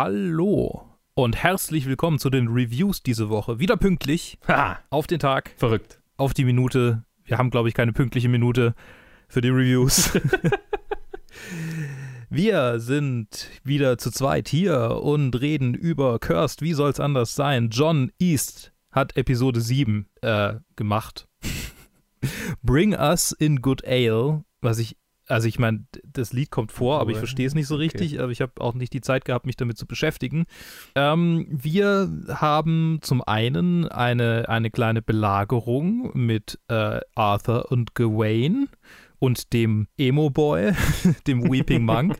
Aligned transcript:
Hallo 0.00 0.84
und 1.14 1.42
herzlich 1.42 1.86
willkommen 1.86 2.20
zu 2.20 2.30
den 2.30 2.46
Reviews 2.46 3.02
diese 3.02 3.30
Woche. 3.30 3.58
Wieder 3.58 3.76
pünktlich, 3.76 4.38
Ha, 4.46 4.78
auf 4.90 5.08
den 5.08 5.18
Tag, 5.18 5.50
verrückt. 5.56 6.00
auf 6.16 6.34
die 6.34 6.44
Minute. 6.44 7.02
Wir 7.24 7.36
haben, 7.36 7.50
glaube 7.50 7.68
ich, 7.68 7.74
keine 7.74 7.92
pünktliche 7.92 8.28
Minute 8.28 8.76
für 9.26 9.40
die 9.40 9.48
Reviews. 9.48 10.12
Wir 12.30 12.78
sind 12.78 13.50
wieder 13.64 13.98
zu 13.98 14.12
zweit 14.12 14.46
hier 14.46 15.00
und 15.02 15.40
reden 15.40 15.74
über 15.74 16.20
Cursed. 16.20 16.62
Wie 16.62 16.74
soll's 16.74 17.00
anders 17.00 17.34
sein? 17.34 17.70
John 17.70 18.12
East 18.20 18.72
hat 18.92 19.16
Episode 19.16 19.60
7 19.60 20.06
äh, 20.22 20.54
gemacht. 20.76 21.26
Bring 22.62 22.94
Us 22.94 23.32
in 23.32 23.62
Good 23.62 23.84
Ale, 23.84 24.44
was 24.60 24.78
ich, 24.78 24.96
also 25.28 25.46
ich 25.46 25.58
meine, 25.58 25.84
das 26.04 26.32
Lied 26.32 26.50
kommt 26.50 26.72
vor, 26.72 27.00
aber 27.00 27.10
ich 27.10 27.18
verstehe 27.18 27.46
es 27.46 27.54
nicht 27.54 27.66
so 27.66 27.76
richtig, 27.76 28.20
aber 28.20 28.32
ich 28.32 28.40
habe 28.40 28.52
auch 28.60 28.74
nicht 28.74 28.92
die 28.92 29.00
Zeit 29.00 29.24
gehabt, 29.24 29.46
mich 29.46 29.56
damit 29.56 29.76
zu 29.76 29.86
beschäftigen. 29.86 30.46
Ähm, 30.94 31.46
wir 31.50 32.10
haben 32.28 32.98
zum 33.02 33.22
einen 33.22 33.86
eine, 33.86 34.48
eine 34.48 34.70
kleine 34.70 35.02
Belagerung 35.02 36.10
mit 36.14 36.58
äh, 36.68 37.00
Arthur 37.14 37.70
und 37.70 37.94
Gawain 37.94 38.68
und 39.18 39.52
dem 39.52 39.88
Emo-Boy, 39.98 40.72
dem 41.26 41.50
Weeping 41.50 41.84
Monk. 41.84 42.18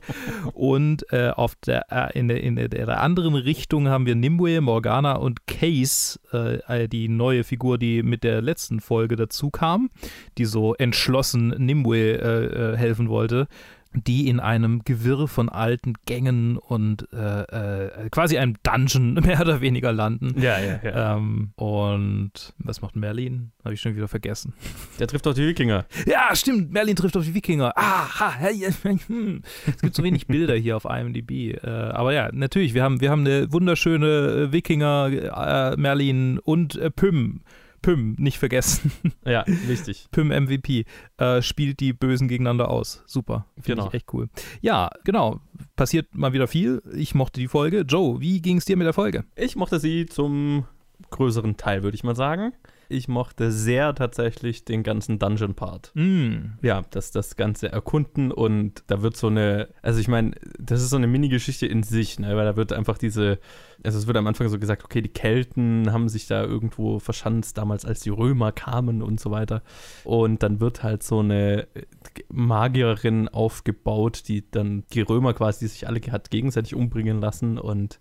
und 0.52 1.04
äh, 1.12 1.30
auf 1.30 1.54
der, 1.56 1.86
äh, 1.90 2.18
in, 2.18 2.28
der, 2.28 2.42
in 2.42 2.56
der 2.56 3.00
anderen 3.00 3.34
Richtung 3.34 3.88
haben 3.88 4.06
wir 4.06 4.14
Nimue, 4.14 4.60
Morgana 4.60 5.16
und 5.16 5.46
Case, 5.46 6.18
äh, 6.32 6.88
die 6.88 7.08
neue 7.08 7.44
Figur, 7.44 7.78
die 7.78 8.02
mit 8.02 8.24
der 8.24 8.42
letzten 8.42 8.80
Folge 8.80 9.16
dazu 9.16 9.50
kam, 9.50 9.90
die 10.38 10.44
so 10.44 10.74
entschlossen 10.74 11.48
Nimue 11.58 11.98
äh, 11.98 12.72
äh, 12.72 12.76
helfen 12.76 13.08
wollte 13.08 13.48
die 13.94 14.28
in 14.28 14.38
einem 14.40 14.82
Gewirr 14.84 15.28
von 15.28 15.48
alten 15.48 15.94
Gängen 16.06 16.56
und 16.56 17.08
äh, 17.12 17.42
äh, 17.42 18.10
quasi 18.10 18.38
einem 18.38 18.54
Dungeon 18.62 19.14
mehr 19.24 19.40
oder 19.40 19.60
weniger 19.60 19.92
landen. 19.92 20.40
Ja, 20.40 20.58
ja, 20.58 20.80
ja. 20.82 21.16
Ähm, 21.16 21.52
und 21.56 22.54
was 22.58 22.80
macht 22.82 22.96
Merlin? 22.96 23.52
Habe 23.64 23.74
ich 23.74 23.80
schon 23.80 23.96
wieder 23.96 24.08
vergessen. 24.08 24.54
Der 24.98 25.06
trifft 25.06 25.26
doch 25.26 25.34
die 25.34 25.46
Wikinger. 25.46 25.86
Ja, 26.06 26.34
stimmt. 26.34 26.72
Merlin 26.72 26.96
trifft 26.96 27.16
auf 27.16 27.24
die 27.24 27.34
Wikinger. 27.34 27.72
Aha. 27.76 28.38
hm. 28.40 29.42
Es 29.66 29.80
gibt 29.80 29.94
so 29.94 30.02
wenig 30.02 30.26
Bilder 30.26 30.54
hier 30.54 30.76
auf 30.76 30.84
IMDb. 30.84 31.54
Äh, 31.54 31.66
aber 31.66 32.12
ja, 32.12 32.30
natürlich. 32.32 32.74
Wir 32.74 32.82
haben, 32.82 33.00
wir 33.00 33.10
haben 33.10 33.26
eine 33.26 33.52
wunderschöne 33.52 34.52
Wikinger, 34.52 35.10
äh, 35.10 35.76
Merlin 35.76 36.38
und 36.38 36.76
äh, 36.76 36.90
Pym. 36.90 37.40
Pym, 37.88 38.16
nicht 38.18 38.38
vergessen. 38.38 38.92
Ja, 39.24 39.44
wichtig. 39.46 40.08
Pym 40.10 40.28
MVP 40.28 40.84
äh, 41.16 41.40
spielt 41.40 41.80
die 41.80 41.92
Bösen 41.94 42.28
gegeneinander 42.28 42.70
aus. 42.70 43.02
Super. 43.06 43.46
Finde 43.56 43.76
Genau. 43.82 43.88
ich 43.88 43.94
echt 43.94 44.12
cool. 44.12 44.28
Ja, 44.60 44.90
genau. 45.04 45.40
Passiert 45.76 46.14
mal 46.14 46.32
wieder 46.34 46.48
viel. 46.48 46.82
Ich 46.94 47.14
mochte 47.14 47.40
die 47.40 47.48
Folge. 47.48 47.80
Joe, 47.88 48.20
wie 48.20 48.42
ging 48.42 48.58
es 48.58 48.66
dir 48.66 48.76
mit 48.76 48.86
der 48.86 48.92
Folge? 48.92 49.24
Ich 49.36 49.56
mochte 49.56 49.80
sie 49.80 50.04
zum 50.04 50.66
größeren 51.10 51.56
Teil, 51.56 51.82
würde 51.82 51.94
ich 51.94 52.04
mal 52.04 52.14
sagen. 52.16 52.52
Ich 52.90 53.06
mochte 53.06 53.52
sehr 53.52 53.94
tatsächlich 53.94 54.64
den 54.64 54.82
ganzen 54.82 55.18
Dungeon-Part. 55.18 55.92
Mm. 55.94 56.54
Ja, 56.62 56.84
das, 56.90 57.10
das 57.10 57.36
ganze 57.36 57.70
Erkunden 57.70 58.32
und 58.32 58.82
da 58.86 59.02
wird 59.02 59.16
so 59.16 59.26
eine, 59.26 59.68
also 59.82 60.00
ich 60.00 60.08
meine, 60.08 60.32
das 60.58 60.80
ist 60.80 60.90
so 60.90 60.96
eine 60.96 61.06
Mini-Geschichte 61.06 61.66
in 61.66 61.82
sich, 61.82 62.18
ne? 62.18 62.34
weil 62.34 62.46
da 62.46 62.56
wird 62.56 62.72
einfach 62.72 62.96
diese, 62.96 63.40
also 63.84 63.98
es 63.98 64.06
wird 64.06 64.16
am 64.16 64.26
Anfang 64.26 64.48
so 64.48 64.58
gesagt, 64.58 64.84
okay, 64.84 65.02
die 65.02 65.10
Kelten 65.10 65.92
haben 65.92 66.08
sich 66.08 66.26
da 66.28 66.42
irgendwo 66.42 66.98
verschanzt, 66.98 67.58
damals 67.58 67.84
als 67.84 68.00
die 68.00 68.10
Römer 68.10 68.52
kamen 68.52 69.02
und 69.02 69.20
so 69.20 69.30
weiter. 69.30 69.62
Und 70.04 70.42
dann 70.42 70.60
wird 70.60 70.82
halt 70.82 71.02
so 71.02 71.18
eine 71.20 71.68
Magierin 72.30 73.28
aufgebaut, 73.28 74.22
die 74.28 74.50
dann 74.50 74.84
die 74.94 75.02
Römer 75.02 75.34
quasi, 75.34 75.68
sich 75.68 75.86
alle 75.86 76.00
hat 76.10 76.30
gegenseitig 76.30 76.74
umbringen 76.74 77.20
lassen 77.20 77.58
und 77.58 78.00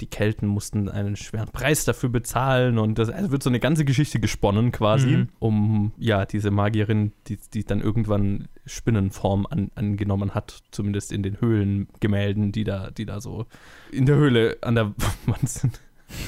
die 0.00 0.06
Kelten 0.06 0.46
mussten 0.46 0.88
einen 0.88 1.16
schweren 1.16 1.48
Preis 1.50 1.84
dafür 1.84 2.08
bezahlen 2.08 2.78
und 2.78 2.98
das 2.98 3.08
also 3.10 3.30
wird 3.30 3.42
so 3.42 3.50
eine 3.50 3.60
ganze 3.60 3.84
Geschichte 3.84 4.18
gesponnen 4.20 4.72
quasi, 4.72 5.16
Mhm. 5.18 5.28
um 5.38 5.92
ja 5.96 6.26
diese 6.26 6.50
Magierin, 6.50 7.12
die, 7.28 7.38
die 7.54 7.64
dann 7.64 7.80
irgendwann 7.80 8.48
Spinnenform 8.66 9.46
an, 9.48 9.70
angenommen 9.74 10.34
hat, 10.34 10.62
zumindest 10.70 11.12
in 11.12 11.22
den 11.22 11.40
Höhlengemälden, 11.40 12.52
die 12.52 12.64
da, 12.64 12.90
die 12.90 13.06
da 13.06 13.20
so 13.20 13.46
in 13.92 14.06
der 14.06 14.16
Höhle 14.16 14.56
an 14.62 14.74
der 14.74 14.92
Wand 15.26 15.48
sind. 15.48 15.80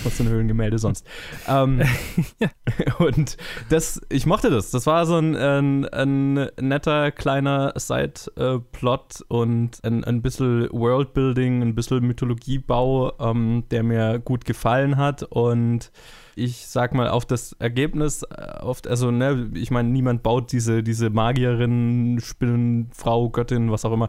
Was 0.02 0.16
sind 0.16 0.28
Höhlengemälde 0.28 0.78
sonst? 0.78 1.06
Ähm, 1.48 1.82
Und 2.98 3.36
das, 3.68 4.00
ich 4.08 4.26
mochte 4.26 4.50
das. 4.50 4.70
Das 4.70 4.86
war 4.86 5.06
so 5.06 5.16
ein, 5.16 5.36
ein, 5.36 5.86
ein 5.86 6.48
netter 6.60 7.12
kleiner 7.12 7.72
Side-Plot 7.76 9.24
und 9.28 9.78
ein, 9.82 10.04
ein 10.04 10.22
bisschen 10.22 10.68
Worldbuilding, 10.70 11.62
ein 11.62 11.74
bisschen 11.74 12.06
Mythologiebau, 12.06 13.12
ähm, 13.18 13.64
der 13.70 13.82
mir 13.82 14.18
gut 14.18 14.44
gefallen 14.44 14.96
hat. 14.96 15.22
Und 15.22 15.90
ich 16.36 16.66
sag 16.66 16.94
mal, 16.94 17.08
auf 17.08 17.26
das 17.26 17.52
Ergebnis, 17.54 18.22
äh, 18.22 18.60
oft, 18.60 18.88
also, 18.88 19.10
ne, 19.10 19.50
ich 19.54 19.70
meine, 19.70 19.88
niemand 19.90 20.22
baut 20.22 20.52
diese, 20.52 20.82
diese 20.82 21.10
Magierin, 21.10 22.18
Spinnenfrau, 22.20 23.30
Göttin, 23.30 23.70
was 23.70 23.84
auch 23.84 23.92
immer, 23.92 24.08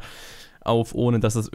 auf, 0.62 0.96
ohne 0.96 1.20
dass 1.20 1.36
es 1.36 1.48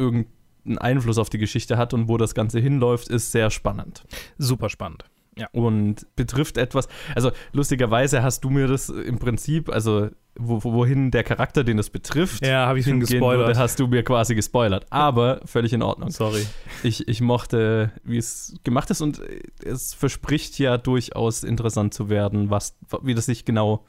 irgendeinen 0.65 0.79
Einfluss 0.97 1.19
auf 1.19 1.31
die 1.31 1.39
Geschichte 1.39 1.77
hat 1.77 1.95
und 1.95 2.09
wo 2.09 2.17
das 2.17 2.35
Ganze 2.35 2.61
hinläuft, 2.61 3.09
ist 3.09 3.33
sehr 3.33 3.51
spannend 3.51 4.05
Super 4.39 4.69
spannend. 4.69 5.05
und 5.53 6.07
betrifft 6.17 6.59
etwas. 6.59 6.89
Also 7.15 7.31
lustigerweise 7.53 8.23
hast 8.23 8.45
du 8.45 8.51
mir 8.51 8.67
das 8.69 8.89
im 8.89 9.19
Prinzip, 9.19 9.69
also 9.71 10.09
wo, 10.37 10.63
wohin 10.63 11.11
der 11.11 11.25
Charakter, 11.25 11.65
den 11.65 11.77
das 11.77 11.91
betrifft, 11.91 12.45
Ja, 12.47 12.67
habe 12.67 12.79
ich 12.79 12.87
schon 12.87 13.01
gespoilert. 13.01 13.47
würde, 13.49 13.59
hast 13.59 13.79
du 13.81 13.87
mir 13.89 14.03
quasi 14.05 14.35
gespoilert. 14.35 14.87
Aber 14.91 15.41
völlig 15.45 15.73
in 15.73 15.83
Ordnung. 15.83 16.11
Sorry. 16.11 16.47
Ich, 16.83 17.09
ich 17.09 17.21
mochte, 17.21 17.91
wie 18.05 18.17
es 18.19 18.55
gemacht 18.65 18.91
ist 18.91 19.01
und 19.01 19.21
es 19.65 19.93
verspricht 19.95 20.59
ja 20.59 20.79
durchaus 20.79 21.43
interessant 21.43 21.95
zu 21.95 22.09
werden, 22.09 22.49
was, 22.51 22.77
wie 23.03 23.15
das 23.15 23.27
sich 23.27 23.45
genau 23.45 23.85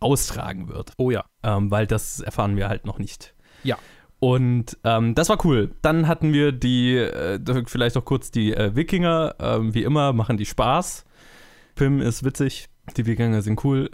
austragen 0.00 0.68
wird. 0.68 0.92
Oh 0.98 1.10
ja. 1.10 1.24
Ähm, 1.42 1.70
weil 1.70 1.86
das 1.86 2.20
erfahren 2.20 2.56
wir 2.56 2.68
halt 2.68 2.84
noch 2.84 2.98
nicht. 2.98 3.34
Ja. 3.62 3.78
Und 4.18 4.78
ähm, 4.84 5.14
das 5.14 5.28
war 5.28 5.44
cool. 5.44 5.70
Dann 5.82 6.08
hatten 6.08 6.32
wir 6.32 6.52
die, 6.52 6.96
äh, 6.96 7.38
vielleicht 7.66 7.96
noch 7.96 8.04
kurz 8.04 8.30
die 8.30 8.54
äh, 8.54 8.74
Wikinger. 8.74 9.34
Ähm, 9.38 9.74
wie 9.74 9.82
immer 9.82 10.12
machen 10.12 10.36
die 10.36 10.46
Spaß. 10.46 11.04
Pim 11.74 12.00
ist 12.00 12.24
witzig. 12.24 12.68
Die 12.96 13.04
Wikinger 13.04 13.42
sind 13.42 13.62
cool. 13.64 13.90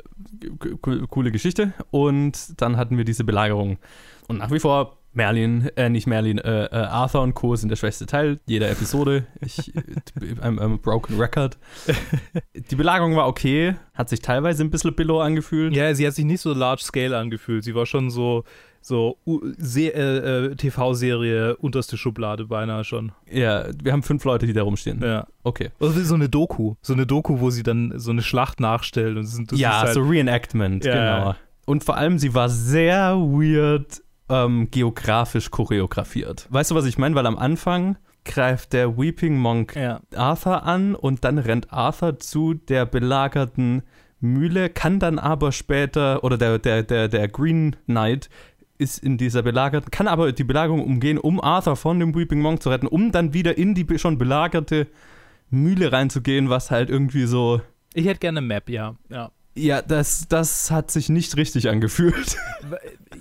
Coole 1.09 1.33
Geschichte. 1.33 1.73
Und 1.91 2.61
dann 2.61 2.77
hatten 2.77 2.97
wir 2.97 3.05
diese 3.05 3.25
Belagerung. 3.25 3.79
Und 4.29 4.39
nach 4.39 4.51
wie 4.51 4.61
vor 4.61 4.99
Merlin, 5.15 5.69
äh, 5.77 5.91
nicht 5.91 6.07
Merlin, 6.07 6.39
äh, 6.39 6.65
äh, 6.67 6.75
Arthur 6.75 7.23
und 7.23 7.35
Co. 7.35 7.55
sind 7.55 7.69
der 7.69 7.77
schwächste 7.77 8.07
Teil 8.07 8.41
jeder 8.47 8.71
Episode. 8.71 9.27
Ich, 9.41 9.75
äh, 9.75 9.81
I'm, 10.41 10.59
I'm 10.59 10.79
broken 10.79 11.19
record. 11.19 11.59
Die 12.55 12.77
Belagerung 12.77 13.17
war 13.17 13.29
okay, 13.29 13.75
hat 13.95 14.09
sich 14.09 14.23
teilweise 14.23 14.65
ein 14.65 14.71
bisschen 14.71 14.95
billow 14.95 15.21
angefühlt. 15.21 15.77
Ja, 15.77 15.95
sie 15.95 16.07
hat 16.07 16.15
sich 16.15 16.25
nicht 16.25 16.41
so 16.41 16.55
large 16.55 16.83
scale 16.83 17.17
angefühlt. 17.17 17.65
Sie 17.65 17.75
war 17.75 17.85
schon 17.85 18.11
so, 18.11 18.45
so 18.83 19.17
äh, 19.27 19.87
äh, 19.89 20.55
TV-Serie, 20.57 21.57
unterste 21.57 21.97
Schublade 21.97 22.47
beinahe 22.47 22.85
schon. 22.85 23.13
Ja, 23.31 23.65
wir 23.83 23.93
haben 23.93 24.03
fünf 24.03 24.25
Leute, 24.25 24.47
die 24.47 24.53
da 24.53 24.63
rumstehen. 24.63 25.01
Ja. 25.03 25.27
Okay. 25.45 25.71
Oder 25.81 25.97
wie 25.97 26.01
so 26.01 26.15
eine 26.15 26.29
Doku. 26.29 26.75
So 26.83 26.93
eine 26.93 27.07
Doku, 27.07 27.41
wo 27.41 27.51
sie 27.51 27.63
dann 27.63 27.95
so 27.97 28.11
eine 28.11 28.23
Schlacht 28.23 28.61
nachstellt. 28.61 29.17
Und 29.17 29.53
das 29.53 29.59
ja, 29.59 29.81
halt, 29.81 29.95
so 29.95 30.03
Reenactment, 30.03 30.85
Ja, 30.85 31.21
genau. 31.21 31.35
Und 31.65 31.85
vor 31.85 31.97
allem, 31.97 32.19
sie 32.19 32.35
war 32.35 32.49
sehr 32.49 33.15
weird 33.17 34.03
ähm, 34.29 34.69
geografisch 34.71 35.51
choreografiert. 35.51 36.47
Weißt 36.51 36.73
du, 36.73 36.75
was 36.75 36.85
ich 36.87 36.99
meine? 36.99 37.15
Weil 37.15 37.27
am 37.27 37.39
Anfang 37.39 37.97
greift 38.25 38.73
der 38.73 38.99
Weeping 38.99 39.37
Monk 39.37 39.77
Ja. 39.77 40.01
Arthur 40.15 40.65
an 40.65 40.95
und 40.95 41.25
dann 41.25 41.39
rennt 41.39 41.73
Arthur 41.73 42.19
zu 42.19 42.55
der 42.55 42.87
belagerten 42.87 43.83
Mühle, 44.21 44.71
kann 44.71 45.01
dann 45.01 45.19
aber 45.19 45.51
später, 45.51 46.23
oder 46.23 46.39
der, 46.39 46.59
der, 46.59 46.85
der, 46.85 47.09
der 47.09 47.29
Green 47.29 47.75
Knight 47.87 48.31
ist 48.83 48.99
in 48.99 49.17
dieser 49.17 49.43
belagerten, 49.43 49.91
kann 49.91 50.09
aber 50.09 50.33
die 50.33 50.45
Belagerung 50.45 50.85
umgehen, 50.85 51.19
um 51.19 51.41
Arthur 51.41 51.77
von 51.77 51.99
dem 52.01 52.15
Weeping 52.15 52.41
Monk 52.41 52.63
zu 52.63 52.71
retten, 52.71 52.87
um 52.87 53.13
dann 53.13 53.33
wieder 53.33 53.57
in 53.57 53.75
die 53.75 53.87
schon 53.99 54.19
belagerte 54.19 54.89
Mühle 55.51 55.93
reinzugehen, 55.93 56.51
was 56.51 56.71
halt 56.71 56.91
irgendwie 56.91 57.27
so 57.27 57.61
Ich 57.95 58.07
hätte 58.07 58.21
gerne 58.21 58.41
Map, 58.41 58.69
ja. 58.69 58.97
ja. 59.09 59.31
Ja, 59.55 59.83
das, 59.83 60.27
das 60.29 60.71
hat 60.71 60.91
sich 60.91 61.09
nicht 61.09 61.37
richtig 61.37 61.69
angefühlt. 61.69 62.37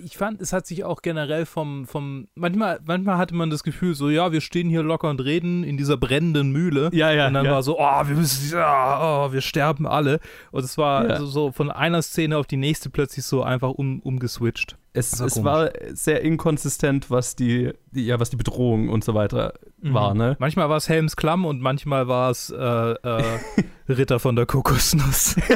Ich 0.04 0.16
fand, 0.16 0.40
es 0.40 0.52
hat 0.52 0.66
sich 0.66 0.82
auch 0.82 1.00
generell 1.00 1.46
vom, 1.46 1.86
vom 1.86 2.26
manchmal, 2.34 2.80
manchmal 2.84 3.18
hatte 3.18 3.36
man 3.36 3.50
das 3.50 3.62
Gefühl, 3.62 3.94
so, 3.94 4.10
ja, 4.10 4.32
wir 4.32 4.40
stehen 4.40 4.68
hier 4.68 4.82
locker 4.82 5.08
und 5.08 5.20
reden 5.20 5.62
in 5.62 5.76
dieser 5.76 5.96
brennenden 5.96 6.50
Mühle. 6.50 6.90
Ja, 6.92 7.12
ja, 7.12 7.28
Und 7.28 7.34
dann 7.34 7.44
ja. 7.44 7.52
war 7.52 7.62
so, 7.62 7.78
oh, 7.78 8.02
wir 8.08 8.16
müssen, 8.16 8.50
ja, 8.52 9.26
oh, 9.26 9.32
wir 9.32 9.40
sterben 9.42 9.86
alle. 9.86 10.18
Und 10.50 10.64
es 10.64 10.76
war 10.76 11.08
Ja. 11.08 11.16
so, 11.18 11.26
so 11.26 11.52
von 11.52 11.70
einer 11.70 12.02
Szene 12.02 12.36
auf 12.36 12.48
die 12.48 12.56
nächste 12.56 12.90
plötzlich 12.90 13.24
so 13.24 13.44
einfach 13.44 13.70
um, 13.70 14.00
umgeswitcht. 14.00 14.76
Es, 14.92 15.20
war 15.20 15.26
es 15.26 15.44
war 15.44 15.70
sehr 15.92 16.22
inkonsistent, 16.22 17.08
was 17.08 17.36
die, 17.36 17.70
die, 17.92 18.06
ja, 18.06 18.18
was 18.18 18.30
die 18.30 18.36
Bedrohung 18.36 18.88
und 18.88 19.04
so 19.04 19.14
weiter 19.14 19.54
war, 19.82 20.14
ne? 20.14 20.36
Manchmal 20.40 20.68
war 20.68 20.78
es 20.78 20.88
Helms 20.88 21.14
Klamm 21.14 21.44
und 21.44 21.60
manchmal 21.60 22.08
war 22.08 22.30
es 22.30 22.50
äh, 22.50 22.56
äh, 22.56 23.22
Ritter 23.88 24.18
von 24.18 24.34
der 24.34 24.46
Kokosnuss. 24.46 25.36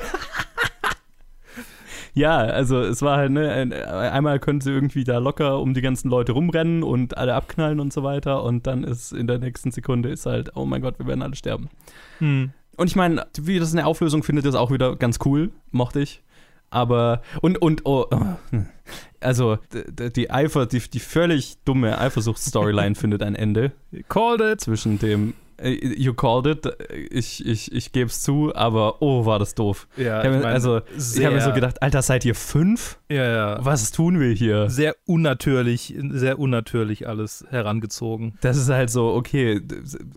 Ja, 2.17 2.39
also 2.39 2.81
es 2.81 3.03
war 3.03 3.19
halt, 3.19 3.31
ne, 3.31 3.51
ein- 3.53 3.73
einmal 3.75 4.39
können 4.41 4.63
sie 4.63 4.71
irgendwie 4.71 5.05
da 5.05 5.19
locker 5.19 5.61
um 5.61 5.75
die 5.75 5.83
ganzen 5.83 6.09
Leute 6.09 6.33
rumrennen 6.33 6.83
und 6.83 7.17
alle 7.19 7.35
abknallen 7.35 7.79
und 7.79 7.93
so 7.93 8.03
weiter 8.03 8.43
und 8.43 8.67
dann 8.67 8.85
ist 8.85 9.13
in 9.13 9.27
der 9.27 9.39
nächsten 9.39 9.71
Sekunde 9.71 10.09
ist 10.09 10.25
halt, 10.25 10.51
oh 10.57 10.65
mein 10.65 10.81
Gott, 10.81 10.99
wir 10.99 11.07
werden 11.07 11.21
alle 11.23 11.37
sterben. 11.37 11.69
Hm. 12.19 12.53
Und 12.79 12.87
ich 12.89 12.97
meine, 12.97 13.27
wie 13.41 13.59
das 13.59 13.73
eine 13.73 13.85
Auflösung 13.87 14.23
findet, 14.23 14.47
ist 14.47 14.55
auch 14.55 14.71
wieder 14.71 14.97
ganz 14.97 15.19
cool, 15.27 15.51
mochte 15.73 16.01
ich. 16.01 16.23
Aber, 16.71 17.21
und, 17.43 17.59
und, 17.63 17.83
oh, 17.85 18.07
oh, 18.11 18.59
also, 19.21 19.59
d- 19.73 19.85
d- 19.91 20.11
die 20.11 20.31
Eifer, 20.31 20.67
die, 20.67 20.81
die 20.81 20.99
völlig 21.01 21.57
dumme 21.65 21.99
Eifersuchts-Storyline 21.99 22.95
findet 22.97 23.23
ein 23.23 23.35
Ende 23.35 23.73
Called 24.09 24.41
it. 24.41 24.61
zwischen 24.63 24.99
dem, 24.99 25.35
you 25.63 26.13
called 26.15 26.47
it, 26.47 26.67
ich, 27.11 27.45
ich, 27.47 27.73
ich 27.73 27.93
gebe 27.93 28.07
es 28.11 28.21
zu, 28.23 28.55
aber 28.55 29.01
oh, 29.01 29.25
war 29.25 29.39
das 29.39 29.55
doof. 29.55 29.89
Ja, 29.97 30.21
Ich 30.21 30.27
hab 30.27 30.33
mir- 30.33 30.41
meine, 30.41 30.47
also, 30.49 30.81
Ich 30.97 31.25
habe 31.25 31.35
mir 31.35 31.41
so 31.41 31.47
sehr- 31.47 31.53
gedacht, 31.55 31.83
Alter, 31.83 32.03
seid 32.03 32.25
ihr 32.25 32.35
fünf? 32.35 32.99
Ja, 33.09 33.25
ja. 33.25 33.65
Was 33.65 33.91
tun 33.91 34.21
wir 34.21 34.33
hier? 34.33 34.69
Sehr 34.69 34.97
unnatürlich, 35.07 35.95
sehr 36.11 36.39
unnatürlich 36.39 37.09
alles 37.09 37.45
herangezogen. 37.51 38.37
Das 38.41 38.57
ist 38.57 38.69
halt 38.69 38.91
so, 38.91 39.15
okay, 39.15 39.61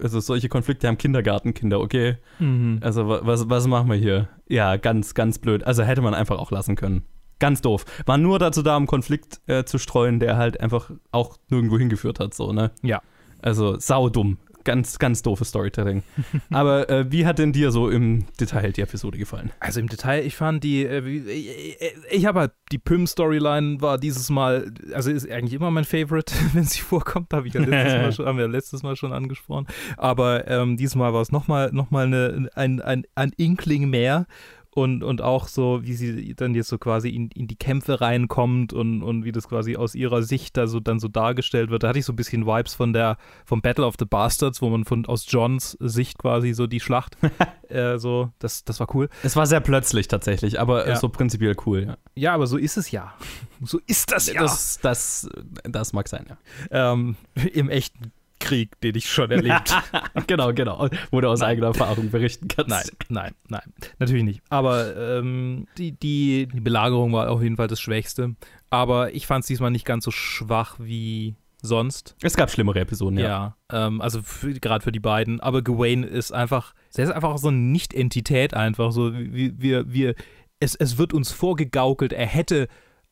also 0.02 0.20
solche 0.20 0.50
Konflikte 0.50 0.88
haben 0.88 0.98
Kindergartenkinder, 0.98 1.80
okay. 1.80 2.18
Mhm. 2.40 2.80
Also 2.82 3.08
wa- 3.08 3.22
was, 3.24 3.50
was 3.50 3.68
machen 3.68 3.90
wir 3.90 3.96
hier? 3.98 4.28
Ja, 4.48 4.78
ganz, 4.78 5.14
ganz 5.14 5.40
blöd. 5.40 5.64
Also 5.64 5.84
hätte 5.84 6.02
man 6.02 6.14
einfach 6.14 6.38
auch 6.38 6.52
lassen 6.52 6.76
können. 6.76 7.04
Ganz 7.40 7.62
doof. 7.62 7.86
War 8.06 8.18
nur 8.18 8.38
dazu 8.40 8.62
da, 8.64 8.76
um 8.76 8.86
Konflikt 8.86 9.40
äh, 9.48 9.64
zu 9.64 9.78
streuen, 9.78 10.20
der 10.20 10.36
halt 10.36 10.60
einfach 10.60 10.92
auch 11.12 11.38
nirgendwo 11.50 11.78
hingeführt 11.78 12.20
hat, 12.20 12.34
so, 12.34 12.52
ne? 12.52 12.72
Ja. 12.82 13.02
Also 13.42 13.80
saudumm. 13.80 14.38
Ganz, 14.70 15.00
ganz 15.00 15.24
doofes 15.24 15.50
Storytelling. 15.50 16.04
Aber 16.52 16.88
äh, 16.92 17.12
wie 17.12 17.26
hat 17.26 17.40
denn 17.40 17.52
dir 17.54 17.72
so 17.72 17.90
im 17.90 18.26
Detail 18.40 18.72
die 18.72 18.82
Episode 18.82 19.18
gefallen? 19.18 19.50
Also 19.60 19.80
im 19.80 19.88
Detail, 19.90 20.24
ich 20.24 20.36
fand 20.36 20.64
die, 20.64 20.86
äh, 20.86 21.04
wie- 21.04 21.28
ich, 21.28 21.78
ich 22.12 22.26
habe 22.28 22.40
halt, 22.42 22.52
die 22.72 22.78
Pym-Storyline 22.78 23.82
war 23.82 23.98
dieses 23.98 24.30
Mal, 24.30 24.72
also 24.94 25.10
ist 25.10 25.28
eigentlich 25.28 25.54
immer 25.54 25.72
mein 25.72 25.86
Favorite, 25.86 26.32
wenn 26.54 26.66
sie 26.66 26.82
vorkommt, 26.82 27.34
habe 27.34 27.48
ich 27.48 27.56
ja 27.56 27.62
letztes 27.62 27.94
Mal 27.96 28.12
schon, 28.14 28.26
haben 28.28 28.38
wir 28.38 28.48
letztes 28.48 28.84
Mal 28.84 28.96
schon 28.96 29.12
angesprochen. 29.12 29.66
Aber 29.98 30.48
ähm, 30.48 30.78
dieses 30.78 30.96
Mal 30.96 31.14
war 31.16 31.22
es 31.22 31.32
nochmal 31.32 31.72
noch 31.74 31.90
mal 31.90 32.06
eine, 32.06 32.48
ein, 32.54 32.80
ein, 32.80 33.06
ein 33.16 33.32
Inkling 33.38 33.90
mehr. 33.90 34.28
Und, 34.72 35.04
und 35.04 35.22
auch 35.24 35.48
so, 35.48 35.80
wie 35.82 35.94
sie 35.94 36.36
dann 36.36 36.54
jetzt 36.54 36.68
so 36.70 36.78
quasi 36.78 37.10
in, 37.10 37.32
in 37.32 37.48
die 37.48 37.56
Kämpfe 37.56 38.02
reinkommt 38.02 38.72
und, 38.72 39.02
und 39.02 39.26
wie 39.26 39.32
das 39.32 39.48
quasi 39.48 39.76
aus 39.76 39.96
ihrer 39.96 40.22
Sicht 40.22 40.58
da 40.58 40.68
so 40.68 40.80
dann 40.80 41.00
so 41.00 41.08
dargestellt 41.08 41.72
wird. 41.72 41.82
Da 41.82 41.88
hatte 41.90 41.98
ich 42.00 42.06
so 42.06 42.14
ein 42.14 42.16
bisschen 42.16 42.46
Vibes 42.46 42.76
von 42.76 42.94
der, 42.94 43.18
vom 43.46 43.62
Battle 43.62 43.84
of 43.86 43.96
the 43.98 44.06
Bastards, 44.06 44.62
wo 44.62 44.70
man 44.70 44.86
von 44.86 45.08
aus 45.08 45.26
Johns 45.28 45.76
Sicht 45.80 46.20
quasi 46.20 46.54
so 46.54 46.68
die 46.68 46.80
Schlacht 46.80 47.18
äh, 47.70 47.98
so, 47.98 48.30
das, 48.38 48.64
das 48.64 48.80
war 48.80 48.94
cool. 48.96 49.10
Es 49.24 49.36
war 49.36 49.48
sehr 49.48 49.60
plötzlich 49.60 50.08
tatsächlich, 50.08 50.60
aber 50.60 50.86
äh, 50.86 50.90
Ja. 50.90 50.96
so 50.98 51.10
prinzipiell 51.10 51.56
cool, 51.66 51.86
ja. 51.88 51.98
Ja, 52.16 52.34
aber 52.36 52.46
so 52.46 52.58
ist 52.58 52.78
es 52.78 52.92
ja. 52.92 53.14
So 53.62 53.80
ist 53.88 54.12
das 54.12 54.28
ja. 54.28 54.40
Das, 54.42 54.80
das, 54.82 55.30
das 55.64 55.94
mag 55.94 56.08
sein, 56.08 56.26
ja. 56.30 56.94
ähm, 56.94 57.16
Im 57.54 57.70
echten 57.70 58.14
Krieg, 58.40 58.80
den 58.82 58.96
ich 58.96 59.10
schon 59.10 59.32
erlebt. 59.32 59.76
genau, 60.28 60.54
genau. 60.54 60.90
Wo 61.12 61.22
du 61.22 61.30
aus 61.30 61.42
eigener 61.42 61.68
Erfahrung 61.68 62.10
berichten 62.10 62.48
kannst. 62.48 62.70
nein, 62.70 62.86
nein, 63.10 63.34
nein. 63.48 63.74
Natürlich 64.00 64.24
nicht. 64.24 64.42
Aber 64.50 64.96
ähm, 64.98 65.68
die, 65.78 65.92
die, 65.92 66.48
die 66.48 66.62
Belagerung 66.62 67.14
war 67.14 67.30
auf 67.30 67.42
jeden 67.42 67.58
Fall 67.58 67.68
das 67.68 67.80
Schwächste. 67.80 68.36
Aber 68.70 69.14
ich 69.14 69.28
fand 69.28 69.44
es 69.44 69.48
diesmal 69.48 69.72
nicht 69.72 69.86
ganz 69.86 70.06
so 70.06 70.12
schwach 70.12 70.78
wie 70.80 71.36
sonst. 71.62 72.16
Es 72.22 72.36
gab 72.36 72.50
schlimmere 72.50 72.80
Episoden, 72.80 73.20
ja. 73.20 73.56
Ja, 73.72 73.88
ähm, 73.88 74.02
also 74.02 74.22
gerade 74.62 74.84
für 74.84 74.92
die 74.92 75.00
beiden. 75.00 75.40
Aber 75.40 75.62
Gawain 75.62 76.04
ist 76.04 76.32
einfach, 76.32 76.74
er 76.96 77.04
ist 77.04 77.12
einfach 77.12 77.38
so 77.38 77.50
eine 77.50 77.58
Nicht-Entität 77.58 78.54
einfach. 78.54 78.92
So, 78.92 79.14
wir, 79.14 79.92
wir, 79.92 80.16
es, 80.60 80.76
es 80.76 80.98
wird 80.98 81.14
uns 81.14 81.32
vorgegaukelt, 81.32 82.14
er 82.14 82.28
hätte 82.28 82.68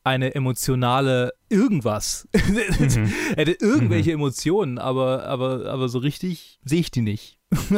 eine 0.08 0.34
emotionale 0.36 1.34
irgendwas. 1.50 2.28
Mhm. 2.34 2.58
er 3.36 3.46
hätte 3.46 3.58
irgendwelche 3.66 4.12
Emotionen, 4.12 4.78
aber, 4.78 5.26
aber, 5.26 5.66
aber 5.68 5.90
so 5.90 6.00
richtig 6.00 6.60
sehe 6.64 6.80
ich 6.80 6.92
die 6.92 7.02
nicht. 7.02 7.38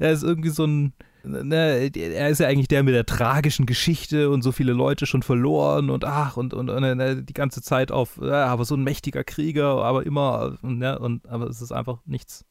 Er 0.00 0.12
ist 0.12 0.22
irgendwie 0.22 0.50
so 0.50 0.64
ein. 0.66 0.92
Ne, 1.24 1.90
er 1.94 2.28
ist 2.28 2.38
ja 2.38 2.48
eigentlich 2.48 2.68
der 2.68 2.82
mit 2.82 2.94
der 2.94 3.06
tragischen 3.06 3.64
Geschichte 3.64 4.28
und 4.28 4.42
so 4.42 4.52
viele 4.52 4.72
Leute 4.74 5.06
schon 5.06 5.22
verloren 5.22 5.88
und 5.88 6.04
ach 6.04 6.36
und, 6.36 6.52
und, 6.52 6.68
und 6.68 6.84
äh, 6.84 7.22
die 7.22 7.32
ganze 7.32 7.62
Zeit 7.62 7.90
auf, 7.90 8.20
ja, 8.22 8.44
aber 8.44 8.66
so 8.66 8.74
ein 8.76 8.84
mächtiger 8.84 9.24
Krieger, 9.24 9.82
aber 9.82 10.04
immer, 10.04 10.58
ne, 10.60 10.98
und 10.98 11.26
aber 11.26 11.46
es 11.46 11.62
ist 11.62 11.72
einfach 11.72 11.98
nichts. 12.04 12.44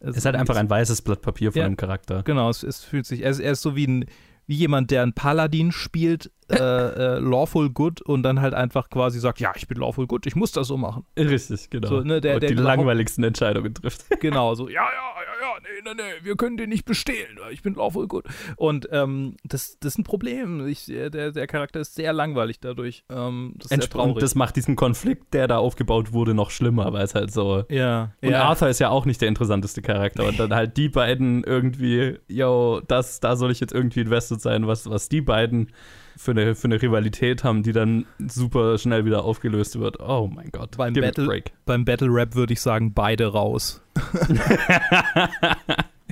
Es 0.00 0.16
ist 0.16 0.24
halt 0.24 0.34
einfach 0.34 0.56
ein 0.56 0.70
weißes 0.70 1.02
Blatt 1.02 1.20
Papier 1.20 1.52
von 1.52 1.60
Ja. 1.60 1.66
einem 1.66 1.76
Charakter. 1.76 2.22
Genau, 2.22 2.48
es, 2.48 2.62
es 2.62 2.82
fühlt 2.82 3.04
sich, 3.04 3.20
er 3.22 3.32
ist, 3.32 3.38
er 3.38 3.52
ist 3.52 3.60
so 3.60 3.76
wie 3.76 3.86
ein, 3.86 4.06
wie 4.50 4.56
jemand, 4.56 4.90
der 4.90 5.02
einen 5.04 5.12
Paladin 5.12 5.70
spielt, 5.70 6.30
äh, 6.50 6.54
äh, 6.56 7.18
Lawful 7.20 7.70
Good 7.70 8.02
und 8.02 8.24
dann 8.24 8.40
halt 8.40 8.52
einfach 8.52 8.90
quasi 8.90 9.20
sagt, 9.20 9.38
ja, 9.38 9.52
ich 9.54 9.68
bin 9.68 9.78
Lawful 9.78 10.08
Good, 10.08 10.26
ich 10.26 10.34
muss 10.34 10.50
das 10.50 10.66
so 10.66 10.76
machen. 10.76 11.04
Richtig, 11.16 11.70
genau. 11.70 11.86
So, 11.86 12.00
ne, 12.00 12.20
der- 12.20 12.34
Und 12.34 12.42
der 12.42 12.48
die 12.48 12.54
überhaupt- 12.54 12.78
langweiligsten 12.78 13.22
Entscheidungen 13.22 13.72
trifft. 13.72 14.04
Genau, 14.20 14.54
so, 14.56 14.68
ja, 14.68 14.82
ja, 14.82 14.82
ja, 14.82 15.39
ja, 15.50 15.60
nee, 15.62 15.94
nee, 15.94 16.02
nee, 16.02 16.24
wir 16.24 16.36
können 16.36 16.56
den 16.56 16.68
nicht 16.68 16.84
bestehlen, 16.84 17.38
ich 17.50 17.62
bin 17.62 17.74
Lawful 17.74 18.06
Good. 18.06 18.24
Und 18.56 18.88
ähm, 18.92 19.36
das, 19.44 19.78
das 19.80 19.94
ist 19.94 19.98
ein 19.98 20.04
Problem. 20.04 20.66
Ich, 20.66 20.88
äh, 20.90 21.10
der, 21.10 21.32
der 21.32 21.46
Charakter 21.46 21.80
ist 21.80 21.94
sehr 21.94 22.12
langweilig 22.12 22.60
dadurch. 22.60 23.04
Ähm, 23.10 23.54
das 23.56 23.70
ist. 23.70 23.94
Und 23.94 24.22
das 24.22 24.34
macht 24.34 24.56
diesen 24.56 24.76
Konflikt, 24.76 25.34
der 25.34 25.48
da 25.48 25.58
aufgebaut 25.58 26.12
wurde, 26.12 26.34
noch 26.34 26.50
schlimmer, 26.50 26.92
weil 26.92 27.04
es 27.04 27.14
halt 27.14 27.32
so. 27.32 27.64
ja, 27.68 28.12
Und 28.22 28.30
ja. 28.30 28.44
Arthur 28.44 28.68
ist 28.68 28.78
ja 28.78 28.90
auch 28.90 29.04
nicht 29.04 29.20
der 29.20 29.28
interessanteste 29.28 29.82
Charakter. 29.82 30.26
Und 30.26 30.38
dann 30.38 30.54
halt 30.54 30.76
die 30.76 30.88
beiden 30.88 31.44
irgendwie, 31.44 32.18
yo, 32.28 32.80
das, 32.86 33.20
da 33.20 33.36
soll 33.36 33.50
ich 33.50 33.60
jetzt 33.60 33.72
irgendwie 33.72 34.00
invested 34.00 34.40
sein, 34.40 34.66
was, 34.66 34.88
was 34.88 35.08
die 35.08 35.20
beiden 35.20 35.72
für 36.20 36.32
eine, 36.32 36.54
für 36.54 36.66
eine 36.68 36.80
Rivalität 36.80 37.44
haben, 37.44 37.62
die 37.62 37.72
dann 37.72 38.04
super 38.18 38.76
schnell 38.76 39.06
wieder 39.06 39.24
aufgelöst 39.24 39.80
wird. 39.80 40.00
Oh 40.00 40.30
mein 40.32 40.50
Gott. 40.52 40.76
Beim 40.76 40.92
Give 40.92 41.06
Battle- 41.06 41.26
break. 41.26 41.52
Beim 41.64 41.86
Battle 41.86 42.08
Rap 42.10 42.34
würde 42.34 42.52
ich 42.52 42.60
sagen, 42.60 42.92
beide 42.92 43.28
raus. 43.28 43.82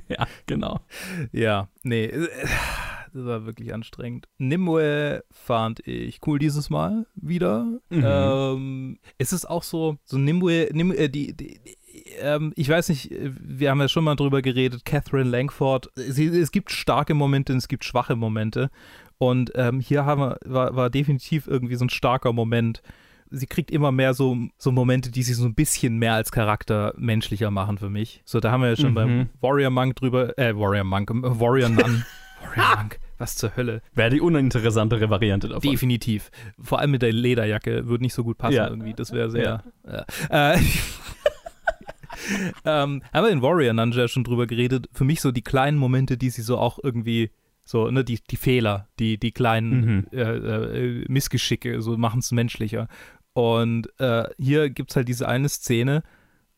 ja, 0.08 0.26
genau. 0.46 0.80
Ja, 1.32 1.68
nee, 1.82 2.06
äh, 2.06 2.28
das 3.12 3.24
war 3.26 3.44
wirklich 3.44 3.74
anstrengend. 3.74 4.26
Nimue 4.38 5.22
fand 5.30 5.86
ich 5.86 6.20
cool 6.26 6.38
dieses 6.38 6.70
Mal 6.70 7.06
wieder. 7.14 7.64
Mhm. 7.90 8.02
Ähm, 8.04 8.98
es 9.18 9.34
ist 9.34 9.44
auch 9.48 9.62
so, 9.62 9.98
so 10.04 10.16
Nimue, 10.16 10.68
Nimue 10.72 10.96
äh, 10.96 11.10
die, 11.10 11.36
die, 11.36 11.60
die 11.62 11.76
ähm, 12.20 12.52
ich 12.56 12.68
weiß 12.68 12.88
nicht, 12.88 13.12
äh, 13.12 13.30
wir 13.40 13.70
haben 13.70 13.80
ja 13.80 13.88
schon 13.88 14.04
mal 14.04 14.16
drüber 14.16 14.40
geredet, 14.40 14.84
Catherine 14.84 15.28
Langford, 15.28 15.90
sie, 15.96 16.26
es 16.28 16.50
gibt 16.50 16.70
starke 16.70 17.14
Momente 17.14 17.52
und 17.52 17.58
es 17.58 17.68
gibt 17.68 17.84
schwache 17.84 18.16
Momente. 18.16 18.70
Und 19.18 19.52
ähm, 19.56 19.80
hier 19.80 20.04
haben 20.04 20.20
wir, 20.22 20.38
war, 20.44 20.76
war 20.76 20.90
definitiv 20.90 21.46
irgendwie 21.46 21.74
so 21.74 21.84
ein 21.84 21.90
starker 21.90 22.32
Moment. 22.32 22.82
Sie 23.30 23.46
kriegt 23.46 23.70
immer 23.70 23.92
mehr 23.92 24.14
so, 24.14 24.36
so 24.56 24.72
Momente, 24.72 25.10
die 25.10 25.22
sie 25.22 25.34
so 25.34 25.44
ein 25.44 25.54
bisschen 25.54 25.98
mehr 25.98 26.14
als 26.14 26.32
Charakter 26.32 26.94
menschlicher 26.96 27.50
machen 27.50 27.76
für 27.78 27.90
mich. 27.90 28.22
So, 28.24 28.40
da 28.40 28.52
haben 28.52 28.62
wir 28.62 28.70
ja 28.70 28.76
schon 28.76 28.92
Mhm. 28.92 28.94
beim 28.94 29.28
Warrior 29.40 29.70
Monk 29.70 29.96
drüber, 29.96 30.38
äh, 30.38 30.56
Warrior 30.56 30.84
Monk, 30.84 31.10
äh, 31.10 31.14
Warrior 31.40 31.68
Nun. 31.68 32.04
Warrior 32.54 32.76
Monk, 32.76 33.00
was 33.18 33.36
zur 33.36 33.54
Hölle. 33.56 33.82
Wäre 33.94 34.10
die 34.10 34.20
uninteressantere 34.20 35.10
Variante 35.10 35.48
davon. 35.48 35.68
Definitiv. 35.68 36.30
Vor 36.60 36.78
allem 36.78 36.92
mit 36.92 37.02
der 37.02 37.12
Lederjacke 37.12 37.86
würde 37.88 38.04
nicht 38.04 38.14
so 38.14 38.22
gut 38.24 38.38
passen 38.38 38.54
Ja. 38.54 38.68
irgendwie. 38.68 38.94
Das 38.94 39.12
wäre 39.12 39.30
sehr. 39.30 39.62
Ja. 39.84 40.04
Äh, 40.54 40.58
ähm, 42.64 43.02
haben 43.12 43.24
wir 43.26 43.30
in 43.30 43.42
Warrior 43.42 43.72
Ninja 43.74 44.08
schon 44.08 44.24
drüber 44.24 44.46
geredet. 44.46 44.88
Für 44.92 45.04
mich 45.04 45.20
so 45.20 45.32
die 45.32 45.42
kleinen 45.42 45.78
Momente, 45.78 46.16
die 46.16 46.30
sie 46.30 46.42
so 46.42 46.58
auch 46.58 46.78
irgendwie. 46.82 47.30
So, 47.70 47.90
ne, 47.90 48.02
die, 48.02 48.18
die 48.30 48.38
Fehler, 48.38 48.88
die, 48.98 49.18
die 49.18 49.30
kleinen 49.30 49.80
Mhm. 49.84 50.06
äh, 50.10 50.22
äh, 50.22 51.04
Missgeschicke, 51.06 51.82
so 51.82 51.98
machen 51.98 52.20
es 52.20 52.32
menschlicher. 52.32 52.88
Und 53.34 53.88
äh, 54.00 54.24
hier 54.38 54.70
gibt 54.70 54.88
es 54.88 54.96
halt 54.96 55.06
diese 55.06 55.28
eine 55.28 55.50
Szene, 55.50 56.02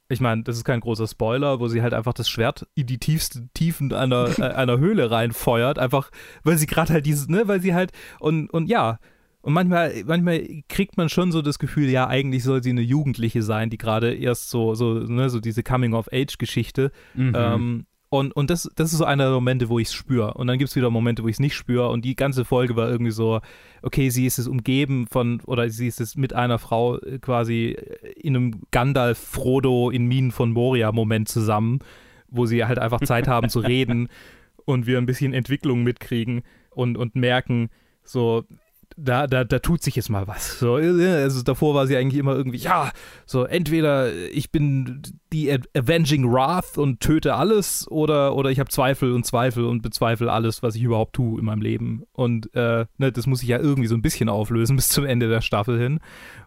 ich 0.09 0.21
meine, 0.21 0.45
das 0.45 0.57
ist 0.57 0.65
kein 0.65 0.79
großer 0.79 1.09
Spoiler, 1.09 1.59
wo 1.59 1.67
sie 1.67 1.83
halt 1.83 1.95
einfach 1.95 2.13
das 2.13 2.29
Schwert 2.29 2.69
in 2.77 2.87
die 2.87 2.99
tiefsten 2.99 3.51
Tiefen 3.55 3.93
einer, 3.93 4.29
äh, 4.39 4.55
einer 4.55 4.79
Höhle 4.79 5.11
reinfeuert, 5.11 5.81
einfach, 5.81 6.13
weil 6.45 6.59
sie 6.59 6.67
gerade 6.67 6.93
halt 6.93 7.07
dieses, 7.07 7.29
ne, 7.29 7.49
weil 7.49 7.61
sie 7.61 7.75
halt, 7.75 7.91
und, 8.21 8.49
und 8.49 8.69
ja, 8.69 9.01
und 9.43 9.53
manchmal, 9.53 10.05
manchmal 10.07 10.47
kriegt 10.69 10.97
man 10.97 11.09
schon 11.09 11.33
so 11.33 11.43
das 11.43 11.59
Gefühl, 11.59 11.89
ja, 11.89 12.07
eigentlich 12.07 12.45
soll 12.45 12.63
sie 12.63 12.71
eine 12.71 12.83
Jugendliche 12.83 13.43
sein, 13.43 13.69
die 13.69 13.79
gerade 13.79 14.15
erst 14.15 14.51
so, 14.51 14.77
so, 14.77 14.95
ne, 14.95 15.29
so 15.29 15.41
diese 15.41 15.65
Coming-of-Age-Geschichte. 15.65 16.93
Mhm. 17.15 17.33
Ähm, 17.35 17.87
und 18.11 18.33
und 18.33 18.51
das, 18.51 18.69
das 18.75 18.93
ist 18.93 18.99
so 18.99 19.05
einer 19.05 19.25
der 19.25 19.33
Momente, 19.35 19.69
wo 19.69 19.79
ich 19.79 19.89
es 19.89 19.95
spüre. 19.95 20.35
Und 20.35 20.49
dann 20.49 20.59
gibt 20.59 20.69
es 20.69 20.77
wieder 20.77 20.91
Momente, 20.91 21.23
wo 21.23 21.29
ich 21.29 21.37
es 21.37 21.41
nicht 21.41 21.55
spüre. 21.55 21.89
Und 21.91 22.05
die 22.05 22.17
ganze 22.17 22.45
Folge 22.45 22.75
war 22.75 22.91
irgendwie 22.91 23.13
so, 23.13 23.41
okay, 23.83 24.11
sie 24.11 24.27
ist 24.27 24.39
es 24.39 24.49
umgeben 24.49 25.07
von, 25.07 25.41
oder 25.47 25.71
sie 25.71 25.87
ist 25.87 26.01
es 26.01 26.17
mit 26.17 26.33
einer 26.33 26.59
Frau 26.59 26.99
äh, 26.99 27.21
quasi 27.21 27.77
in 28.17 28.37
einem 28.37 28.63
Gandalf-Frodo 28.73 29.91
in 29.91 30.07
Minen 30.07 30.33
von 30.33 30.51
Moria-Moment 30.51 31.29
zusammen, 31.29 31.79
wo 32.29 32.47
sie 32.47 32.65
halt 32.65 32.81
einfach 32.81 33.01
Zeit 33.01 33.29
haben 33.29 33.49
zu 33.49 33.61
reden 33.61 34.09
und 34.65 34.87
wir 34.87 34.99
ein 34.99 35.07
bisschen 35.07 35.33
Entwicklung 35.33 35.85
mitkriegen 35.85 36.43
und, 36.71 36.97
und 36.97 37.15
merken, 37.15 37.71
so, 38.03 38.45
da, 39.03 39.27
da, 39.27 39.45
da 39.45 39.59
tut 39.59 39.83
sich 39.83 39.97
jetzt 39.97 40.11
mal 40.11 40.27
was. 40.27 40.59
So, 40.59 40.75
also 40.75 41.43
davor 41.43 41.75
war 41.75 41.87
sie 41.87 41.97
eigentlich 41.97 42.19
immer 42.19 42.35
irgendwie, 42.35 42.59
ja, 42.59 42.91
so 43.27 43.45
entweder 43.45 44.13
ich 44.13 44.51
bin 44.51 45.03
die 45.33 45.53
Avenging 45.77 46.31
Wrath 46.31 46.77
und 46.77 47.01
töte 47.01 47.35
alles 47.35 47.91
oder, 47.91 48.35
oder 48.35 48.51
ich 48.51 48.61
habe 48.61 48.71
Zweifel 48.71 49.13
und 49.13 49.25
Zweifel 49.25 49.65
und 49.65 49.83
bezweifle 49.83 50.31
alles, 50.31 50.63
was 50.63 50.75
ich 50.75 50.83
überhaupt 50.83 51.15
tue 51.15 51.39
in 51.39 51.45
meinem 51.45 51.63
Leben. 51.63 52.05
Und 52.13 52.55
äh, 52.55 52.87
ne, 52.99 53.13
das 53.13 53.27
muss 53.27 53.43
ich 53.43 53.49
ja 53.49 53.59
irgendwie 53.59 53.89
so 53.89 53.95
ein 53.95 54.03
bisschen 54.03 54.29
auflösen 54.29 54.77
bis 54.77 54.89
zum 54.89 55.05
Ende 55.05 55.29
der 55.29 55.41
Staffel 55.41 55.79
hin. 55.79 56.01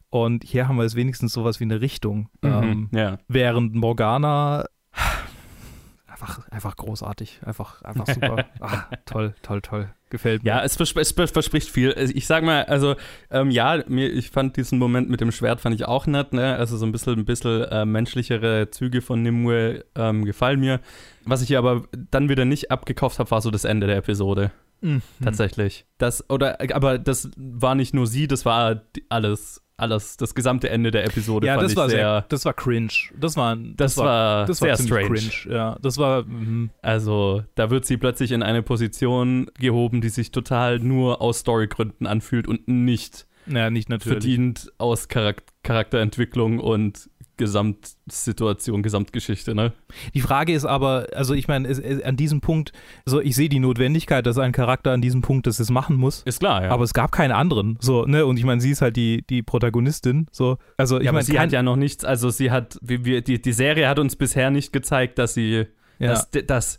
Und 0.09 0.43
hier 0.43 0.67
haben 0.67 0.77
wir 0.77 0.83
es 0.83 0.95
wenigstens 0.95 1.33
sowas 1.33 1.59
wie 1.59 1.63
eine 1.63 1.81
Richtung. 1.81 2.29
Mhm, 2.41 2.49
ähm, 2.51 2.89
ja. 2.93 3.17
Während 3.27 3.73
Morgana 3.73 4.65
einfach, 6.07 6.47
einfach 6.49 6.75
großartig, 6.75 7.41
einfach, 7.43 7.81
einfach 7.81 8.07
super. 8.07 8.45
ah, 8.59 8.83
toll, 9.05 9.33
toll, 9.41 9.61
toll. 9.61 9.89
Gefällt 10.13 10.43
mir. 10.43 10.49
Ja, 10.49 10.63
es, 10.63 10.75
vers 10.75 10.93
es 10.95 11.11
verspricht 11.11 11.71
viel. 11.71 11.95
Ich 12.13 12.27
sag 12.27 12.43
mal, 12.43 12.65
also, 12.65 12.95
ähm, 13.31 13.49
ja, 13.49 13.83
mir, 13.87 14.13
ich 14.13 14.29
fand 14.29 14.55
diesen 14.57 14.77
Moment 14.77 15.09
mit 15.09 15.21
dem 15.21 15.31
Schwert 15.31 15.59
fand 15.59 15.73
ich 15.73 15.85
auch 15.85 16.05
nett, 16.05 16.33
ne? 16.33 16.55
Also 16.55 16.77
so 16.77 16.85
ein 16.85 16.91
bisschen, 16.91 17.21
ein 17.21 17.25
bisschen 17.25 17.63
äh, 17.63 17.83
menschlichere 17.83 18.69
Züge 18.69 19.01
von 19.01 19.23
Nimue 19.23 19.83
ähm, 19.95 20.23
gefallen 20.23 20.59
mir. 20.59 20.81
Was 21.25 21.41
ich 21.41 21.47
hier 21.47 21.57
aber 21.57 21.85
dann 22.11 22.29
wieder 22.29 22.45
nicht 22.45 22.69
abgekauft 22.69 23.17
habe, 23.17 23.31
war 23.31 23.41
so 23.41 23.49
das 23.49 23.63
Ende 23.63 23.87
der 23.87 23.97
Episode. 23.97 24.51
Mhm. 24.81 25.01
Tatsächlich. 25.23 25.87
Das, 25.97 26.29
oder, 26.29 26.59
aber 26.75 26.99
das 26.99 27.31
war 27.35 27.73
nicht 27.73 27.95
nur 27.95 28.05
sie, 28.05 28.27
das 28.27 28.45
war 28.45 28.83
alles 29.09 29.63
alles, 29.83 30.17
das 30.17 30.33
gesamte 30.33 30.69
Ende 30.69 30.91
der 30.91 31.05
Episode 31.05 31.47
ja, 31.47 31.53
fand 31.53 31.65
das 31.65 31.71
ich 31.73 31.77
war 31.77 31.89
sehr, 31.89 32.25
das 32.29 32.45
war 32.45 32.53
cringe. 32.53 32.89
Das 33.19 33.37
war, 33.37 33.55
das, 33.55 33.97
war, 33.97 34.45
das 34.45 34.61
war 34.61 34.75
sehr 34.75 34.87
strange. 34.87 35.31
Ja, 35.49 35.77
das 35.81 35.97
war, 35.97 36.23
mhm. 36.23 36.69
Also, 36.81 37.43
da 37.55 37.69
wird 37.69 37.85
sie 37.85 37.97
plötzlich 37.97 38.31
in 38.31 38.41
eine 38.41 38.63
Position 38.63 39.51
gehoben, 39.59 40.01
die 40.01 40.09
sich 40.09 40.31
total 40.31 40.79
nur 40.79 41.21
aus 41.21 41.39
Storygründen 41.39 42.07
anfühlt 42.07 42.47
und 42.47 42.67
nicht 42.67 43.27
ja, 43.47 43.69
nicht 43.69 43.89
natürlich. 43.89 44.23
verdient 44.23 44.71
aus 44.77 45.07
Charak 45.07 45.43
Charakterentwicklung 45.63 46.59
und 46.59 47.09
Gesamtsituation, 47.37 48.83
Gesamtgeschichte, 48.83 49.55
ne? 49.55 49.73
Die 50.13 50.21
Frage 50.21 50.53
ist 50.53 50.65
aber, 50.65 51.07
also 51.13 51.33
ich 51.33 51.47
meine, 51.47 51.67
an 52.03 52.15
diesem 52.15 52.41
Punkt, 52.41 52.73
so 53.05 53.19
ich 53.19 53.35
sehe 53.35 53.49
die 53.49 53.59
Notwendigkeit, 53.59 54.25
dass 54.25 54.37
ein 54.37 54.51
Charakter 54.51 54.91
an 54.91 55.01
diesem 55.01 55.21
Punkt 55.21 55.47
das 55.47 55.59
es 55.59 55.71
machen 55.71 55.95
muss. 55.95 56.21
Ist 56.23 56.39
klar, 56.39 56.63
ja. 56.63 56.69
Aber 56.69 56.83
es 56.83 56.93
gab 56.93 57.11
keinen 57.11 57.31
anderen, 57.31 57.77
so, 57.79 58.05
ne? 58.05 58.25
Und 58.25 58.37
ich 58.37 58.45
meine, 58.45 58.61
sie 58.61 58.71
ist 58.71 58.81
halt 58.81 58.95
die, 58.95 59.25
die 59.29 59.41
Protagonistin, 59.41 60.27
so. 60.31 60.57
Also 60.77 60.99
ich 60.99 61.05
ja, 61.05 61.11
meine, 61.11 61.23
sie 61.23 61.39
hat 61.39 61.51
ja 61.51 61.63
noch 61.63 61.75
nichts, 61.75 62.05
also 62.05 62.29
sie 62.29 62.51
hat, 62.51 62.77
wie 62.81 63.03
wir, 63.03 63.21
die, 63.21 63.41
die 63.41 63.53
Serie 63.53 63.87
hat 63.87 63.97
uns 63.97 64.15
bisher 64.15 64.51
nicht 64.51 64.71
gezeigt, 64.71 65.17
dass 65.17 65.33
sie, 65.33 65.65
ja, 65.97 66.09
dass, 66.09 66.29
dass, 66.29 66.77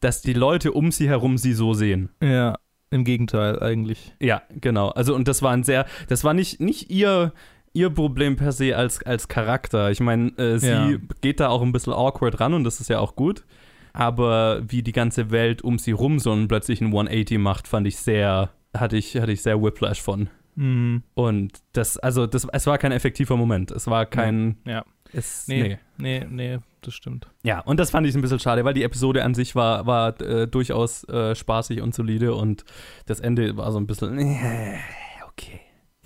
dass 0.00 0.22
die 0.22 0.32
Leute 0.32 0.72
um 0.72 0.92
sie 0.92 1.08
herum 1.08 1.36
sie 1.36 1.52
so 1.52 1.74
sehen. 1.74 2.08
ja, 2.22 2.56
im 2.90 3.04
Gegenteil 3.04 3.62
eigentlich. 3.62 4.14
Ja, 4.20 4.42
genau. 4.60 4.88
Also, 4.88 5.14
und 5.14 5.28
das 5.28 5.42
war 5.42 5.52
ein 5.52 5.62
sehr, 5.62 5.86
das 6.08 6.24
war 6.24 6.34
nicht, 6.34 6.60
nicht 6.60 6.90
ihr, 6.90 7.32
ihr 7.72 7.90
Problem 7.90 8.36
per 8.36 8.52
se 8.52 8.76
als, 8.76 9.02
als 9.06 9.28
Charakter. 9.28 9.90
Ich 9.90 10.00
meine, 10.00 10.30
äh, 10.38 10.58
sie 10.58 10.68
Ja. 10.68 10.90
geht 11.20 11.40
da 11.40 11.48
auch 11.48 11.62
ein 11.62 11.72
bisschen 11.72 11.92
awkward 11.92 12.40
ran 12.40 12.54
und 12.54 12.64
das 12.64 12.80
ist 12.80 12.88
ja 12.90 12.98
auch 12.98 13.14
gut. 13.16 13.44
Aber 13.92 14.62
wie 14.68 14.82
die 14.82 14.92
ganze 14.92 15.30
Welt 15.30 15.62
um 15.62 15.78
sie 15.78 15.92
rum 15.92 16.18
so 16.18 16.32
einen 16.32 16.48
plötzlichen 16.48 16.88
180 16.88 17.38
macht, 17.38 17.66
fand 17.68 17.86
ich 17.86 17.96
sehr, 17.96 18.50
hatte 18.76 18.96
ich, 18.96 19.16
hatte 19.16 19.32
ich 19.32 19.42
sehr 19.42 19.60
Whiplash 19.62 20.00
von. 20.00 20.28
Mhm. 20.56 21.02
Und 21.14 21.52
das, 21.72 21.96
also, 21.96 22.26
das, 22.26 22.46
es 22.52 22.66
war 22.66 22.78
kein 22.78 22.92
effektiver 22.92 23.36
Moment. 23.36 23.70
Es 23.70 23.86
war 23.86 24.06
kein. 24.06 24.56
Ja. 24.66 24.84
Es, 25.12 25.48
Nee. 25.48 25.78
Nee, 25.98 26.26
nee, 26.28 26.58
das 26.82 26.94
stimmt. 26.94 27.28
Ja, 27.42 27.60
und 27.60 27.78
das 27.78 27.90
fand 27.90 28.06
ich 28.06 28.14
ein 28.14 28.22
bisschen 28.22 28.40
schade, 28.40 28.64
weil 28.64 28.74
die 28.74 28.82
Episode 28.82 29.24
an 29.24 29.34
sich 29.34 29.54
war, 29.54 29.86
war 29.86 30.20
äh, 30.20 30.46
durchaus 30.46 31.04
äh, 31.08 31.34
spaßig 31.34 31.80
und 31.82 31.94
solide 31.94 32.34
und 32.34 32.64
das 33.06 33.20
Ende 33.20 33.56
war 33.56 33.70
so 33.72 33.78
ein 33.78 33.86
bisschen, 33.86 34.18
äh, 34.18 34.78
okay. 35.28 35.60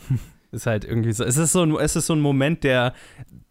ist 0.52 0.66
halt 0.66 0.84
irgendwie 0.84 1.12
so, 1.12 1.24
es 1.24 1.36
ist 1.36 1.52
so 1.52 1.62
ein, 1.62 1.76
es 1.76 1.96
ist 1.96 2.06
so 2.06 2.14
ein 2.14 2.20
Moment, 2.20 2.64
der, 2.64 2.94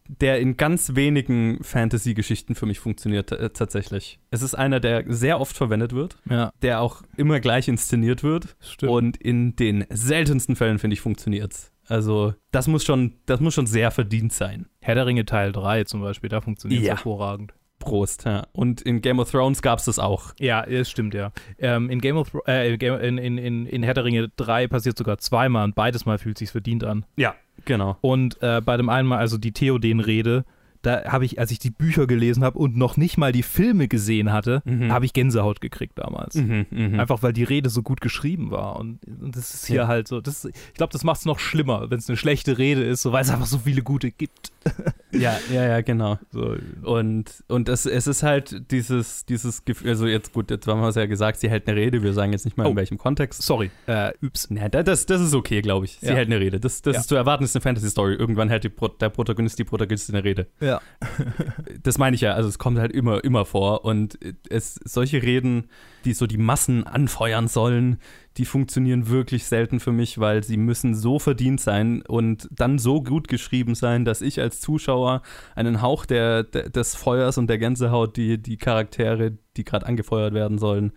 der 0.07 0.39
in 0.39 0.57
ganz 0.57 0.95
wenigen 0.95 1.63
Fantasy-Geschichten 1.63 2.55
für 2.55 2.65
mich 2.65 2.79
funktioniert 2.79 3.31
äh, 3.31 3.49
tatsächlich. 3.49 4.19
Es 4.31 4.41
ist 4.41 4.55
einer, 4.55 4.79
der 4.79 5.03
sehr 5.07 5.39
oft 5.39 5.55
verwendet 5.55 5.93
wird, 5.93 6.17
Ja, 6.29 6.51
der 6.61 6.81
auch 6.81 7.03
immer 7.17 7.39
gleich 7.39 7.67
inszeniert 7.67 8.23
wird 8.23 8.55
stimmt. 8.59 8.91
und 8.91 9.17
in 9.17 9.55
den 9.55 9.85
seltensten 9.89 10.55
Fällen, 10.55 10.79
finde 10.79 10.93
ich, 10.95 11.01
funktioniert's. 11.01 11.71
Also, 11.87 12.33
das 12.51 12.67
muss 12.67 12.83
schon, 12.85 13.13
das 13.25 13.39
muss 13.39 13.53
schon 13.53 13.67
sehr 13.67 13.91
verdient 13.91 14.33
sein. 14.33 14.67
Herr 14.81 14.95
der 14.95 15.05
Ringe 15.05 15.25
Teil 15.25 15.51
3 15.51 15.83
zum 15.83 16.01
Beispiel, 16.01 16.29
da 16.29 16.41
funktioniert 16.41 16.81
es 16.81 16.87
Ja. 16.87 16.93
hervorragend. 16.95 17.53
Prost, 17.79 18.23
ja. 18.23 18.47
Und 18.53 18.81
in 18.81 19.01
Game 19.01 19.19
of 19.19 19.29
Thrones 19.29 19.61
gab 19.61 19.79
es 19.79 19.85
das 19.85 19.99
auch. 19.99 20.33
Ja, 20.39 20.65
das 20.65 20.89
stimmt, 20.89 21.13
ja. 21.13 21.33
Ähm, 21.59 21.89
in 21.89 21.99
Game 21.99 22.15
of 22.15 22.31
äh, 22.47 22.73
in, 22.75 23.17
in, 23.17 23.37
in, 23.37 23.65
in 23.65 23.83
Herr 23.83 23.93
der 23.93 24.05
Ringe 24.05 24.29
3 24.37 24.67
passiert 24.67 24.97
sogar 24.97 25.17
zweimal 25.17 25.65
und 25.65 25.75
beides 25.75 26.05
Mal 26.05 26.17
fühlt 26.17 26.37
sich 26.37 26.49
verdient 26.51 26.85
an. 26.85 27.05
Ja, 27.17 27.35
genau. 27.65 27.97
Und 27.99 28.41
äh, 28.41 28.61
bei 28.63 28.77
dem 28.77 28.87
einen 28.87 29.09
Mal, 29.09 29.17
also 29.17 29.37
die 29.37 29.51
Theoden-Rede, 29.51 30.45
da 30.83 31.05
habe 31.11 31.25
ich, 31.25 31.39
als 31.39 31.49
ich 31.51 31.57
die 31.59 31.71
Bücher 31.71 32.05
gelesen 32.07 32.43
habe 32.43 32.59
und 32.59 32.77
noch 32.77 32.95
nicht 32.97 33.17
mal 33.17 33.31
die 33.31 33.41
Filme 33.43 33.87
gesehen 33.87 34.31
hatte, 34.31 34.61
Mhm. 34.65 34.91
habe 34.91 35.05
ich 35.05 35.13
Gänsehaut 35.13 35.59
gekriegt 35.61 35.97
damals. 35.97 36.35
Mhm, 36.35 36.65
mhm. 36.69 36.99
Einfach 36.99 37.23
weil 37.23 37.33
die 37.33 37.43
Rede 37.43 37.69
so 37.69 37.81
gut 37.81 37.99
geschrieben 38.01 38.51
war. 38.51 38.75
Und, 38.79 38.99
und 39.07 39.35
das 39.35 39.53
ist 39.53 39.65
hier 39.65 39.77
Ja. 39.77 39.87
halt 39.87 40.07
so. 40.07 40.21
Das, 40.21 40.45
ich 40.45 40.73
glaube, 40.75 40.93
das 40.93 41.03
macht 41.03 41.19
es 41.21 41.25
noch 41.25 41.39
schlimmer, 41.39 41.89
wenn 41.89 41.97
es 41.97 42.07
eine 42.07 42.17
schlechte 42.17 42.57
Rede 42.57 42.83
ist, 42.83 43.01
so, 43.01 43.11
weil 43.11 43.23
es 43.23 43.29
einfach 43.31 43.47
so 43.47 43.57
viele 43.57 43.81
gute 43.81 44.11
gibt. 44.11 44.51
Ja, 45.15 45.37
ja, 45.53 45.63
ja, 45.67 45.81
genau. 45.81 46.17
So, 46.31 46.55
Und, 46.81 47.43
und 47.47 47.69
es, 47.69 47.85
es 47.85 48.07
ist 48.07 48.23
halt 48.23 48.71
dieses, 48.71 49.25
dieses 49.27 49.63
Gefühl, 49.63 49.89
also 49.89 50.07
jetzt 50.07 50.33
gut, 50.33 50.49
jetzt 50.49 50.65
haben 50.65 50.81
wir 50.81 50.87
es 50.87 50.95
ja 50.95 51.05
gesagt, 51.05 51.39
sie 51.39 51.49
hält 51.51 51.67
eine 51.67 51.77
Rede, 51.77 52.01
wir 52.01 52.13
sagen 52.13 52.31
jetzt 52.31 52.45
nicht 52.45 52.57
mal 52.57 52.65
Oh. 52.65 52.71
in 52.71 52.75
welchem 52.75 52.97
Kontext. 52.97 53.43
sorry, 53.43 53.69
äh, 53.85 54.11
üps. 54.23 54.47
Na, 54.49 54.69
da- 54.69 54.81
das, 54.81 55.05
das 55.05 55.21
ist 55.21 55.35
okay, 55.35 55.61
glaube 55.61 55.85
ich. 55.85 55.99
Sie 56.01 56.07
Ja. 56.07 56.13
hält 56.15 56.29
eine 56.29 56.39
Rede. 56.39 56.59
Das, 56.59 56.81
das 56.81 56.95
Ja. 56.95 56.99
ist 57.01 57.09
zu 57.09 57.15
erwarten, 57.15 57.43
ist 57.43 57.55
eine 57.55 57.61
Fantasy-Story. 57.61 58.15
Irgendwann 58.15 58.49
hält 58.49 58.63
die 58.63 58.71
der 58.99 59.09
Protagonist 59.09 59.59
die 59.59 59.63
Protagonistin 59.65 60.15
eine 60.15 60.23
Rede. 60.23 60.47
Ja. 60.59 60.72
Das 61.83 61.97
meine 61.97 62.15
ich 62.15 62.21
ja, 62.21 62.33
also 62.33 62.47
es 62.47 62.59
kommt 62.59 62.79
halt 62.79 62.91
immer, 62.91 63.23
immer 63.23 63.45
vor. 63.45 63.83
Und 63.83 64.17
es, 64.49 64.75
solche 64.85 65.21
Reden, 65.21 65.69
die 66.05 66.13
so 66.13 66.27
die 66.27 66.37
Massen 66.37 66.85
anfeuern 66.85 67.47
sollen, 67.47 67.97
die 68.37 68.45
funktionieren 68.45 69.09
wirklich 69.09 69.45
selten 69.45 69.79
für 69.79 69.91
mich, 69.91 70.19
weil 70.19 70.43
sie 70.43 70.57
müssen 70.57 70.95
so 70.95 71.19
verdient 71.19 71.59
sein 71.59 72.01
und 72.07 72.47
dann 72.51 72.79
so 72.79 73.03
gut 73.03 73.27
geschrieben 73.27 73.75
sein, 73.75 74.05
dass 74.05 74.21
ich 74.21 74.39
als 74.39 74.61
Zuschauer 74.61 75.21
einen 75.55 75.81
Hauch 75.81 76.05
der, 76.05 76.43
der, 76.43 76.69
des 76.69 76.95
Feuers 76.95 77.37
und 77.37 77.47
der 77.47 77.57
Gänsehaut, 77.57 78.15
die 78.15 78.41
die 78.41 78.57
Charaktere, 78.57 79.37
die 79.57 79.65
gerade 79.65 79.85
angefeuert 79.85 80.33
werden 80.33 80.57
sollen, 80.57 80.93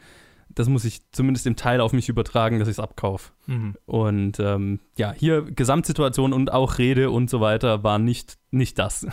das 0.56 0.68
muss 0.68 0.85
ich 0.85 1.00
zumindest 1.12 1.47
im 1.47 1.54
Teil 1.54 1.80
auf 1.80 1.92
mich 1.92 2.09
übertragen, 2.09 2.59
dass 2.59 2.68
ich 2.68 2.75
es 2.75 2.80
abkaufe. 2.80 3.33
Mhm. 3.47 3.76
Und 3.85 4.40
ähm, 4.40 4.80
ja, 4.97 5.12
hier 5.12 5.42
Gesamtsituation 5.42 6.33
und 6.33 6.52
auch 6.52 6.78
Rede 6.78 7.11
und 7.11 7.28
so 7.30 7.40
weiter 7.40 7.85
war 7.85 7.99
nicht, 7.99 8.38
nicht 8.50 8.78
das. 8.78 9.06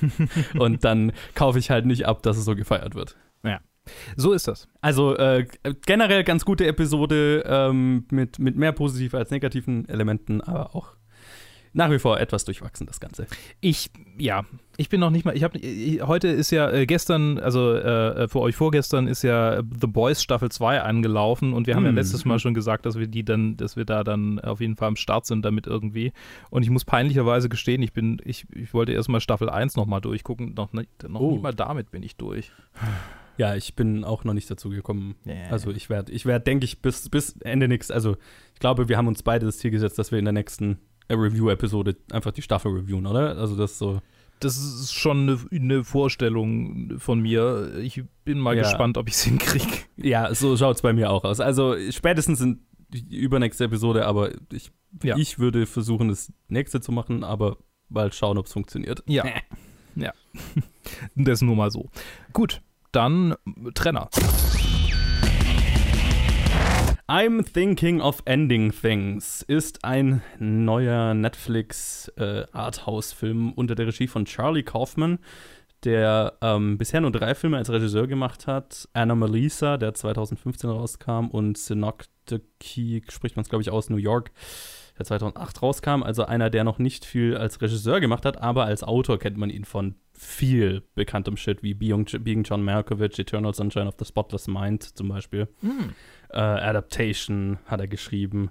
und 0.58 0.84
dann 0.84 1.12
kaufe 1.34 1.58
ich 1.58 1.70
halt 1.70 1.86
nicht 1.86 2.06
ab, 2.06 2.22
dass 2.22 2.36
es 2.36 2.44
so 2.44 2.54
gefeiert 2.54 2.94
wird. 2.94 3.16
So 4.16 4.32
ist 4.32 4.48
das. 4.48 4.68
Also 4.80 5.16
äh, 5.16 5.46
generell 5.86 6.24
ganz 6.24 6.44
gute 6.44 6.66
Episode 6.66 7.44
ähm, 7.46 8.06
mit, 8.10 8.38
mit 8.38 8.56
mehr 8.56 8.72
positiven 8.72 9.18
als 9.18 9.30
negativen 9.30 9.88
Elementen, 9.88 10.40
aber 10.40 10.74
auch 10.74 10.92
nach 11.72 11.90
wie 11.90 11.98
vor 11.98 12.18
etwas 12.20 12.44
durchwachsen, 12.44 12.86
das 12.86 13.00
Ganze. 13.00 13.26
Ich, 13.60 13.90
ja, 14.18 14.44
ich 14.76 14.88
bin 14.88 15.00
noch 15.00 15.10
nicht 15.10 15.24
mal, 15.24 15.36
ich 15.36 15.42
habe, 15.42 15.58
heute 16.06 16.28
ist 16.28 16.50
ja 16.50 16.70
äh, 16.70 16.86
gestern, 16.86 17.38
also 17.38 17.74
äh, 17.74 18.28
für 18.28 18.40
euch 18.40 18.54
vorgestern 18.56 19.06
ist 19.08 19.22
ja 19.22 19.56
The 19.80 19.86
Boys 19.86 20.22
Staffel 20.22 20.50
2 20.50 20.82
angelaufen 20.82 21.52
und 21.52 21.66
wir 21.66 21.74
haben 21.74 21.82
ja 21.84 21.88
Hm. 21.90 21.96
letztes 21.96 22.24
Mal 22.24 22.38
schon 22.38 22.54
gesagt, 22.54 22.86
dass 22.86 22.98
wir 22.98 23.06
die 23.08 23.24
dann, 23.24 23.56
dass 23.56 23.76
wir 23.76 23.84
da 23.84 24.04
dann 24.04 24.38
auf 24.40 24.60
jeden 24.60 24.76
Fall 24.76 24.88
am 24.88 24.96
Start 24.96 25.26
sind 25.26 25.44
damit 25.44 25.66
irgendwie 25.66 26.12
und 26.50 26.62
ich 26.62 26.70
muss 26.70 26.84
peinlicherweise 26.84 27.48
gestehen, 27.48 27.82
ich 27.82 27.92
bin, 27.92 28.20
ich, 28.24 28.46
ich 28.54 28.72
wollte 28.74 28.92
erstmal 28.92 29.20
Staffel 29.20 29.50
1 29.50 29.76
nochmal 29.76 30.00
durchgucken, 30.00 30.54
noch, 30.54 30.72
nicht, 30.72 30.88
noch 31.08 31.20
Oh. 31.20 31.30
nicht 31.32 31.42
mal 31.42 31.54
damit 31.54 31.90
bin 31.90 32.02
ich 32.02 32.16
durch. 32.16 32.52
Ja, 33.36 33.54
ich 33.54 33.76
bin 33.76 34.02
auch 34.04 34.24
noch 34.24 34.34
nicht 34.34 34.50
dazu 34.50 34.68
gekommen. 34.68 35.14
Yeah. 35.24 35.50
Also 35.52 35.70
ich 35.70 35.88
werde, 35.88 36.10
ich 36.10 36.26
werde, 36.26 36.44
denke 36.44 36.64
ich, 36.64 36.82
bis, 36.82 37.08
bis 37.08 37.36
Ende 37.42 37.68
nichts. 37.68 37.90
Also 37.90 38.16
ich 38.54 38.58
glaube, 38.58 38.88
wir 38.88 38.96
haben 38.96 39.06
uns 39.06 39.22
beide 39.22 39.46
das 39.46 39.58
Ziel 39.58 39.70
gesetzt, 39.70 39.96
dass 39.96 40.10
wir 40.10 40.18
in 40.18 40.24
der 40.24 40.32
nächsten 40.32 40.72
äh, 40.72 40.76
Review-Episode 41.14 41.96
einfach 42.12 42.32
die 42.32 42.42
Staffel 42.42 42.72
reviewen, 42.72 43.06
oder? 43.06 43.36
Also 43.38 43.56
das 43.56 43.72
ist 43.72 43.78
so. 43.78 44.00
Das 44.40 44.56
ist 44.56 44.92
schon 44.94 45.22
eine, 45.22 45.38
eine 45.50 45.82
Vorstellung 45.84 46.98
von 46.98 47.18
mir. 47.20 47.72
Ich 47.78 48.02
bin 48.24 48.38
mal 48.38 48.56
Ja. 48.56 48.62
gespannt, 48.62 48.96
ob 48.96 49.08
ich 49.08 49.14
es 49.14 49.22
hinkriege. 49.24 49.66
Ja, 49.96 50.32
so 50.34 50.56
schaut 50.56 50.76
es 50.76 50.82
bei 50.82 50.92
mir 50.92 51.10
auch 51.10 51.24
aus. 51.24 51.40
Also 51.40 51.74
spätestens 51.90 52.40
in 52.40 52.60
die 52.90 53.16
übernächste 53.16 53.64
Episode, 53.64 54.06
aber 54.06 54.30
ich, 54.52 54.70
Ja. 55.02 55.16
ich 55.16 55.38
würde 55.40 55.66
versuchen, 55.66 56.08
das 56.08 56.32
nächste 56.48 56.80
zu 56.80 56.92
machen, 56.92 57.24
aber 57.24 57.56
mal 57.88 58.12
schauen, 58.12 58.38
ob 58.38 58.46
es 58.46 58.52
funktioniert. 58.52 59.02
Ja. 59.06 59.24
ja. 59.96 60.12
Das 61.16 61.42
nur 61.42 61.56
mal 61.56 61.70
so. 61.70 61.90
Gut, 62.32 62.62
dann 62.92 63.34
Trenner. 63.74 64.08
I'm 67.10 67.42
Thinking 67.42 68.02
of 68.02 68.20
Ending 68.26 68.70
Things 68.70 69.40
ist 69.40 69.82
ein 69.82 70.20
neuer 70.38 71.14
Netflix 71.14 72.08
äh, 72.18 72.44
unter 72.52 73.74
der 73.74 73.86
Regie 73.86 74.08
von 74.08 74.26
Charlie 74.26 74.62
Kaufman, 74.62 75.18
der 75.84 76.34
ähm, 76.42 76.76
bisher 76.76 77.00
nur 77.00 77.10
drei 77.10 77.34
Filme 77.34 77.56
als 77.56 77.70
Regisseur 77.70 78.06
gemacht 78.06 78.46
hat. 78.46 78.90
Anna 78.92 79.14
Melissa, 79.14 79.78
der 79.78 79.94
2015 79.94 80.68
rauskam, 80.68 81.28
und 81.30 81.56
Synecdoche, 81.56 83.00
spricht 83.08 83.36
man 83.36 83.42
es 83.44 83.48
glaube 83.48 83.62
ich 83.62 83.70
aus, 83.70 83.88
New 83.88 83.96
York, 83.96 84.30
der 84.98 85.06
2008 85.06 85.62
rauskam. 85.62 86.02
Also 86.02 86.26
einer, 86.26 86.50
der 86.50 86.64
noch 86.64 86.78
nicht 86.78 87.06
viel 87.06 87.38
als 87.38 87.62
Regisseur 87.62 88.00
gemacht 88.00 88.26
hat, 88.26 88.42
aber 88.42 88.66
als 88.66 88.84
Autor 88.84 89.18
kennt 89.18 89.38
man 89.38 89.48
ihn 89.48 89.64
von 89.64 89.94
viel 90.12 90.82
bekanntem 90.94 91.38
Shit 91.38 91.62
wie 91.62 91.72
Being, 91.72 92.04
Being 92.20 92.42
John 92.42 92.62
Malkovich, 92.62 93.18
Eternal 93.18 93.54
Sunshine 93.54 93.88
of 93.88 93.94
the 93.98 94.04
Spotless 94.04 94.46
Mind 94.46 94.82
zum 94.82 95.08
Beispiel. 95.08 95.48
Hm. 95.60 95.94
Äh, 96.30 96.38
Adaptation 96.38 97.58
hat 97.66 97.80
er 97.80 97.88
geschrieben. 97.88 98.50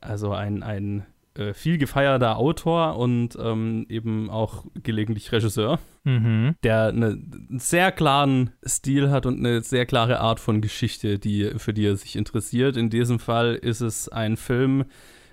Also 0.00 0.32
ein, 0.32 0.62
ein 0.62 1.06
äh, 1.34 1.52
viel 1.54 1.78
gefeierter 1.78 2.36
Autor 2.38 2.96
und 2.96 3.36
ähm, 3.40 3.86
eben 3.88 4.30
auch 4.30 4.64
gelegentlich 4.82 5.32
Regisseur, 5.32 5.78
Mhm. 6.04 6.54
der 6.62 6.86
eine, 6.86 7.06
einen 7.06 7.58
sehr 7.58 7.90
klaren 7.90 8.50
Stil 8.64 9.10
hat 9.10 9.26
und 9.26 9.38
eine 9.40 9.60
sehr 9.62 9.86
klare 9.86 10.20
Art 10.20 10.38
von 10.38 10.60
Geschichte, 10.60 11.18
die, 11.18 11.50
für 11.56 11.74
die 11.74 11.86
er 11.86 11.96
sich 11.96 12.14
interessiert. 12.14 12.76
In 12.76 12.90
diesem 12.90 13.18
Fall 13.18 13.56
ist 13.56 13.80
es 13.80 14.08
ein 14.08 14.36
Film 14.36 14.84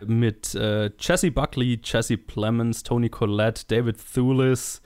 mit 0.06 0.56
äh, 0.56 0.90
Jesse 1.00 1.32
Buckley, 1.32 1.80
Jesse 1.84 2.18
Plemons, 2.18 2.84
Tony 2.84 3.10
Collette, 3.10 3.66
David 3.68 3.98
Thewlis 4.14 4.82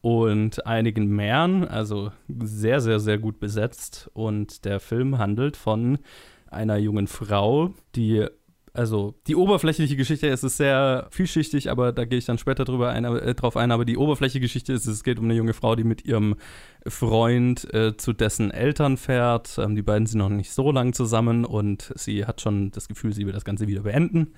und 0.00 0.66
einigen 0.66 1.06
mehr. 1.06 1.68
Also 1.70 2.12
sehr, 2.28 2.80
sehr, 2.80 2.98
sehr 3.00 3.18
gut 3.18 3.40
besetzt. 3.40 4.10
Und 4.14 4.64
der 4.64 4.80
Film 4.80 5.18
handelt 5.18 5.56
von 5.56 5.98
einer 6.50 6.76
jungen 6.76 7.06
Frau, 7.06 7.74
die 7.94 8.26
also 8.78 9.14
die 9.26 9.34
oberflächliche 9.34 9.96
Geschichte 9.96 10.28
ist 10.28 10.44
es 10.44 10.56
sehr 10.56 11.08
vielschichtig, 11.10 11.68
aber 11.68 11.92
da 11.92 12.04
gehe 12.04 12.18
ich 12.18 12.26
dann 12.26 12.38
später 12.38 12.64
drüber 12.64 12.90
ein, 12.90 13.04
äh, 13.04 13.34
drauf 13.34 13.56
ein. 13.56 13.72
Aber 13.72 13.84
die 13.84 13.96
oberflächliche 13.96 14.40
Geschichte 14.40 14.72
ist, 14.72 14.86
es 14.86 15.02
geht 15.02 15.18
um 15.18 15.24
eine 15.24 15.34
junge 15.34 15.52
Frau, 15.52 15.74
die 15.74 15.82
mit 15.82 16.04
ihrem 16.04 16.36
Freund 16.86 17.72
äh, 17.74 17.96
zu 17.96 18.12
dessen 18.12 18.52
Eltern 18.52 18.96
fährt. 18.96 19.58
Ähm, 19.58 19.74
die 19.74 19.82
beiden 19.82 20.06
sind 20.06 20.18
noch 20.18 20.28
nicht 20.28 20.52
so 20.52 20.70
lang 20.70 20.92
zusammen 20.92 21.44
und 21.44 21.92
sie 21.96 22.24
hat 22.24 22.40
schon 22.40 22.70
das 22.70 22.86
Gefühl, 22.86 23.12
sie 23.12 23.26
will 23.26 23.32
das 23.32 23.44
Ganze 23.44 23.66
wieder 23.66 23.82
beenden. 23.82 24.34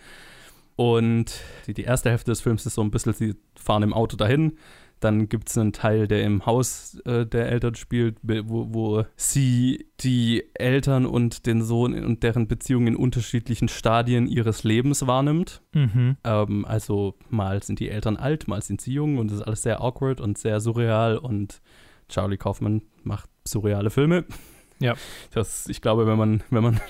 Und 0.74 1.40
die, 1.66 1.74
die 1.74 1.84
erste 1.84 2.08
Hälfte 2.08 2.30
des 2.30 2.40
Films 2.40 2.64
ist 2.64 2.74
so 2.74 2.82
ein 2.82 2.90
bisschen, 2.90 3.12
sie 3.12 3.34
fahren 3.54 3.82
im 3.82 3.92
Auto 3.92 4.16
dahin. 4.16 4.56
Dann 5.00 5.28
gibt 5.28 5.48
es 5.48 5.58
einen 5.58 5.72
Teil, 5.72 6.06
der 6.06 6.22
im 6.24 6.46
Haus 6.46 7.00
äh, 7.06 7.26
der 7.26 7.48
Eltern 7.48 7.74
spielt, 7.74 8.18
wo, 8.22 8.68
wo 8.72 9.04
sie 9.16 9.86
die 10.00 10.44
Eltern 10.54 11.06
und 11.06 11.46
den 11.46 11.62
Sohn 11.62 11.94
und 12.04 12.22
deren 12.22 12.46
Beziehungen 12.46 12.88
in 12.88 12.96
unterschiedlichen 12.96 13.68
Stadien 13.68 14.26
ihres 14.26 14.62
Lebens 14.62 15.06
wahrnimmt. 15.06 15.62
Mhm. 15.72 16.16
Ähm, 16.22 16.64
also 16.66 17.14
mal 17.30 17.62
sind 17.62 17.80
die 17.80 17.88
Eltern 17.88 18.16
alt, 18.16 18.46
mal 18.46 18.62
sind 18.62 18.80
sie 18.80 18.92
jung 18.92 19.18
und 19.18 19.30
das 19.30 19.38
ist 19.38 19.46
alles 19.46 19.62
sehr 19.62 19.80
awkward 19.80 20.20
und 20.20 20.36
sehr 20.36 20.60
surreal 20.60 21.16
und 21.16 21.62
Charlie 22.08 22.36
Kaufman 22.36 22.82
macht 23.02 23.30
surreale 23.46 23.90
Filme. 23.90 24.24
Ja. 24.80 24.94
Das, 25.32 25.68
ich 25.68 25.80
glaube, 25.82 26.06
wenn 26.06 26.18
man, 26.18 26.42
wenn 26.50 26.62
man 26.62 26.80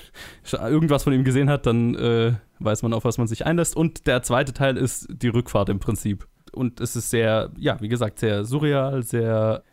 irgendwas 0.53 1.03
von 1.03 1.13
ihm 1.13 1.23
gesehen 1.23 1.49
hat, 1.49 1.65
dann 1.65 1.95
äh, 1.95 2.33
weiß 2.59 2.83
man, 2.83 2.93
auf 2.93 3.03
was 3.03 3.17
man 3.17 3.27
sich 3.27 3.45
einlässt. 3.45 3.75
Und 3.75 4.07
der 4.07 4.23
zweite 4.23 4.53
Teil 4.53 4.77
ist 4.77 5.07
die 5.09 5.27
Rückfahrt 5.27 5.69
im 5.69 5.79
Prinzip. 5.79 6.25
Und 6.53 6.79
es 6.81 6.95
ist 6.95 7.09
sehr, 7.09 7.51
ja, 7.57 7.79
wie 7.81 7.89
gesagt, 7.89 8.19
sehr 8.19 8.43
surreal, 8.45 9.03
sehr, 9.03 9.63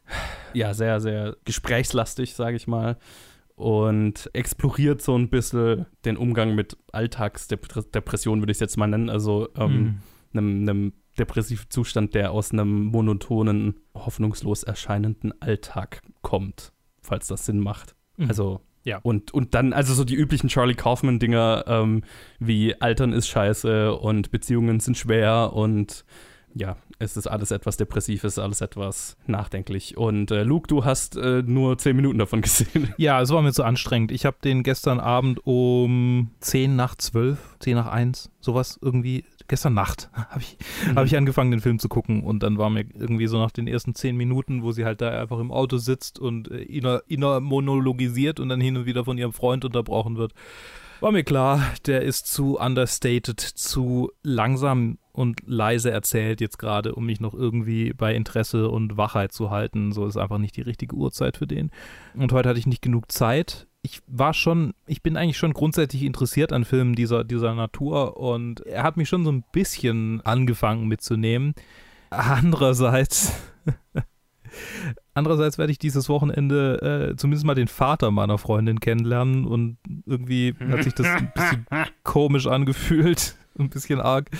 ja, 0.52 0.74
sehr, 0.74 1.00
sehr 1.00 1.36
gesprächslastig, 1.44 2.34
sage 2.34 2.56
ich 2.56 2.66
mal. 2.66 2.96
Und 3.54 4.30
exploriert 4.34 5.02
so 5.02 5.16
ein 5.16 5.30
bisschen 5.30 5.86
den 6.04 6.16
Umgang 6.16 6.54
mit 6.54 6.76
Alltagsdepression, 6.92 8.40
würde 8.40 8.52
ich 8.52 8.56
es 8.56 8.60
jetzt 8.60 8.76
mal 8.76 8.86
nennen. 8.86 9.10
Also 9.10 9.48
ähm, 9.56 10.00
einem, 10.32 10.60
einem 10.62 10.92
depressiven 11.18 11.66
Zustand, 11.68 12.14
der 12.14 12.30
aus 12.30 12.52
einem 12.52 12.84
monotonen, 12.84 13.80
hoffnungslos 13.94 14.62
erscheinenden 14.62 15.32
Alltag 15.42 16.02
kommt, 16.22 16.72
falls 17.02 17.26
das 17.26 17.46
Sinn 17.46 17.58
macht. 17.58 17.96
Mhm. 18.16 18.28
Also, 18.28 18.60
Ja. 18.84 19.00
Und, 19.02 19.34
und 19.34 19.54
dann, 19.54 19.72
also 19.72 19.92
so 19.92 20.04
die 20.04 20.14
üblichen 20.14 20.48
Charlie 20.48 20.74
Kaufman-Dinger, 20.74 21.64
ähm, 21.66 22.02
wie 22.38 22.80
Altern 22.80 23.12
ist 23.12 23.26
scheiße 23.28 23.92
und 23.94 24.30
Beziehungen 24.30 24.78
sind 24.80 24.96
schwer 24.96 25.52
und 25.52 26.04
ja, 26.54 26.76
es 26.98 27.16
ist 27.16 27.26
alles 27.26 27.50
etwas 27.50 27.76
depressiv, 27.76 28.24
es 28.24 28.34
ist 28.34 28.38
alles 28.38 28.60
etwas 28.60 29.16
nachdenklich. 29.26 29.96
Und 29.96 30.30
äh, 30.30 30.42
Luke, 30.42 30.66
du 30.66 30.84
hast 30.84 31.16
äh, 31.16 31.42
nur 31.44 31.78
zehn 31.78 31.96
Minuten 31.96 32.18
davon 32.18 32.40
gesehen. 32.42 32.92
Ja, 32.96 33.20
es 33.20 33.30
war 33.30 33.42
mir 33.42 33.52
zu 33.52 33.64
anstrengend. 33.64 34.12
Ich 34.12 34.26
habe 34.26 34.36
den 34.42 34.62
gestern 34.62 35.00
Abend 35.00 35.40
um 35.46 36.30
10 36.40 36.74
nach 36.76 36.96
12, 36.96 37.38
10 37.60 37.74
nach 37.74 37.86
1, 37.86 38.30
sowas 38.40 38.78
irgendwie, 38.82 39.24
gestern 39.46 39.74
Nacht 39.74 40.10
habe 40.12 40.40
ich, 40.40 40.56
hab 40.94 41.04
ich 41.06 41.16
angefangen, 41.16 41.50
den 41.50 41.60
Film 41.60 41.78
zu 41.78 41.88
gucken 41.88 42.22
und 42.22 42.42
dann 42.42 42.58
war 42.58 42.70
mir 42.70 42.84
irgendwie 42.94 43.26
so 43.26 43.38
nach 43.38 43.50
den 43.50 43.66
ersten 43.66 43.94
10 43.94 44.16
Minuten, 44.16 44.62
wo 44.62 44.72
sie 44.72 44.84
halt 44.84 45.00
da 45.00 45.10
einfach 45.10 45.38
im 45.38 45.52
Auto 45.52 45.76
sitzt 45.76 46.18
und 46.18 46.50
äh, 46.50 46.62
inner, 46.62 47.02
inner 47.06 47.40
monologisiert 47.40 48.40
und 48.40 48.48
dann 48.48 48.60
hin 48.60 48.76
und 48.76 48.86
wieder 48.86 49.04
von 49.04 49.18
ihrem 49.18 49.32
Freund 49.32 49.64
unterbrochen 49.64 50.16
wird, 50.16 50.32
war 51.00 51.12
mir 51.12 51.22
klar, 51.22 51.62
der 51.86 52.02
ist 52.02 52.26
zu 52.26 52.58
understated, 52.58 53.38
zu 53.40 54.10
langsam 54.22 54.98
und 55.18 55.40
leise 55.46 55.90
erzählt 55.90 56.40
jetzt 56.40 56.58
gerade, 56.58 56.94
um 56.94 57.04
mich 57.04 57.18
noch 57.18 57.34
irgendwie 57.34 57.92
bei 57.92 58.14
Interesse 58.14 58.70
und 58.70 58.96
Wachheit 58.96 59.32
zu 59.32 59.50
halten. 59.50 59.90
So 59.90 60.06
ist 60.06 60.16
einfach 60.16 60.38
nicht 60.38 60.56
die 60.56 60.62
richtige 60.62 60.94
Uhrzeit 60.94 61.36
für 61.36 61.48
den. 61.48 61.72
Und 62.14 62.32
heute 62.32 62.48
hatte 62.48 62.60
ich 62.60 62.68
nicht 62.68 62.82
genug 62.82 63.10
Zeit. 63.10 63.66
Ich 63.82 64.00
war 64.06 64.32
schon, 64.32 64.74
ich 64.86 65.02
bin 65.02 65.16
eigentlich 65.16 65.36
schon 65.36 65.54
grundsätzlich 65.54 66.04
interessiert 66.04 66.52
an 66.52 66.64
Filmen 66.64 66.94
dieser, 66.94 67.24
dieser 67.24 67.54
Natur 67.54 68.16
und 68.16 68.60
er 68.60 68.84
hat 68.84 68.96
mich 68.96 69.08
schon 69.08 69.24
so 69.24 69.32
ein 69.32 69.42
bisschen 69.50 70.20
angefangen 70.20 70.86
mitzunehmen. 70.86 71.54
Andererseits, 72.10 73.32
andererseits 75.14 75.58
werde 75.58 75.72
ich 75.72 75.80
dieses 75.80 76.08
Wochenende 76.08 77.10
äh, 77.10 77.16
zumindest 77.16 77.44
mal 77.44 77.56
den 77.56 77.68
Vater 77.68 78.12
meiner 78.12 78.38
Freundin 78.38 78.78
kennenlernen 78.78 79.46
und 79.46 79.78
irgendwie 80.06 80.54
hat 80.70 80.84
sich 80.84 80.94
das 80.94 81.06
ein 81.06 81.32
bisschen 81.34 81.66
komisch 82.04 82.46
angefühlt, 82.46 83.36
ein 83.58 83.68
bisschen 83.68 84.00
arg 84.00 84.30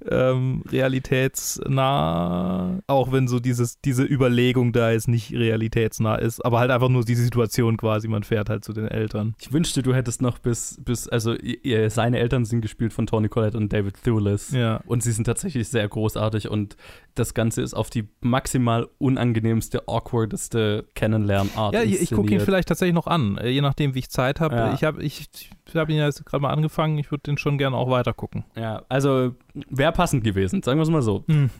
ähm, 0.10 0.62
realitätsnah, 0.70 2.80
auch 2.86 3.12
wenn 3.12 3.28
so 3.28 3.40
dieses, 3.40 3.80
diese 3.80 4.04
Überlegung 4.04 4.72
da 4.72 4.90
jetzt 4.90 5.08
nicht 5.08 5.32
realitätsnah 5.32 6.16
ist, 6.16 6.44
aber 6.44 6.58
halt 6.58 6.70
einfach 6.70 6.88
nur 6.88 7.04
diese 7.04 7.22
Situation 7.22 7.76
quasi, 7.76 8.08
man 8.08 8.22
fährt 8.22 8.48
halt 8.48 8.64
zu 8.64 8.72
den 8.72 8.88
Eltern. 8.88 9.34
Ich 9.40 9.52
wünschte, 9.52 9.82
du 9.82 9.94
hättest 9.94 10.22
noch 10.22 10.38
bis, 10.38 10.80
bis 10.84 11.08
also 11.08 11.34
ihr, 11.34 11.90
seine 11.90 12.18
Eltern 12.18 12.44
sind 12.44 12.60
gespielt 12.60 12.92
von 12.92 13.06
Tony 13.06 13.28
Collette 13.28 13.56
und 13.56 13.72
David 13.72 14.02
Thewlis. 14.02 14.52
Ja. 14.52 14.80
Und 14.86 15.02
sie 15.02 15.12
sind 15.12 15.24
tatsächlich 15.24 15.68
sehr 15.68 15.88
großartig 15.88 16.48
und 16.48 16.76
das 17.14 17.34
Ganze 17.34 17.62
ist 17.62 17.74
auf 17.74 17.90
die 17.90 18.08
maximal 18.20 18.88
unangenehmste, 18.98 19.88
awkwardeste 19.88 20.86
Kennenlernart. 20.94 21.74
Ja, 21.74 21.82
ich, 21.82 22.00
ich 22.00 22.10
gucke 22.10 22.32
ihn 22.32 22.40
vielleicht 22.40 22.68
tatsächlich 22.68 22.94
noch 22.94 23.06
an, 23.06 23.38
äh, 23.38 23.48
je 23.48 23.60
nachdem, 23.60 23.94
wie 23.94 24.00
ich 24.00 24.10
Zeit 24.10 24.40
habe. 24.40 24.54
Ja. 24.54 24.74
Ich 24.74 24.84
habe 24.84 25.02
ich, 25.02 25.28
ich 25.68 25.76
hab 25.76 25.88
ihn 25.90 25.96
ja 25.96 26.06
jetzt 26.06 26.24
gerade 26.24 26.42
mal 26.42 26.52
angefangen, 26.52 26.98
ich 26.98 27.10
würde 27.10 27.22
den 27.22 27.38
schon 27.38 27.58
gerne 27.58 27.76
auch 27.76 27.90
weiter 27.90 28.12
gucken. 28.12 28.44
Ja, 28.56 28.82
also 28.88 29.34
wäre 29.70 29.92
passend 29.92 30.24
gewesen, 30.24 30.62
sagen 30.62 30.78
wir 30.78 30.82
es 30.82 30.90
mal 30.90 31.02
so. 31.02 31.24
Hm. 31.28 31.50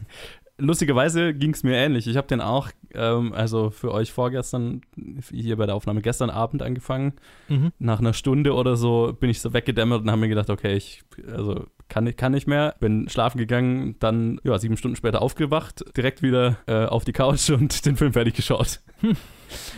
Lustigerweise 0.61 1.35
ging 1.35 1.53
es 1.53 1.63
mir 1.63 1.77
ähnlich. 1.77 2.09
Ich 2.09 2.17
habe 2.17 2.27
den 2.27 2.41
auch, 2.41 2.71
ähm, 2.93 3.33
also 3.33 3.71
für 3.71 3.93
euch 3.93 4.13
vorgestern, 4.13 4.81
hier 5.31 5.57
bei 5.57 5.67
der 5.67 5.77
Aufnahme 5.77 6.03
gestern 6.03 6.31
Abend 6.31 6.63
angefangen. 6.63 7.13
Mhm. 7.49 7.71
Nach 7.79 8.01
einer 8.01 8.13
Stunde 8.13 8.53
oder 8.55 8.75
so 8.75 9.17
bin 9.21 9.31
ich 9.31 9.41
so 9.41 9.53
weggedämmert 9.53 10.03
und 10.03 10.11
habe 10.11 10.21
mir 10.21 10.29
gedacht, 10.29 10.51
okay, 10.51 10.75
ich, 10.75 11.05
also 11.31 11.67
kann, 11.89 12.03
nicht- 12.05 12.19
kann 12.19 12.33
nicht 12.33 12.49
mehr. 12.49 12.75
Bin 12.81 13.09
schlafen 13.09 13.39
gegangen, 13.39 13.95
dann, 14.01 14.41
ja, 14.43 14.59
sieben 14.59 14.77
Stunden 14.77 14.97
später 14.97 15.23
aufgewacht, 15.23 15.85
direkt 15.97 16.23
wieder 16.23 16.57
äh, 16.67 16.87
auf 16.87 17.05
die 17.05 17.13
Couch 17.13 17.51
und 17.51 17.87
den 17.87 17.95
Film 17.97 18.13
fertig 18.13 18.35
geschaut. 18.35 18.81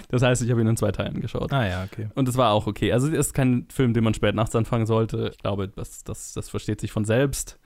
Das 0.08 0.22
heißt, 0.22 0.42
ich 0.42 0.50
habe 0.50 0.60
ihn 0.60 0.66
in 0.66 0.76
zwei 0.76 0.92
Teilen 0.92 1.20
geschaut. 1.20 1.52
Ah 1.52 1.66
ja, 1.66 1.84
okay. 1.84 2.08
Und 2.14 2.28
es 2.28 2.36
war 2.36 2.52
auch 2.52 2.66
okay. 2.66 2.92
Also 2.92 3.08
es 3.08 3.14
ist 3.14 3.34
kein 3.34 3.66
Film, 3.70 3.94
den 3.94 4.04
man 4.04 4.14
spät 4.14 4.34
nachts 4.34 4.54
anfangen 4.54 4.86
sollte. 4.86 5.30
Ich 5.32 5.38
glaube, 5.38 5.68
das, 5.68 6.04
das, 6.04 6.32
das 6.34 6.48
versteht 6.48 6.80
sich 6.80 6.92
von 6.92 7.04
selbst. 7.04 7.58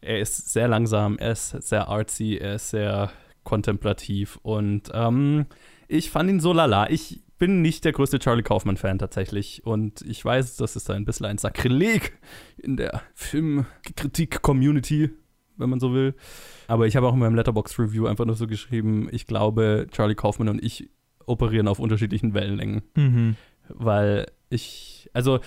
Er 0.00 0.18
ist 0.18 0.52
sehr 0.52 0.68
langsam, 0.68 1.16
er 1.18 1.32
ist 1.32 1.50
sehr 1.62 1.88
artsy, 1.88 2.36
er 2.36 2.56
ist 2.56 2.70
sehr 2.70 3.12
kontemplativ 3.44 4.38
und 4.42 4.90
ähm, 4.94 5.46
ich 5.88 6.10
fand 6.10 6.30
ihn 6.30 6.40
so 6.40 6.52
lala. 6.52 6.90
Ich 6.90 7.22
bin 7.38 7.62
nicht 7.62 7.84
der 7.84 7.92
größte 7.92 8.18
Charlie 8.18 8.42
Kaufman-Fan 8.42 8.98
tatsächlich 8.98 9.66
und 9.66 10.02
ich 10.02 10.24
weiß, 10.24 10.56
das 10.56 10.76
ist 10.76 10.88
ein 10.90 11.04
bisschen 11.04 11.26
ein 11.26 11.38
Sakrileg 11.38 12.18
in 12.56 12.76
der 12.76 13.02
Filmkritik-Community, 13.14 15.10
wenn 15.56 15.70
man 15.70 15.80
so 15.80 15.92
will. 15.92 16.14
Aber 16.68 16.86
ich 16.86 16.94
habe 16.96 17.08
auch 17.08 17.14
in 17.14 17.18
meinem 17.18 17.34
Letterbox-Review 17.34 18.06
einfach 18.06 18.26
nur 18.26 18.36
so 18.36 18.46
geschrieben, 18.46 19.08
ich 19.10 19.26
glaube, 19.26 19.88
Charlie 19.90 20.14
Kaufman 20.14 20.48
und 20.48 20.62
ich 20.62 20.88
operieren 21.26 21.68
auf 21.68 21.78
unterschiedlichen 21.78 22.34
Wellenlängen 22.34 22.82
Mhm. 22.96 23.36
weil 23.68 24.26
ich, 24.50 25.08
also, 25.14 25.40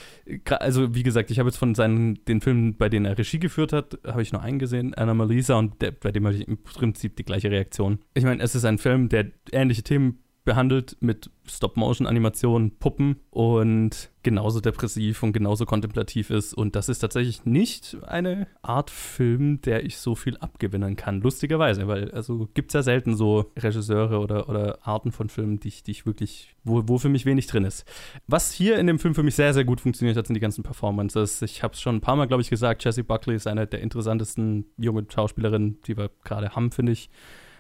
also 0.60 0.96
wie 0.96 1.04
gesagt, 1.04 1.30
ich 1.30 1.38
habe 1.38 1.48
jetzt 1.50 1.58
von 1.58 1.76
seinen, 1.76 2.26
den 2.26 2.42
Filmen, 2.42 2.76
bei 2.76 2.90
denen 2.90 3.06
er 3.06 3.18
Regie 3.18 3.38
geführt 3.40 3.72
hat, 3.72 4.00
habe 4.06 4.24
ich 4.24 4.32
nur 4.32 4.42
einen 4.42 4.58
gesehen, 4.58 4.96
Anna 4.96 5.14
Melisa, 5.14 5.56
und 5.56 5.80
der, 5.82 5.92
bei 5.92 6.12
dem 6.12 6.26
hatte 6.26 6.38
ich 6.38 6.48
im 6.48 6.58
Prinzip 6.64 7.16
die 7.16 7.24
gleiche 7.24 7.52
Reaktion. 7.52 8.00
Ich 8.16 8.24
meine, 8.24 8.42
es 8.42 8.56
ist 8.56 8.66
ein 8.66 8.80
Film, 8.80 9.10
der 9.10 9.28
ähnliche 9.52 9.84
Themen 9.84 10.24
behandelt 10.46 10.96
mit 11.02 11.32
Stop-Motion-Animationen, 11.48 12.78
Puppen 12.78 13.18
und 13.32 14.12
genauso 14.22 14.62
depressiv 14.62 15.24
und 15.24 15.34
genauso 15.34 15.66
kontemplativ 15.66 16.30
ist. 16.30 16.54
Und 16.54 16.76
das 16.76 16.88
ist 16.88 17.00
tatsächlich 17.00 17.46
nicht 17.46 17.98
eine 18.08 18.48
Art 18.62 18.92
Film, 18.92 19.62
der 19.62 19.84
ich 19.84 19.98
so 19.98 20.16
viel 20.16 20.38
abgewinnen 20.38 20.96
kann. 20.96 21.22
Lustigerweise, 21.22 21.88
weil 21.88 22.12
also 22.12 22.48
gibt 22.54 22.70
es 22.70 22.74
ja 22.74 22.84
selten 22.84 23.16
so 23.16 23.52
Regisseure 23.58 24.20
oder, 24.20 24.48
oder 24.48 24.80
Arten 24.84 25.12
von 25.12 25.30
Filmen, 25.30 25.60
die 25.60 25.70
ich, 25.70 25.84
die 25.84 25.92
ich 25.92 26.06
wirklich, 26.06 26.56
wo, 26.64 26.84
wo 26.88 27.00
für 27.00 27.10
mich 27.10 27.26
wenig 27.26 27.48
drin 27.48 27.66
ist. 27.66 27.86
Was 28.28 28.52
hier 28.52 28.78
in 28.78 28.88
dem 28.88 29.00
Film 29.00 29.16
für 29.16 29.24
mich 29.24 29.36
sehr, 29.36 29.54
sehr 29.54 29.66
gut 29.66 29.82
funktioniert 29.82 30.16
hat, 30.16 30.28
sind 30.28 30.36
die 30.36 30.40
ganzen 30.40 30.64
Performances. 30.64 31.42
Ich 31.42 31.64
habe 31.64 31.74
es 31.74 31.82
schon 31.82 31.96
ein 31.96 32.02
paar 32.02 32.16
Mal, 32.16 32.28
glaube 32.28 32.42
ich, 32.42 32.50
gesagt, 32.52 32.84
Jessie 32.84 33.04
Buckley 33.04 33.36
ist 33.36 33.48
eine 33.48 33.66
der 33.66 33.82
interessantesten 33.82 34.66
junge 34.78 35.06
Schauspielerinnen, 35.12 35.82
die 35.88 35.98
wir 35.98 36.12
gerade 36.24 36.52
haben, 36.56 36.72
finde 36.72 36.92
ich. 36.92 37.10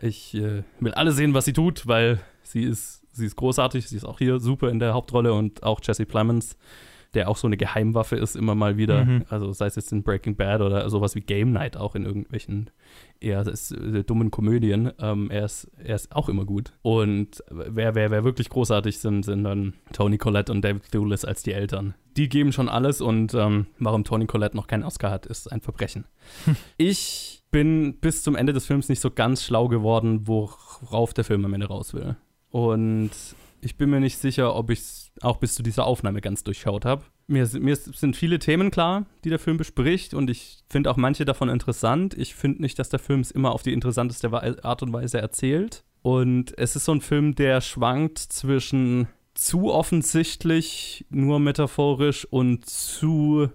Ich 0.01 0.34
äh, 0.36 0.63
will 0.79 0.93
alle 0.93 1.12
sehen, 1.12 1.34
was 1.34 1.45
sie 1.45 1.53
tut, 1.53 1.88
weil 1.88 2.19
sie 2.43 2.63
ist, 2.63 3.03
sie 3.12 3.25
ist 3.25 3.36
großartig. 3.36 3.88
Sie 3.88 3.95
ist 3.95 4.05
auch 4.05 4.19
hier 4.19 4.39
super 4.39 4.69
in 4.69 4.79
der 4.79 4.93
Hauptrolle 4.93 5.34
und 5.34 5.63
auch 5.63 5.79
Jesse 5.84 6.05
Plemons, 6.05 6.58
der 7.13 7.29
auch 7.29 7.38
so 7.38 7.47
eine 7.47 7.58
Geheimwaffe 7.58 8.17
ist, 8.17 8.36
immer 8.36 8.55
mal 8.55 8.77
wieder. 8.77 9.05
Mhm. 9.05 9.25
Also 9.29 9.51
sei 9.53 9.67
es 9.67 9.75
jetzt 9.75 9.91
in 9.91 10.03
Breaking 10.03 10.36
Bad 10.36 10.62
oder 10.62 10.89
sowas 10.89 11.15
wie 11.15 11.21
Game 11.21 11.51
Night, 11.51 11.77
auch 11.77 11.95
in 11.95 12.05
irgendwelchen 12.05 12.69
eher 13.19 13.43
das, 13.43 13.71
äh, 13.71 14.03
dummen 14.03 14.31
Komödien. 14.31 14.91
Ähm, 14.99 15.31
er, 15.31 15.45
ist, 15.45 15.71
er 15.77 15.95
ist 15.95 16.13
auch 16.13 16.29
immer 16.29 16.45
gut. 16.45 16.73
Und 16.81 17.43
wer, 17.49 17.95
wer, 17.95 18.12
wer 18.12 18.23
wirklich 18.23 18.49
großartig 18.49 18.99
sind, 18.99 19.23
sind 19.23 19.43
dann 19.43 19.73
Tony 19.93 20.17
Collette 20.17 20.51
und 20.51 20.62
David 20.62 20.91
Thewlis 20.91 21.25
als 21.25 21.41
die 21.43 21.53
Eltern. 21.53 21.95
Die 22.17 22.29
geben 22.29 22.51
schon 22.51 22.69
alles 22.69 23.01
und 23.01 23.34
ähm, 23.34 23.67
warum 23.79 24.03
Tony 24.03 24.25
Collette 24.25 24.55
noch 24.55 24.67
keinen 24.67 24.84
Oscar 24.84 25.12
hat, 25.12 25.25
ist 25.25 25.51
ein 25.51 25.62
Verbrechen. 25.62 26.05
ich 26.77 27.34
bin 27.51 27.99
bis 27.99 28.23
zum 28.23 28.36
Ende 28.36 28.53
des 28.53 28.65
Films 28.65 28.89
nicht 28.89 28.99
so 28.99 29.12
ganz 29.12 29.43
schlau 29.43 29.67
geworden, 29.67 30.27
worauf 30.27 31.13
der 31.13 31.23
Film 31.23 31.45
am 31.45 31.53
Ende 31.53 31.67
raus 31.67 31.93
will. 31.93 32.15
Und 32.49 33.12
ich 33.62 33.77
bin 33.77 33.89
mir 33.89 33.99
nicht 33.99 34.17
sicher, 34.17 34.55
ob 34.55 34.69
ich 34.69 34.79
es 34.79 35.12
auch 35.21 35.38
bis 35.38 35.55
zu 35.55 35.63
dieser 35.63 35.86
Aufnahme 35.86 36.21
ganz 36.21 36.43
durchschaut 36.43 36.86
habe. 36.86 37.03
Mir, 37.27 37.49
mir, 37.60 37.75
sind 37.75 38.15
viele 38.15 38.38
Themen 38.38 38.69
klar, 38.69 39.08
die 39.23 39.29
der 39.29 39.39
Film 39.39 39.58
bespricht 39.58 40.13
und 40.13 40.29
ich 40.29 40.60
finde 40.69 40.91
auch 40.91 40.97
manche 40.97 41.25
davon 41.25 41.49
interessant. 41.49 42.13
Ich 42.15 42.36
finde 42.36 42.62
nicht, 42.62 42.77
dass 42.77 42.89
der 42.89 42.99
Film 42.99 43.21
es 43.21 43.31
immer 43.31 43.51
auf 43.51 43.63
die 43.63 43.73
interessanteste 43.73 44.31
Art 44.63 44.84
und 44.84 44.93
Weise 44.93 45.19
erzählt. 45.19 45.84
Und 46.03 46.55
es 46.58 46.75
ist 46.75 46.86
so 46.86 46.91
ein 46.91 47.01
Film, 47.01 47.34
der 47.34 47.62
schwankt 47.62 48.19
zwischen 48.19 49.08
zu 49.34 49.71
offensichtlich, 49.73 51.05
nur 51.10 51.39
metaphorisch 51.39 52.25
und 52.25 52.69
zu 52.69 53.49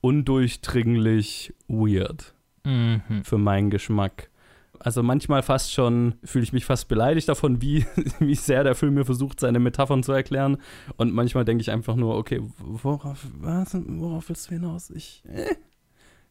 undurchdringlich 0.00 1.52
weird 1.66 2.34
mhm. 2.68 3.24
für 3.24 3.38
meinen 3.38 3.70
Geschmack. 3.70 4.30
Also 4.80 5.02
manchmal 5.02 5.42
fast 5.42 5.72
schon 5.72 6.14
fühle 6.22 6.44
ich 6.44 6.52
mich 6.52 6.64
fast 6.64 6.88
beleidigt 6.88 7.28
davon, 7.28 7.60
wie, 7.60 7.84
wie 8.20 8.34
sehr 8.34 8.64
der 8.64 8.74
Film 8.74 8.94
mir 8.94 9.04
versucht, 9.04 9.40
seine 9.40 9.58
Metaphern 9.58 10.02
zu 10.02 10.12
erklären. 10.12 10.58
Und 10.96 11.12
manchmal 11.12 11.44
denke 11.44 11.62
ich 11.62 11.70
einfach 11.70 11.96
nur, 11.96 12.16
okay, 12.16 12.40
worauf, 12.58 13.26
was, 13.40 13.76
worauf 13.86 14.28
willst 14.28 14.48
du 14.48 14.54
hinaus? 14.54 14.90
Ich, 14.90 15.22
äh, 15.26 15.54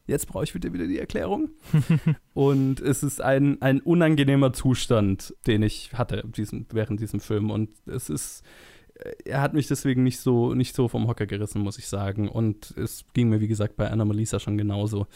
jetzt 0.06 0.26
brauche 0.26 0.44
ich 0.44 0.52
bitte 0.52 0.72
wieder 0.72 0.86
die 0.86 0.98
Erklärung. 0.98 1.50
und 2.34 2.80
es 2.80 3.02
ist 3.02 3.20
ein, 3.20 3.60
ein 3.60 3.80
unangenehmer 3.80 4.52
Zustand, 4.52 5.34
den 5.46 5.62
ich 5.62 5.92
hatte 5.92 6.24
diesen, 6.26 6.66
während 6.72 7.00
diesem 7.00 7.20
Film. 7.20 7.50
Und 7.50 7.70
es 7.86 8.08
ist, 8.08 8.44
äh, 8.94 9.12
er 9.26 9.42
hat 9.42 9.52
mich 9.52 9.66
deswegen 9.66 10.04
nicht 10.04 10.20
so, 10.20 10.54
nicht 10.54 10.74
so 10.74 10.88
vom 10.88 11.06
Hocker 11.06 11.26
gerissen, 11.26 11.60
muss 11.60 11.78
ich 11.78 11.86
sagen. 11.86 12.28
Und 12.28 12.72
es 12.78 13.04
ging 13.12 13.28
mir, 13.28 13.40
wie 13.40 13.48
gesagt, 13.48 13.76
bei 13.76 13.90
Anna 13.90 14.06
Melissa 14.06 14.40
schon 14.40 14.56
genauso 14.56 15.06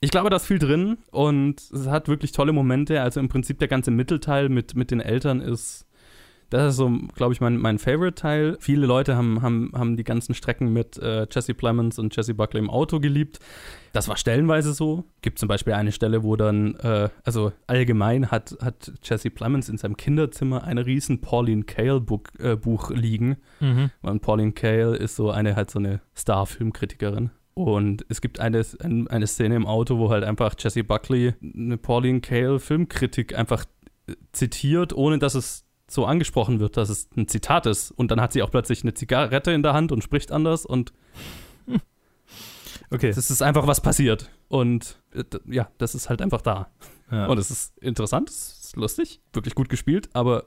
ich 0.00 0.10
glaube, 0.10 0.30
da 0.30 0.36
ist 0.36 0.46
viel 0.46 0.58
drin 0.58 0.98
und 1.10 1.60
es 1.60 1.86
hat 1.88 2.08
wirklich 2.08 2.32
tolle 2.32 2.52
Momente. 2.52 3.02
Also 3.02 3.20
im 3.20 3.28
Prinzip 3.28 3.58
der 3.58 3.68
ganze 3.68 3.90
Mittelteil 3.90 4.48
mit, 4.48 4.76
mit 4.76 4.90
den 4.90 5.00
Eltern 5.00 5.40
ist, 5.40 5.86
das 6.50 6.70
ist 6.70 6.76
so, 6.76 6.90
glaube 7.14 7.34
ich, 7.34 7.42
mein, 7.42 7.58
mein 7.58 7.78
Favorite-Teil. 7.78 8.56
Viele 8.58 8.86
Leute 8.86 9.16
haben, 9.16 9.42
haben, 9.42 9.70
haben 9.74 9.96
die 9.98 10.04
ganzen 10.04 10.34
Strecken 10.34 10.72
mit 10.72 10.96
äh, 10.96 11.26
Jesse 11.30 11.52
Plemons 11.52 11.98
und 11.98 12.16
Jesse 12.16 12.32
Buckley 12.32 12.60
im 12.60 12.70
Auto 12.70 13.00
geliebt. 13.00 13.38
Das 13.92 14.08
war 14.08 14.16
stellenweise 14.16 14.72
so. 14.72 15.04
Gibt 15.20 15.38
zum 15.38 15.48
Beispiel 15.48 15.74
eine 15.74 15.92
Stelle, 15.92 16.22
wo 16.22 16.36
dann, 16.36 16.74
äh, 16.76 17.10
also 17.22 17.52
allgemein 17.66 18.30
hat, 18.30 18.56
hat 18.62 18.92
Jesse 19.02 19.28
Plemons 19.28 19.68
in 19.68 19.76
seinem 19.76 19.98
Kinderzimmer 19.98 20.64
ein 20.64 20.78
riesen 20.78 21.20
Pauline 21.20 21.64
Kael-Buch 21.64 22.22
äh, 22.38 22.56
Buch 22.56 22.90
liegen. 22.90 23.36
Mhm. 23.60 23.90
Und 24.00 24.22
Pauline 24.22 24.52
Kael 24.52 24.94
ist 24.94 25.16
so 25.16 25.30
eine, 25.30 25.54
halt 25.54 25.70
so 25.70 25.78
eine 25.78 26.00
Star-Filmkritikerin. 26.16 27.30
Und 27.66 28.06
es 28.08 28.20
gibt 28.20 28.38
eine, 28.38 28.64
eine 28.80 29.26
Szene 29.26 29.56
im 29.56 29.66
Auto, 29.66 29.98
wo 29.98 30.10
halt 30.10 30.22
einfach 30.22 30.54
Jesse 30.56 30.84
Buckley 30.84 31.34
eine 31.42 31.76
Pauline 31.76 32.20
Kael 32.20 32.60
Filmkritik 32.60 33.36
einfach 33.36 33.64
äh, 34.06 34.14
zitiert, 34.32 34.92
ohne 34.92 35.18
dass 35.18 35.34
es 35.34 35.64
so 35.88 36.06
angesprochen 36.06 36.60
wird, 36.60 36.76
dass 36.76 36.88
es 36.88 37.08
ein 37.16 37.26
Zitat 37.26 37.66
ist. 37.66 37.90
Und 37.90 38.12
dann 38.12 38.20
hat 38.20 38.32
sie 38.32 38.44
auch 38.44 38.50
plötzlich 38.52 38.84
eine 38.84 38.94
Zigarette 38.94 39.50
in 39.50 39.64
der 39.64 39.72
Hand 39.72 39.90
und 39.90 40.04
spricht 40.04 40.30
anders 40.30 40.64
und 40.66 40.92
okay. 42.90 43.08
Es 43.08 43.28
ist 43.28 43.42
einfach 43.42 43.66
was 43.66 43.80
passiert. 43.80 44.30
Und 44.46 45.00
äh, 45.12 45.24
ja, 45.46 45.68
das 45.78 45.96
ist 45.96 46.08
halt 46.08 46.22
einfach 46.22 46.42
da. 46.42 46.70
Ja. 47.10 47.26
Und 47.26 47.38
es 47.38 47.50
ist 47.50 47.76
interessant, 47.78 48.30
es 48.30 48.66
ist 48.66 48.76
lustig, 48.76 49.20
wirklich 49.32 49.56
gut 49.56 49.68
gespielt, 49.68 50.10
aber 50.12 50.44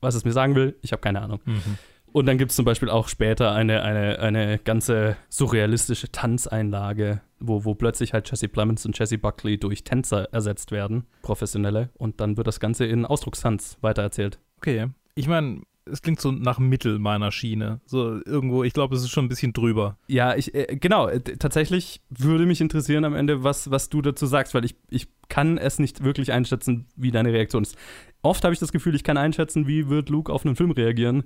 was 0.00 0.16
es 0.16 0.24
mir 0.24 0.32
sagen 0.32 0.56
will, 0.56 0.76
ich 0.82 0.90
habe 0.90 1.02
keine 1.02 1.22
Ahnung. 1.22 1.40
Mhm. 1.44 1.78
Und 2.12 2.26
dann 2.26 2.38
gibt 2.38 2.50
es 2.50 2.56
zum 2.56 2.64
Beispiel 2.64 2.90
auch 2.90 3.08
später 3.08 3.52
eine, 3.52 3.82
eine, 3.82 4.18
eine 4.18 4.58
ganze 4.58 5.16
surrealistische 5.28 6.10
Tanzeinlage, 6.10 7.20
wo, 7.38 7.64
wo 7.64 7.74
plötzlich 7.74 8.12
halt 8.12 8.30
Jesse 8.30 8.48
Plemons 8.48 8.86
und 8.86 8.98
Jesse 8.98 9.18
Buckley 9.18 9.58
durch 9.58 9.84
Tänzer 9.84 10.32
ersetzt 10.32 10.72
werden, 10.72 11.06
professionelle. 11.22 11.90
Und 11.94 12.20
dann 12.20 12.36
wird 12.36 12.46
das 12.46 12.60
Ganze 12.60 12.86
in 12.86 13.04
Ausdruckstanz 13.04 13.78
weitererzählt. 13.80 14.38
Okay. 14.58 14.88
Ich 15.14 15.28
meine, 15.28 15.62
es 15.90 16.02
klingt 16.02 16.20
so 16.20 16.32
nach 16.32 16.58
Mittel 16.58 16.98
meiner 16.98 17.32
Schiene. 17.32 17.80
So 17.86 18.20
irgendwo, 18.24 18.64
ich 18.64 18.72
glaube, 18.72 18.94
es 18.94 19.02
ist 19.02 19.10
schon 19.10 19.26
ein 19.26 19.28
bisschen 19.28 19.52
drüber. 19.52 19.96
Ja, 20.06 20.34
ich, 20.34 20.54
äh, 20.54 20.76
genau, 20.80 21.08
äh, 21.08 21.20
tatsächlich 21.20 22.00
würde 22.10 22.46
mich 22.46 22.60
interessieren 22.60 23.04
am 23.04 23.14
Ende, 23.14 23.44
was, 23.44 23.70
was 23.70 23.88
du 23.88 24.02
dazu 24.02 24.26
sagst, 24.26 24.54
weil 24.54 24.64
ich, 24.64 24.76
ich 24.90 25.08
kann 25.28 25.58
es 25.58 25.78
nicht 25.78 26.04
wirklich 26.04 26.32
einschätzen, 26.32 26.86
wie 26.96 27.10
deine 27.10 27.32
Reaktion 27.32 27.62
ist. 27.62 27.76
Oft 28.22 28.44
habe 28.44 28.52
ich 28.52 28.60
das 28.60 28.72
Gefühl, 28.72 28.94
ich 28.94 29.04
kann 29.04 29.16
einschätzen, 29.16 29.66
wie 29.66 29.88
wird 29.88 30.08
Luke 30.08 30.32
auf 30.32 30.44
einen 30.44 30.56
Film 30.56 30.70
reagieren 30.72 31.24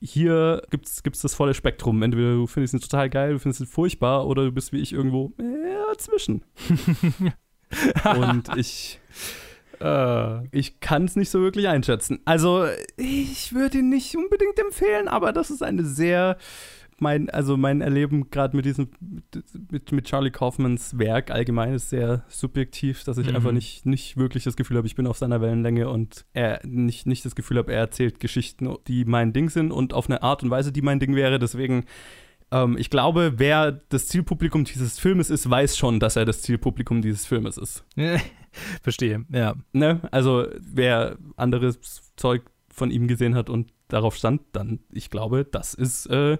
hier 0.00 0.62
gibt 0.70 0.86
es 0.86 1.22
das 1.22 1.34
volle 1.34 1.54
Spektrum. 1.54 2.02
Entweder 2.02 2.34
du 2.34 2.46
findest 2.46 2.74
ihn 2.74 2.80
total 2.80 3.10
geil, 3.10 3.32
du 3.32 3.38
findest 3.38 3.60
ihn 3.60 3.66
furchtbar 3.66 4.26
oder 4.26 4.44
du 4.44 4.52
bist 4.52 4.72
wie 4.72 4.80
ich 4.80 4.92
irgendwo 4.92 5.32
äh, 5.38 5.74
dazwischen. 5.88 6.44
Und 8.16 8.56
ich, 8.56 9.00
äh, 9.80 10.46
ich 10.56 10.80
kann 10.80 11.04
es 11.04 11.16
nicht 11.16 11.30
so 11.30 11.40
wirklich 11.40 11.68
einschätzen. 11.68 12.20
Also, 12.24 12.66
ich 12.96 13.54
würde 13.54 13.78
ihn 13.78 13.88
nicht 13.88 14.16
unbedingt 14.16 14.58
empfehlen, 14.58 15.08
aber 15.08 15.32
das 15.32 15.50
ist 15.50 15.62
eine 15.62 15.84
sehr 15.84 16.36
mein, 16.98 17.30
also 17.30 17.56
mein 17.56 17.80
Erleben 17.80 18.30
gerade 18.30 18.56
mit 18.56 18.64
diesem, 18.64 18.88
mit, 19.70 19.92
mit 19.92 20.04
Charlie 20.06 20.30
Kaufmans 20.30 20.98
Werk 20.98 21.30
allgemein 21.30 21.74
ist 21.74 21.90
sehr 21.90 22.24
subjektiv, 22.28 23.04
dass 23.04 23.18
ich 23.18 23.28
mhm. 23.28 23.36
einfach 23.36 23.52
nicht, 23.52 23.86
nicht 23.86 24.16
wirklich 24.16 24.44
das 24.44 24.56
Gefühl 24.56 24.76
habe, 24.76 24.86
ich 24.86 24.94
bin 24.94 25.06
auf 25.06 25.18
seiner 25.18 25.40
Wellenlänge 25.40 25.88
und 25.88 26.24
er 26.32 26.60
nicht, 26.64 27.06
nicht 27.06 27.24
das 27.24 27.34
Gefühl 27.34 27.58
habe, 27.58 27.72
er 27.72 27.80
erzählt 27.80 28.20
Geschichten, 28.20 28.74
die 28.86 29.04
mein 29.04 29.32
Ding 29.32 29.50
sind 29.50 29.72
und 29.72 29.92
auf 29.94 30.08
eine 30.08 30.22
Art 30.22 30.42
und 30.42 30.50
Weise, 30.50 30.72
die 30.72 30.82
mein 30.82 31.00
Ding 31.00 31.14
wäre. 31.14 31.38
Deswegen, 31.38 31.84
ähm, 32.50 32.76
ich 32.78 32.90
glaube, 32.90 33.34
wer 33.36 33.72
das 33.72 34.08
Zielpublikum 34.08 34.64
dieses 34.64 34.98
Filmes 34.98 35.30
ist, 35.30 35.48
weiß 35.48 35.76
schon, 35.76 36.00
dass 36.00 36.16
er 36.16 36.24
das 36.24 36.42
Zielpublikum 36.42 37.02
dieses 37.02 37.26
Filmes 37.26 37.56
ist. 37.56 37.84
Verstehe, 38.82 39.24
ja. 39.30 39.56
Ne? 39.72 40.00
Also, 40.12 40.46
wer 40.60 41.18
anderes 41.36 42.12
Zeug 42.16 42.42
von 42.68 42.90
ihm 42.90 43.08
gesehen 43.08 43.34
hat 43.34 43.50
und 43.50 43.72
darauf 43.88 44.16
stand, 44.16 44.42
dann, 44.52 44.80
ich 44.92 45.10
glaube, 45.10 45.44
das 45.44 45.74
ist 45.74 46.06
äh, 46.06 46.38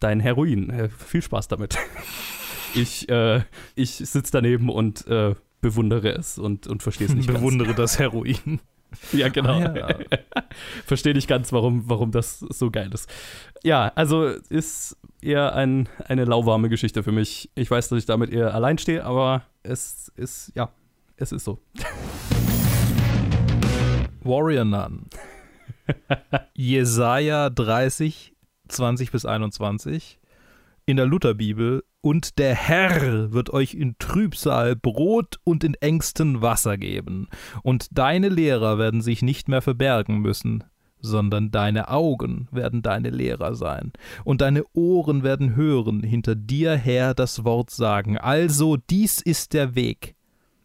dein 0.00 0.20
Heroin. 0.20 0.70
Äh, 0.70 0.88
viel 0.88 1.22
Spaß 1.22 1.48
damit. 1.48 1.78
ich 2.74 3.08
äh, 3.08 3.42
ich 3.74 3.96
sitze 3.96 4.32
daneben 4.32 4.68
und 4.68 5.06
äh, 5.06 5.34
bewundere 5.60 6.10
es 6.12 6.38
und, 6.38 6.66
und 6.66 6.82
verstehe 6.82 7.06
es 7.06 7.14
nicht 7.14 7.26
Bewundere 7.26 7.68
ganz. 7.68 7.78
das 7.78 7.98
Heroin. 7.98 8.60
Ja, 9.12 9.28
genau. 9.28 9.58
Ah, 9.58 9.74
ja. 9.76 9.98
Verstehe 10.86 11.14
nicht 11.14 11.26
ganz, 11.26 11.52
warum, 11.52 11.88
warum 11.88 12.12
das 12.12 12.38
so 12.38 12.70
geil 12.70 12.90
ist. 12.94 13.10
Ja, 13.64 13.90
also 13.96 14.26
ist 14.48 14.96
eher 15.20 15.54
ein, 15.56 15.88
eine 16.06 16.24
lauwarme 16.24 16.68
Geschichte 16.68 17.02
für 17.02 17.10
mich. 17.10 17.50
Ich 17.56 17.68
weiß, 17.68 17.88
dass 17.88 17.98
ich 17.98 18.06
damit 18.06 18.30
eher 18.30 18.54
allein 18.54 18.78
stehe, 18.78 19.04
aber 19.04 19.42
es 19.64 20.12
ist, 20.16 20.52
ja, 20.54 20.70
es 21.16 21.32
ist 21.32 21.44
so. 21.44 21.58
Warrior 24.22 24.64
Nun. 24.64 25.06
Jesaja 26.54 27.50
30, 27.50 28.33
20 28.74 29.12
bis 29.12 29.24
21 29.24 30.18
in 30.86 30.96
der 30.96 31.06
Lutherbibel 31.06 31.82
und 32.00 32.38
der 32.38 32.54
Herr 32.54 33.32
wird 33.32 33.50
euch 33.50 33.74
in 33.74 33.96
Trübsal 33.98 34.76
Brot 34.76 35.38
und 35.44 35.64
in 35.64 35.74
Ängsten 35.74 36.42
Wasser 36.42 36.76
geben, 36.76 37.28
und 37.62 37.88
deine 37.92 38.28
Lehrer 38.28 38.78
werden 38.78 39.00
sich 39.00 39.22
nicht 39.22 39.48
mehr 39.48 39.62
verbergen 39.62 40.18
müssen, 40.18 40.64
sondern 41.00 41.50
deine 41.50 41.88
Augen 41.88 42.48
werden 42.50 42.82
deine 42.82 43.10
Lehrer 43.10 43.54
sein, 43.54 43.92
und 44.24 44.42
deine 44.42 44.64
Ohren 44.74 45.22
werden 45.22 45.56
hören, 45.56 46.02
hinter 46.02 46.34
dir 46.34 46.76
her 46.76 47.14
das 47.14 47.44
Wort 47.44 47.70
sagen. 47.70 48.18
Also 48.18 48.76
dies 48.76 49.22
ist 49.22 49.54
der 49.54 49.74
Weg, 49.74 50.16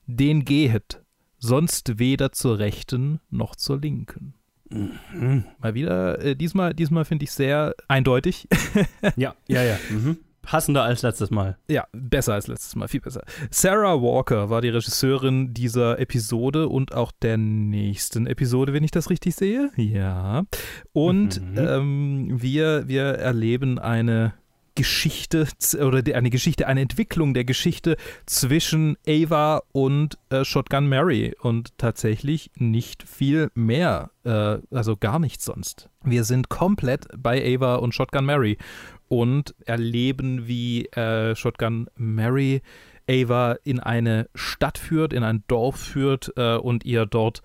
den 0.05 0.43
gehet, 0.43 1.01
sonst 1.37 1.99
weder 1.99 2.33
zur 2.33 2.59
rechten 2.59 3.21
noch 3.29 3.55
zur 3.55 3.79
linken. 3.79 4.33
Mhm. 4.69 5.45
Mal 5.59 5.73
wieder, 5.73 6.19
äh, 6.23 6.35
diesmal, 6.35 6.73
diesmal 6.73 7.05
finde 7.05 7.23
ich 7.25 7.31
sehr 7.31 7.73
eindeutig. 7.87 8.47
Ja, 9.15 9.35
ja, 9.47 9.63
ja. 9.63 9.77
Mhm. 9.89 10.17
Passender 10.41 10.83
als 10.83 11.03
letztes 11.03 11.29
Mal. 11.29 11.57
Ja, 11.69 11.85
besser 11.91 12.33
als 12.33 12.47
letztes 12.47 12.75
Mal, 12.75 12.87
viel 12.87 13.01
besser. 13.01 13.21
Sarah 13.51 14.01
Walker 14.01 14.49
war 14.49 14.61
die 14.61 14.69
Regisseurin 14.69 15.53
dieser 15.53 15.99
Episode 15.99 16.69
und 16.69 16.93
auch 16.95 17.11
der 17.11 17.37
nächsten 17.37 18.25
Episode, 18.25 18.73
wenn 18.73 18.83
ich 18.83 18.89
das 18.89 19.09
richtig 19.11 19.35
sehe. 19.35 19.69
Ja. 19.75 20.45
Und 20.91 21.39
Mhm. 21.41 21.57
ähm, 21.57 22.41
wir, 22.41 22.87
wir 22.87 23.03
erleben 23.03 23.77
eine 23.79 24.33
Geschichte 24.79 25.45
oder 25.77 26.01
eine 26.15 26.29
Geschichte, 26.29 26.65
eine 26.65 26.79
Entwicklung 26.79 27.33
der 27.33 27.43
Geschichte 27.43 27.97
zwischen 28.25 28.95
Ava 29.05 29.61
und 29.73 30.17
äh, 30.29 30.45
Shotgun 30.45 30.87
Mary 30.87 31.35
und 31.41 31.77
tatsächlich 31.77 32.49
nicht 32.55 33.03
viel 33.03 33.51
mehr, 33.55 34.11
äh, 34.23 34.59
also 34.71 34.95
gar 34.95 35.19
nichts 35.19 35.43
sonst. 35.43 35.89
Wir 36.01 36.23
sind 36.23 36.47
komplett 36.47 37.07
bei 37.17 37.43
Ava 37.57 37.75
und 37.75 37.93
Shotgun 37.93 38.23
Mary 38.23 38.57
und 39.09 39.53
erleben, 39.65 40.47
wie 40.47 40.85
äh, 40.85 41.35
Shotgun 41.35 41.89
Mary 41.97 42.61
Ava 43.09 43.57
in 43.65 43.81
eine 43.81 44.29
Stadt 44.33 44.77
führt, 44.77 45.11
in 45.11 45.23
ein 45.23 45.43
Dorf 45.49 45.75
führt 45.77 46.31
äh, 46.37 46.55
und 46.55 46.85
ihr 46.85 47.05
dort 47.05 47.41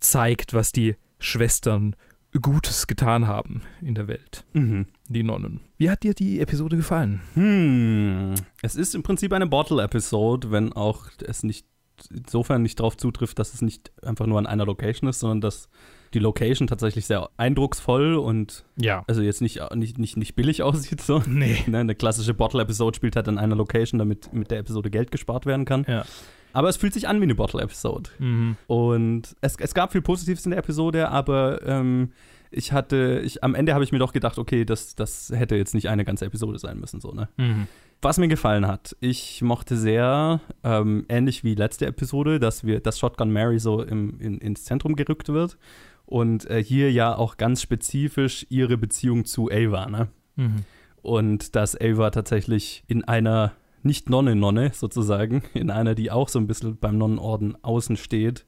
zeigt, 0.00 0.52
was 0.52 0.72
die 0.72 0.96
Schwestern 1.20 1.94
Gutes 2.40 2.86
getan 2.86 3.26
haben 3.26 3.62
in 3.82 3.94
der 3.94 4.08
Welt, 4.08 4.44
Mhm. 4.54 4.86
Die 5.12 5.22
Nonnen. 5.22 5.60
Wie 5.78 5.90
hat 5.90 6.02
dir 6.02 6.14
die 6.14 6.40
Episode 6.40 6.76
gefallen? 6.76 7.20
Hm. 7.34 8.34
Es 8.62 8.76
ist 8.76 8.94
im 8.94 9.02
Prinzip 9.02 9.32
eine 9.32 9.46
Bottle-Episode, 9.46 10.50
wenn 10.50 10.72
auch 10.72 11.06
es 11.26 11.42
nicht 11.42 11.66
insofern 12.12 12.62
nicht 12.62 12.80
darauf 12.80 12.96
zutrifft, 12.96 13.38
dass 13.38 13.54
es 13.54 13.62
nicht 13.62 13.92
einfach 14.02 14.26
nur 14.26 14.38
an 14.38 14.46
einer 14.46 14.66
Location 14.66 15.08
ist, 15.08 15.20
sondern 15.20 15.40
dass 15.40 15.68
die 16.14 16.18
Location 16.18 16.66
tatsächlich 16.66 17.06
sehr 17.06 17.30
eindrucksvoll 17.36 18.16
und 18.16 18.64
Ja. 18.76 19.04
also 19.06 19.22
jetzt 19.22 19.40
nicht, 19.40 19.60
nicht, 19.74 19.98
nicht, 19.98 20.16
nicht 20.16 20.34
billig 20.34 20.62
aussieht. 20.62 21.00
So. 21.00 21.22
Nee. 21.26 21.58
Ne, 21.66 21.78
eine 21.80 21.94
klassische 21.94 22.34
Bottle-Episode 22.34 22.96
spielt 22.96 23.16
halt 23.16 23.28
an 23.28 23.38
einer 23.38 23.56
Location, 23.56 23.98
damit 23.98 24.32
mit 24.32 24.50
der 24.50 24.58
Episode 24.58 24.90
Geld 24.90 25.10
gespart 25.10 25.46
werden 25.46 25.64
kann. 25.64 25.84
Ja. 25.88 26.04
Aber 26.52 26.68
es 26.68 26.76
fühlt 26.76 26.92
sich 26.92 27.08
an 27.08 27.18
wie 27.20 27.24
eine 27.24 27.34
Bottle-Episode. 27.34 28.10
Mhm. 28.18 28.56
Und 28.66 29.36
es, 29.40 29.56
es 29.58 29.72
gab 29.72 29.92
viel 29.92 30.02
Positives 30.02 30.44
in 30.44 30.50
der 30.50 30.58
Episode, 30.58 31.08
aber 31.08 31.62
ähm, 31.66 32.12
ich 32.52 32.72
hatte, 32.72 33.20
ich, 33.24 33.42
am 33.42 33.54
Ende 33.54 33.74
habe 33.74 33.84
ich 33.84 33.92
mir 33.92 33.98
doch 33.98 34.12
gedacht, 34.12 34.38
okay, 34.38 34.64
das, 34.64 34.94
das 34.94 35.30
hätte 35.34 35.56
jetzt 35.56 35.74
nicht 35.74 35.88
eine 35.88 36.04
ganze 36.04 36.26
Episode 36.26 36.58
sein 36.58 36.78
müssen, 36.78 37.00
so, 37.00 37.12
ne? 37.12 37.28
Mhm. 37.36 37.66
Was 38.00 38.18
mir 38.18 38.28
gefallen 38.28 38.66
hat, 38.66 38.96
ich 38.98 39.42
mochte 39.42 39.76
sehr, 39.76 40.40
ähm, 40.64 41.06
ähnlich 41.08 41.44
wie 41.44 41.54
letzte 41.54 41.86
Episode, 41.86 42.40
dass 42.40 42.64
wir, 42.64 42.80
dass 42.80 42.98
Shotgun 42.98 43.32
Mary 43.32 43.60
so 43.60 43.80
im, 43.80 44.18
in, 44.18 44.38
ins 44.38 44.64
Zentrum 44.64 44.96
gerückt 44.96 45.28
wird. 45.28 45.56
Und 46.04 46.50
äh, 46.50 46.62
hier 46.62 46.90
ja 46.90 47.14
auch 47.14 47.36
ganz 47.36 47.62
spezifisch 47.62 48.44
ihre 48.50 48.76
Beziehung 48.76 49.24
zu 49.24 49.50
Ava, 49.50 49.86
ne? 49.86 50.08
Mhm. 50.34 50.64
Und 51.00 51.54
dass 51.54 51.80
Ava 51.80 52.10
tatsächlich 52.10 52.82
in 52.88 53.04
einer 53.04 53.52
nicht 53.84 54.10
Nonne-Nonne 54.10 54.72
sozusagen, 54.74 55.42
in 55.54 55.70
einer, 55.70 55.94
die 55.94 56.10
auch 56.10 56.28
so 56.28 56.40
ein 56.40 56.48
bisschen 56.48 56.76
beim 56.78 56.98
Nonnenorden 56.98 57.56
außen 57.62 57.96
steht, 57.96 58.46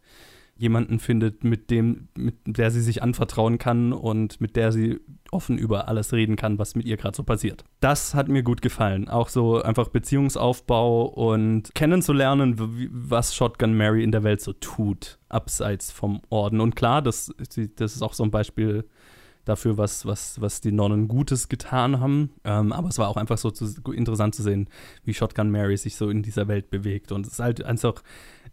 jemanden 0.56 1.00
findet, 1.00 1.42
mit 1.42 1.70
dem, 1.70 2.08
mit 2.16 2.36
der 2.46 2.70
sie 2.70 2.80
sich 2.80 3.02
anvertrauen 3.02 3.58
kann 3.58 3.92
und 3.92 4.40
mit 4.40 4.56
der 4.56 4.70
sie 4.72 5.00
offen 5.32 5.58
über 5.58 5.88
alles 5.88 6.12
reden 6.12 6.36
kann, 6.36 6.58
was 6.58 6.76
mit 6.76 6.86
ihr 6.86 6.96
gerade 6.96 7.16
so 7.16 7.24
passiert. 7.24 7.64
Das 7.80 8.14
hat 8.14 8.28
mir 8.28 8.42
gut 8.42 8.62
gefallen. 8.62 9.08
Auch 9.08 9.28
so 9.28 9.60
einfach 9.60 9.88
Beziehungsaufbau 9.88 11.06
und 11.06 11.74
kennenzulernen, 11.74 12.54
was 12.92 13.34
Shotgun 13.34 13.74
Mary 13.74 14.04
in 14.04 14.12
der 14.12 14.22
Welt 14.22 14.40
so 14.40 14.52
tut, 14.52 15.18
abseits 15.28 15.90
vom 15.90 16.22
Orden. 16.30 16.60
Und 16.60 16.76
klar, 16.76 17.02
das, 17.02 17.34
das 17.76 17.96
ist 17.96 18.02
auch 18.02 18.14
so 18.14 18.22
ein 18.22 18.30
Beispiel 18.30 18.84
dafür, 19.44 19.76
was, 19.76 20.06
was, 20.06 20.40
was 20.40 20.60
die 20.60 20.72
Nonnen 20.72 21.08
Gutes 21.08 21.48
getan 21.48 22.00
haben. 22.00 22.30
Ähm, 22.44 22.72
aber 22.72 22.88
es 22.88 22.98
war 22.98 23.08
auch 23.08 23.16
einfach 23.16 23.38
so 23.38 23.50
zu, 23.50 23.66
interessant 23.92 24.34
zu 24.34 24.42
sehen, 24.42 24.68
wie 25.04 25.14
Shotgun 25.14 25.50
Mary 25.50 25.76
sich 25.76 25.96
so 25.96 26.08
in 26.08 26.22
dieser 26.22 26.48
Welt 26.48 26.70
bewegt. 26.70 27.12
Und 27.12 27.26
es 27.26 27.34
ist 27.34 27.40
halt 27.40 27.64
einfach 27.64 28.02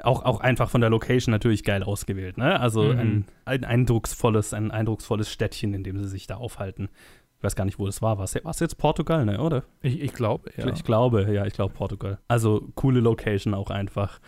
auch, 0.03 0.23
auch 0.25 0.39
einfach 0.41 0.69
von 0.69 0.81
der 0.81 0.89
Location 0.89 1.31
natürlich 1.31 1.63
geil 1.63 1.83
ausgewählt. 1.83 2.37
Ne? 2.37 2.59
Also 2.59 2.83
Mhm. 2.83 2.99
ein, 2.99 3.25
ein 3.45 3.63
eindrucksvolles, 3.63 4.53
ein 4.53 4.71
eindrucksvolles 4.71 5.31
Städtchen, 5.31 5.73
in 5.73 5.83
dem 5.83 5.97
sie 5.99 6.07
sich 6.07 6.27
da 6.27 6.35
aufhalten. 6.35 6.89
Ich 7.37 7.43
weiß 7.43 7.55
gar 7.55 7.65
nicht, 7.65 7.79
wo 7.79 7.85
das 7.87 8.01
war. 8.01 8.17
War 8.19 8.25
es 8.25 8.59
jetzt 8.59 8.77
Portugal, 8.77 9.25
ne, 9.25 9.41
oder? 9.41 9.63
Ich, 9.81 9.99
ich 9.99 10.13
glaube, 10.13 10.51
ja. 10.57 10.67
Ich 10.71 10.83
glaube, 10.83 11.27
ja, 11.33 11.45
ich 11.45 11.53
glaube 11.53 11.73
Portugal. 11.73 12.19
Also 12.27 12.67
coole 12.75 12.99
Location 12.99 13.53
auch 13.55 13.71
einfach. 13.71 14.19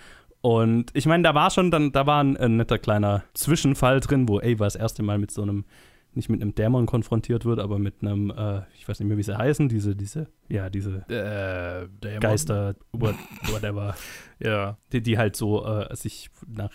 Und 0.41 0.89
ich 0.93 1.05
meine, 1.05 1.23
da 1.23 1.35
war 1.35 1.51
schon 1.51 1.69
dann, 1.71 1.91
da 1.91 2.05
war 2.07 2.23
ein, 2.23 2.35
ein 2.37 2.57
netter 2.57 2.79
kleiner 2.79 3.23
Zwischenfall 3.33 3.99
drin, 3.99 4.27
wo 4.27 4.39
Ava 4.39 4.65
das 4.65 4.75
erste 4.75 5.03
Mal 5.03 5.17
mit 5.19 5.31
so 5.31 5.43
einem, 5.43 5.63
nicht 6.15 6.29
mit 6.29 6.41
einem 6.41 6.53
Dämon 6.55 6.85
konfrontiert 6.85 7.45
wird, 7.45 7.59
aber 7.59 7.79
mit 7.79 8.01
einem, 8.01 8.29
äh, 8.31 8.61
ich 8.77 8.87
weiß 8.87 8.99
nicht 8.99 9.07
mehr, 9.07 9.17
wie 9.17 9.23
sie 9.23 9.37
heißen, 9.37 9.69
diese, 9.69 9.95
diese, 9.95 10.27
ja, 10.49 10.69
diese 10.69 11.05
Äh. 11.09 12.19
Geister, 12.19 12.75
what, 12.91 13.15
whatever, 13.51 13.95
Ja. 14.39 14.77
die, 14.91 15.01
die 15.01 15.17
halt 15.17 15.35
so 15.35 15.65
äh, 15.65 15.95
sich 15.95 16.29
nach 16.47 16.71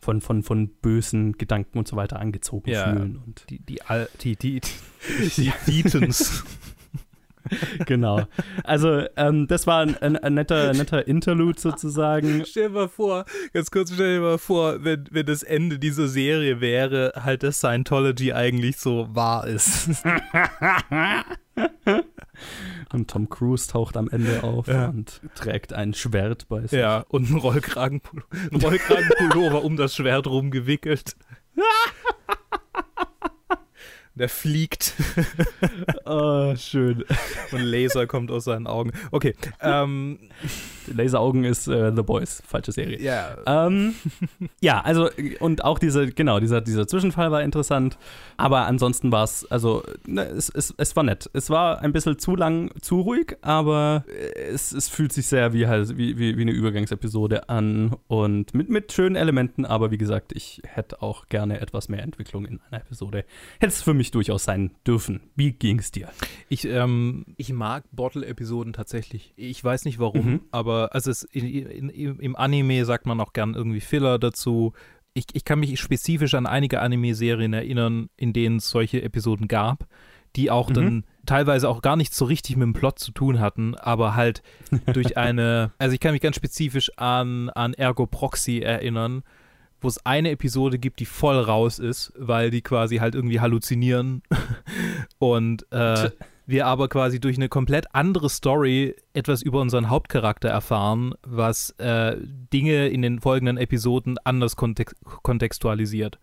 von, 0.00 0.20
von, 0.20 0.42
von 0.44 0.68
bösen 0.80 1.32
Gedanken 1.32 1.76
und 1.78 1.88
so 1.88 1.96
weiter 1.96 2.20
angezogen 2.20 2.70
Ja. 2.70 2.84
fühlen. 2.92 3.16
Und 3.16 3.44
Die, 3.50 3.58
die, 3.58 3.82
Al 3.82 4.08
die, 4.20 4.36
die, 4.36 4.60
die, 4.60 4.70
die 5.36 5.52
Deetons. 5.82 6.44
genau. 7.86 8.22
Also, 8.64 9.04
ähm, 9.16 9.46
das 9.46 9.66
war 9.66 9.80
ein, 9.82 9.96
ein, 9.98 10.16
ein 10.16 10.34
netter, 10.34 10.72
netter 10.72 11.06
Interlude 11.06 11.58
sozusagen. 11.60 12.44
Stell 12.46 12.68
dir 12.68 12.74
mal 12.74 12.88
vor, 12.88 13.24
ganz 13.52 13.70
kurz, 13.70 13.92
stell 13.92 14.16
dir 14.16 14.20
mal 14.22 14.38
vor, 14.38 14.84
wenn, 14.84 15.04
wenn 15.10 15.26
das 15.26 15.42
Ende 15.42 15.78
dieser 15.78 16.08
Serie 16.08 16.60
wäre, 16.60 17.12
halt, 17.16 17.42
dass 17.42 17.58
Scientology 17.58 18.32
eigentlich 18.32 18.76
so 18.78 19.08
wahr 19.10 19.46
ist. 19.46 19.88
Und 22.92 23.10
Tom 23.10 23.28
Cruise 23.28 23.68
taucht 23.68 23.96
am 23.96 24.08
Ende 24.08 24.42
auf 24.44 24.68
Ja. 24.68 24.86
und 24.88 25.20
trägt 25.34 25.72
ein 25.72 25.92
Schwert 25.92 26.48
bei 26.48 26.62
sich. 26.62 26.72
ja, 26.78 27.04
und 27.08 27.28
ein 27.30 27.36
Rollkragenpullover, 27.36 28.28
ein 28.52 28.60
Rollkragenpullover 28.60 29.64
um 29.64 29.76
das 29.76 29.94
Schwert 29.96 30.26
rumgewickelt. 30.26 31.16
Der 34.18 34.28
fliegt 34.28 34.94
Oh, 36.04 36.54
schön. 36.56 37.04
und 37.52 37.60
Laser 37.60 38.06
kommt 38.06 38.30
aus 38.30 38.44
seinen 38.44 38.66
Augen. 38.66 38.92
Okay, 39.10 39.34
ähm, 39.60 40.18
Laseraugen 40.86 41.44
ist 41.44 41.68
äh, 41.68 41.92
The 41.94 42.02
Boys, 42.02 42.42
falsche 42.46 42.72
Serie. 42.72 43.00
ja. 43.00 43.36
Ähm, 43.46 43.94
ja, 44.60 44.80
also 44.80 45.08
und 45.40 45.64
auch 45.64 45.78
diese, 45.78 46.06
genau, 46.08 46.40
dieser, 46.40 46.60
dieser 46.60 46.86
Zwischenfall 46.86 47.30
war 47.30 47.42
interessant, 47.42 47.98
aber 48.36 48.66
ansonsten 48.66 49.12
war 49.12 49.24
es, 49.24 49.44
also 49.50 49.82
ne, 50.06 50.22
es, 50.24 50.48
es, 50.48 50.74
es 50.76 50.96
war 50.96 51.04
nett. 51.04 51.28
Es 51.32 51.50
war 51.50 51.80
ein 51.82 51.92
bisschen 51.92 52.18
zu 52.18 52.34
lang, 52.36 52.70
zu 52.80 53.00
ruhig, 53.00 53.36
aber 53.42 54.04
es, 54.34 54.72
es 54.72 54.88
fühlt 54.88 55.12
sich 55.12 55.26
sehr 55.26 55.52
wie 55.52 55.66
halt 55.66 55.96
wie, 55.96 56.18
wie, 56.18 56.36
wie 56.36 56.42
eine 56.42 56.52
Übergangsepisode 56.52 57.48
an 57.48 57.96
und 58.08 58.54
mit, 58.54 58.68
mit 58.70 58.92
schönen 58.92 59.16
Elementen, 59.16 59.64
aber 59.64 59.90
wie 59.90 59.98
gesagt, 59.98 60.32
ich 60.34 60.62
hätte 60.64 61.02
auch 61.02 61.28
gerne 61.28 61.60
etwas 61.60 61.88
mehr 61.88 62.02
Entwicklung 62.02 62.46
in 62.46 62.60
einer 62.70 62.80
Episode. 62.80 63.24
Hätte 63.60 63.72
es 63.72 63.82
für 63.82 63.94
mich 63.94 64.07
durchaus 64.10 64.44
sein 64.44 64.70
dürfen. 64.86 65.20
Wie 65.36 65.52
ging 65.52 65.78
es 65.78 65.90
dir? 65.90 66.08
Ich, 66.48 66.64
ähm, 66.66 67.24
ich 67.36 67.52
mag 67.52 67.84
Bottle-Episoden 67.92 68.72
tatsächlich. 68.72 69.32
Ich 69.36 69.62
weiß 69.62 69.84
nicht 69.84 69.98
warum, 69.98 70.26
Mhm. 70.26 70.40
aber 70.50 70.94
also 70.94 71.10
es, 71.10 71.22
in, 71.24 71.44
in, 71.90 72.18
im 72.18 72.36
Anime 72.36 72.84
sagt 72.84 73.06
man 73.06 73.20
auch 73.20 73.32
gern 73.32 73.54
irgendwie 73.54 73.80
Filler 73.80 74.18
dazu. 74.18 74.72
Ich, 75.14 75.24
ich 75.32 75.44
kann 75.44 75.60
mich 75.60 75.78
spezifisch 75.80 76.34
an 76.34 76.46
einige 76.46 76.80
Anime-Serien 76.80 77.52
erinnern, 77.52 78.08
in 78.16 78.32
denen 78.32 78.56
es 78.58 78.70
solche 78.70 79.02
Episoden 79.02 79.48
gab, 79.48 79.86
die 80.36 80.50
auch 80.50 80.68
Mhm. 80.70 80.74
dann 80.74 81.04
teilweise 81.26 81.68
auch 81.68 81.82
gar 81.82 81.96
nicht 81.96 82.14
so 82.14 82.24
richtig 82.24 82.56
mit 82.56 82.64
dem 82.64 82.72
Plot 82.72 82.98
zu 82.98 83.12
tun 83.12 83.40
hatten, 83.40 83.74
aber 83.74 84.14
halt 84.14 84.42
durch 84.92 85.16
eine, 85.16 85.72
also 85.78 85.92
ich 85.94 86.00
kann 86.00 86.12
mich 86.12 86.20
ganz 86.22 86.36
spezifisch 86.36 86.90
an, 86.96 87.50
an 87.50 87.74
Ergo 87.74 88.06
Proxy 88.06 88.58
erinnern, 88.60 89.22
wo 89.80 89.88
es 89.88 90.04
eine 90.04 90.30
Episode 90.30 90.78
gibt, 90.78 91.00
die 91.00 91.06
voll 91.06 91.38
raus 91.38 91.78
ist, 91.78 92.12
weil 92.16 92.50
die 92.50 92.62
quasi 92.62 92.96
halt 92.96 93.14
irgendwie 93.14 93.40
halluzinieren 93.40 94.22
und 95.18 95.70
äh, 95.72 96.10
wir 96.46 96.66
aber 96.66 96.88
quasi 96.88 97.20
durch 97.20 97.36
eine 97.36 97.50
komplett 97.50 97.94
andere 97.94 98.30
Story 98.30 98.96
etwas 99.12 99.42
über 99.42 99.60
unseren 99.60 99.90
Hauptcharakter 99.90 100.48
erfahren, 100.48 101.14
was 101.22 101.70
äh, 101.78 102.16
Dinge 102.52 102.88
in 102.88 103.02
den 103.02 103.20
folgenden 103.20 103.58
Episoden 103.58 104.16
anders 104.24 104.56
kontext 104.56 104.96
kontextualisiert. 105.22 106.18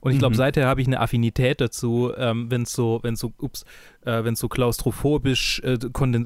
Und 0.00 0.12
ich 0.12 0.18
glaube, 0.18 0.34
Mhm. 0.34 0.38
seither 0.38 0.66
habe 0.66 0.80
ich 0.80 0.86
eine 0.86 1.00
Affinität 1.00 1.60
dazu, 1.60 2.12
ähm, 2.16 2.50
wenn 2.50 2.62
es 2.62 2.72
so, 2.72 3.00
wenn 3.02 3.16
so, 3.16 3.32
ups, 3.38 3.64
äh, 4.04 4.24
wenn 4.24 4.34
so 4.34 4.48
klaustrophobisch, 4.48 5.60
äh, 5.64 5.78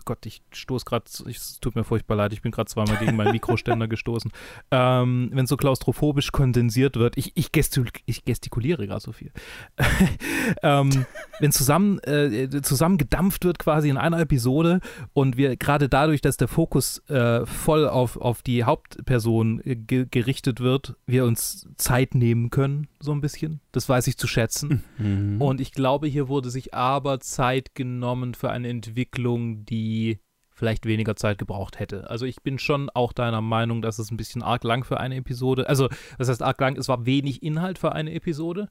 Gott, 0.05 0.27
ich 0.27 0.43
stoße 0.53 0.85
gerade, 0.85 1.05
es 1.29 1.59
tut 1.61 1.75
mir 1.75 1.85
furchtbar 1.85 2.17
leid, 2.17 2.33
ich 2.33 2.43
bin 2.43 2.53
gerade 2.53 2.71
zweimal 2.71 2.97
gegen 2.99 3.17
meinen 3.17 3.33
Mikroständer 3.33 3.89
gestoßen. 3.89 4.31
Ähm, 4.71 5.31
wenn 5.33 5.47
so 5.47 5.57
klaustrophobisch 5.57 6.33
kondensiert 6.33 6.97
wird, 6.97 7.17
ich, 7.17 7.33
ich, 7.35 7.53
gestul 7.53 7.87
ich 8.07 8.25
gestikuliere 8.25 8.87
gerade 8.87 9.01
so 9.01 9.13
viel. 9.13 9.33
ähm, 10.63 11.07
wenn 11.41 11.53
zusammen, 11.53 11.99
äh, 12.01 12.49
zusammen 12.63 12.99
gedampft 12.99 13.45
wird 13.45 13.59
quasi 13.59 13.89
in 13.89 13.97
einer 13.97 14.21
Episode 14.21 14.81
und 15.13 15.37
wir 15.37 15.57
gerade 15.57 15.89
dadurch, 15.89 16.21
dass 16.21 16.37
der 16.37 16.49
Fokus 16.49 16.99
äh, 17.09 17.45
voll 17.47 17.89
auf, 17.89 18.17
auf 18.17 18.43
die 18.43 18.65
Hauptperson 18.65 19.61
äh, 19.65 19.77
ge 19.77 20.07
gerichtet 20.11 20.61
wird, 20.61 20.95
wir 21.07 21.25
uns 21.25 21.69
Zeit 21.77 22.15
nehmen 22.15 22.51
können, 22.51 22.89
so 23.01 23.13
ein 23.13 23.21
bisschen. 23.21 23.61
Das 23.75 23.89
weiß 23.89 24.07
ich 24.07 24.17
zu 24.17 24.29
schätzen. 24.29 24.85
Mhm. 24.99 25.43
Und 25.43 25.61
ich 25.61 25.73
glaube, 25.73 26.07
hier 26.07 26.29
wurde 26.29 26.49
sich 26.49 26.75
aber 26.75 27.19
Zeit 27.19 27.75
genommen 27.75 28.35
für 28.35 28.51
eine 28.51 28.69
Entwicklung, 28.69 29.65
die 29.65 30.21
vielleicht 30.53 30.87
weniger 30.87 31.17
Zeit 31.17 31.39
gebraucht 31.39 31.81
hätte. 31.81 32.09
Also 32.09 32.25
ich 32.25 32.41
bin 32.41 32.61
schon 32.61 32.89
auch 32.89 33.13
deiner 33.13 33.41
Meinung, 33.41 33.83
dass 33.83 33.99
es 33.99 34.13
ein 34.13 34.17
bisschen 34.17 34.45
arg 34.45 34.63
lang 34.63 34.85
für 34.85 35.01
eine 35.01 35.17
Episode, 35.17 35.69
also 35.69 35.89
das 36.19 36.29
heißt 36.29 36.41
arg 36.41 36.61
lang, 36.61 36.77
es 36.77 36.87
war 36.87 37.05
wenig 37.05 37.43
Inhalt 37.43 37.81
für 37.81 37.91
eine 37.91 38.13
Episode 38.13 38.69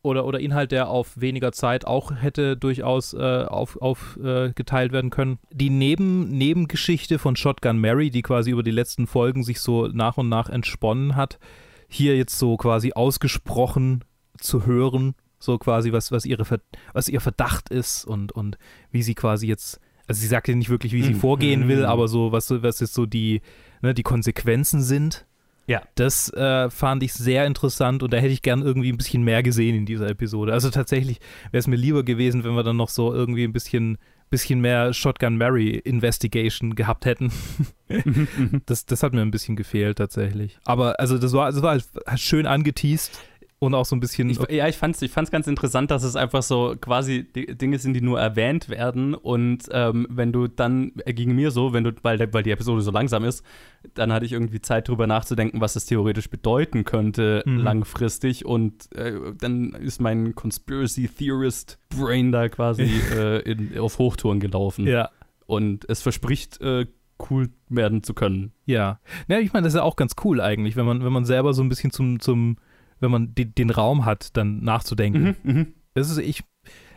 oder, 0.00 0.24
oder 0.24 0.40
Inhalt, 0.40 0.72
der 0.72 0.88
auf 0.88 1.20
weniger 1.20 1.52
Zeit 1.52 1.84
auch 1.84 2.10
hätte 2.14 2.56
durchaus 2.56 3.12
äh, 3.12 3.44
auf, 3.44 3.76
auf, 3.82 4.18
äh, 4.24 4.54
geteilt 4.54 4.92
werden 4.92 5.10
können. 5.10 5.40
Die 5.52 5.68
Neben, 5.68 6.30
Nebengeschichte 6.30 7.18
von 7.18 7.36
Shotgun 7.36 7.78
Mary, 7.78 8.08
die 8.08 8.22
quasi 8.22 8.50
über 8.52 8.62
die 8.62 8.70
letzten 8.70 9.06
Folgen 9.06 9.44
sich 9.44 9.60
so 9.60 9.88
nach 9.88 10.16
und 10.16 10.30
nach 10.30 10.48
entsponnen 10.48 11.16
hat, 11.16 11.38
hier 11.86 12.16
jetzt 12.16 12.38
so 12.38 12.56
quasi 12.56 12.94
ausgesprochen 12.94 14.04
zu 14.38 14.66
hören, 14.66 15.14
so 15.38 15.58
quasi 15.58 15.92
was, 15.92 16.10
was, 16.12 16.24
ihre, 16.24 16.44
was 16.92 17.08
ihr 17.08 17.20
Verdacht 17.20 17.68
ist 17.70 18.04
und, 18.04 18.32
und 18.32 18.58
wie 18.90 19.02
sie 19.02 19.14
quasi 19.14 19.46
jetzt, 19.46 19.80
also 20.06 20.20
sie 20.20 20.26
sagt 20.26 20.48
ja 20.48 20.54
nicht 20.54 20.70
wirklich, 20.70 20.92
wie 20.92 21.02
sie 21.02 21.14
Mhm. 21.14 21.20
vorgehen 21.20 21.68
will, 21.68 21.80
Mhm. 21.80 21.84
aber 21.86 22.08
so, 22.08 22.32
was, 22.32 22.50
was 22.50 22.80
jetzt 22.80 22.94
so 22.94 23.06
die, 23.06 23.40
ne, 23.82 23.94
die 23.94 24.02
Konsequenzen 24.02 24.82
sind. 24.82 25.26
Ja. 25.68 25.82
Das 25.96 26.32
äh, 26.32 26.70
fand 26.70 27.02
ich 27.02 27.12
sehr 27.12 27.44
interessant 27.46 28.02
und 28.02 28.12
da 28.12 28.16
hätte 28.16 28.32
ich 28.32 28.40
gern 28.42 28.62
irgendwie 28.62 28.90
ein 28.90 28.96
bisschen 28.96 29.22
mehr 29.22 29.42
gesehen 29.42 29.76
in 29.76 29.84
dieser 29.86 30.08
Episode. 30.08 30.52
Also 30.52 30.70
tatsächlich 30.70 31.18
wäre 31.50 31.60
es 31.60 31.66
mir 31.66 31.76
lieber 31.76 32.02
gewesen, 32.04 32.42
wenn 32.42 32.54
wir 32.54 32.62
dann 32.62 32.78
noch 32.78 32.88
so 32.88 33.12
irgendwie 33.12 33.44
ein 33.44 33.52
bisschen, 33.52 33.98
bisschen 34.30 34.60
mehr 34.62 34.94
Shotgun 34.94 35.36
Mary 35.36 35.76
Investigation 35.76 36.74
gehabt 36.74 37.04
hätten. 37.04 37.30
das, 38.66 38.86
das 38.86 39.02
hat 39.02 39.12
mir 39.12 39.22
ein 39.22 39.30
bisschen 39.30 39.56
gefehlt 39.56 39.98
tatsächlich. 39.98 40.58
Aber 40.64 40.98
also 41.00 41.18
das 41.18 41.32
war, 41.32 41.50
das 41.52 41.62
war 41.62 41.72
halt 41.72 42.20
schön 42.20 42.46
angeteased 42.46 43.18
und 43.60 43.74
auch 43.74 43.84
so 43.84 43.96
ein 43.96 44.00
bisschen. 44.00 44.30
Ich, 44.30 44.38
ja, 44.50 44.68
ich 44.68 44.76
fand 44.76 44.94
es 44.94 45.02
ich 45.02 45.10
fand's 45.10 45.30
ganz 45.30 45.46
interessant, 45.46 45.90
dass 45.90 46.04
es 46.04 46.14
einfach 46.16 46.42
so 46.42 46.74
quasi 46.80 47.24
Dinge 47.24 47.78
sind, 47.78 47.94
die 47.94 48.00
nur 48.00 48.20
erwähnt 48.20 48.68
werden. 48.68 49.14
Und 49.14 49.64
ähm, 49.72 50.06
wenn 50.10 50.32
du 50.32 50.46
dann, 50.46 50.92
äh, 51.04 51.12
ging 51.12 51.34
mir 51.34 51.50
so, 51.50 51.72
wenn 51.72 51.84
du, 51.84 51.92
weil, 52.02 52.32
weil 52.32 52.42
die 52.42 52.50
Episode 52.52 52.82
so 52.82 52.90
langsam 52.90 53.24
ist, 53.24 53.44
dann 53.94 54.12
hatte 54.12 54.26
ich 54.26 54.32
irgendwie 54.32 54.60
Zeit 54.60 54.88
drüber 54.88 55.06
nachzudenken, 55.06 55.60
was 55.60 55.74
das 55.74 55.86
theoretisch 55.86 56.30
bedeuten 56.30 56.84
könnte 56.84 57.42
Mhm. 57.46 57.58
langfristig. 57.58 58.44
Und 58.46 58.94
äh, 58.94 59.12
dann 59.40 59.72
ist 59.72 60.00
mein 60.00 60.34
Conspiracy 60.34 61.08
Theorist 61.08 61.78
Brain 61.88 62.30
da 62.32 62.48
quasi 62.48 62.82
äh, 63.16 63.40
in, 63.40 63.76
auf 63.78 63.98
Hochtouren 63.98 64.40
gelaufen. 64.40 64.86
ja. 64.86 65.10
Und 65.46 65.88
es 65.88 66.02
verspricht, 66.02 66.60
äh, 66.60 66.86
cool 67.30 67.48
werden 67.68 68.02
zu 68.02 68.12
können. 68.14 68.52
Ja. 68.66 69.00
Ja, 69.28 69.38
ich 69.40 69.52
meine, 69.52 69.64
das 69.64 69.72
ist 69.72 69.78
ja 69.78 69.82
auch 69.82 69.96
ganz 69.96 70.14
cool 70.24 70.40
eigentlich, 70.40 70.76
wenn 70.76 70.84
man, 70.86 71.02
wenn 71.02 71.12
man 71.12 71.24
selber 71.24 71.54
so 71.54 71.62
ein 71.62 71.68
bisschen 71.70 71.90
zum, 71.90 72.20
zum 72.20 72.58
wenn 73.00 73.10
man 73.10 73.34
die, 73.34 73.52
den 73.52 73.70
Raum 73.70 74.04
hat, 74.04 74.36
dann 74.36 74.62
nachzudenken. 74.62 75.36
Mhm. 75.42 75.74
Das 75.94 76.10
ist, 76.10 76.18
ich, 76.18 76.44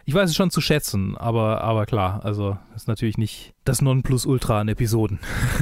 ich 0.06 0.14
weiß 0.14 0.30
es 0.30 0.36
schon 0.36 0.52
zu 0.52 0.62
schätzen, 0.62 1.18
aber, 1.18 1.62
aber 1.62 1.86
klar, 1.86 2.24
also 2.26 2.58
das 2.72 2.84
ist 2.84 2.88
natürlich 2.88 3.18
nicht 3.18 3.54
das 3.64 3.82
Nonplusultra 3.82 4.60
an 4.60 4.68
Episoden. 4.68 5.20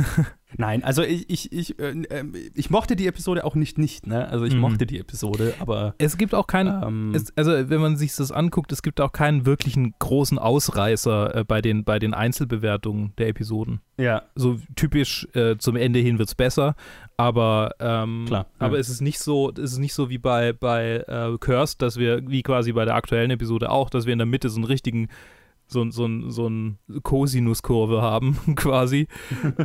Nein, 0.58 0.84
also 0.84 1.04
ich, 1.04 1.30
ich, 1.30 1.52
ich, 1.52 1.78
äh, 1.80 1.92
ähm, 2.10 2.34
ich 2.56 2.72
mochte 2.72 2.96
die 2.96 3.06
Episode 3.06 3.46
auch 3.46 3.54
nicht 3.54 3.78
nicht, 3.78 4.08
ne? 4.08 4.28
Also 4.30 4.46
ich 4.46 4.56
Mhm. 4.56 4.62
mochte 4.62 4.88
die 4.88 4.98
Episode, 5.00 5.54
aber 5.60 5.94
Es 6.00 6.18
gibt 6.18 6.34
auch 6.34 6.48
keinen, 6.48 6.82
ähm, 6.84 7.12
es, 7.14 7.32
also 7.38 7.52
wenn 7.70 7.80
man 7.80 7.98
sich 7.98 8.16
das 8.16 8.32
anguckt, 8.32 8.72
es 8.72 8.82
gibt 8.82 9.00
auch 9.00 9.12
keinen 9.12 9.46
wirklichen 9.46 9.94
großen 10.00 10.40
Ausreißer 10.40 11.36
äh, 11.36 11.44
bei, 11.44 11.62
den, 11.62 11.84
bei 11.84 12.00
den 12.00 12.14
Einzelbewertungen 12.16 13.14
der 13.20 13.28
Episoden. 13.28 13.82
ja, 13.98 14.24
So 14.36 14.60
typisch 14.76 15.28
äh, 15.34 15.58
zum 15.58 15.76
Ende 15.76 16.00
hin 16.00 16.18
wird 16.18 16.30
es 16.30 16.36
besser, 16.36 16.76
aber, 17.16 17.76
ähm, 17.80 18.24
Klar, 18.28 18.48
ja. 18.60 18.66
aber 18.66 18.80
es 18.80 18.90
ist 18.90 19.02
nicht 19.02 19.20
so, 19.20 19.52
es 19.52 19.74
ist 19.74 19.78
nicht 19.78 19.94
so 19.94 20.10
wie 20.10 20.18
bei, 20.18 20.54
bei 20.54 21.04
äh, 21.08 21.38
Cursed, 21.40 21.82
dass 21.82 21.98
wir, 21.98 22.28
wie 22.28 22.42
quasi 22.42 22.72
bei 22.72 22.86
der 22.86 22.96
aktuellen 22.96 23.30
Episode 23.30 23.70
auch, 23.70 23.90
dass 23.92 24.06
wir 24.08 24.14
in 24.14 24.20
der 24.20 24.26
Mitte 24.26 24.50
so 24.50 24.56
einen 24.58 24.66
richtigen 24.66 25.10
so, 25.72 25.82
ein- 25.82 25.92
so, 25.92 26.08
so 26.30 26.48
ein 26.50 26.80
Cosinuskurve 27.04 28.02
haben, 28.02 28.38
quasi. 28.56 29.08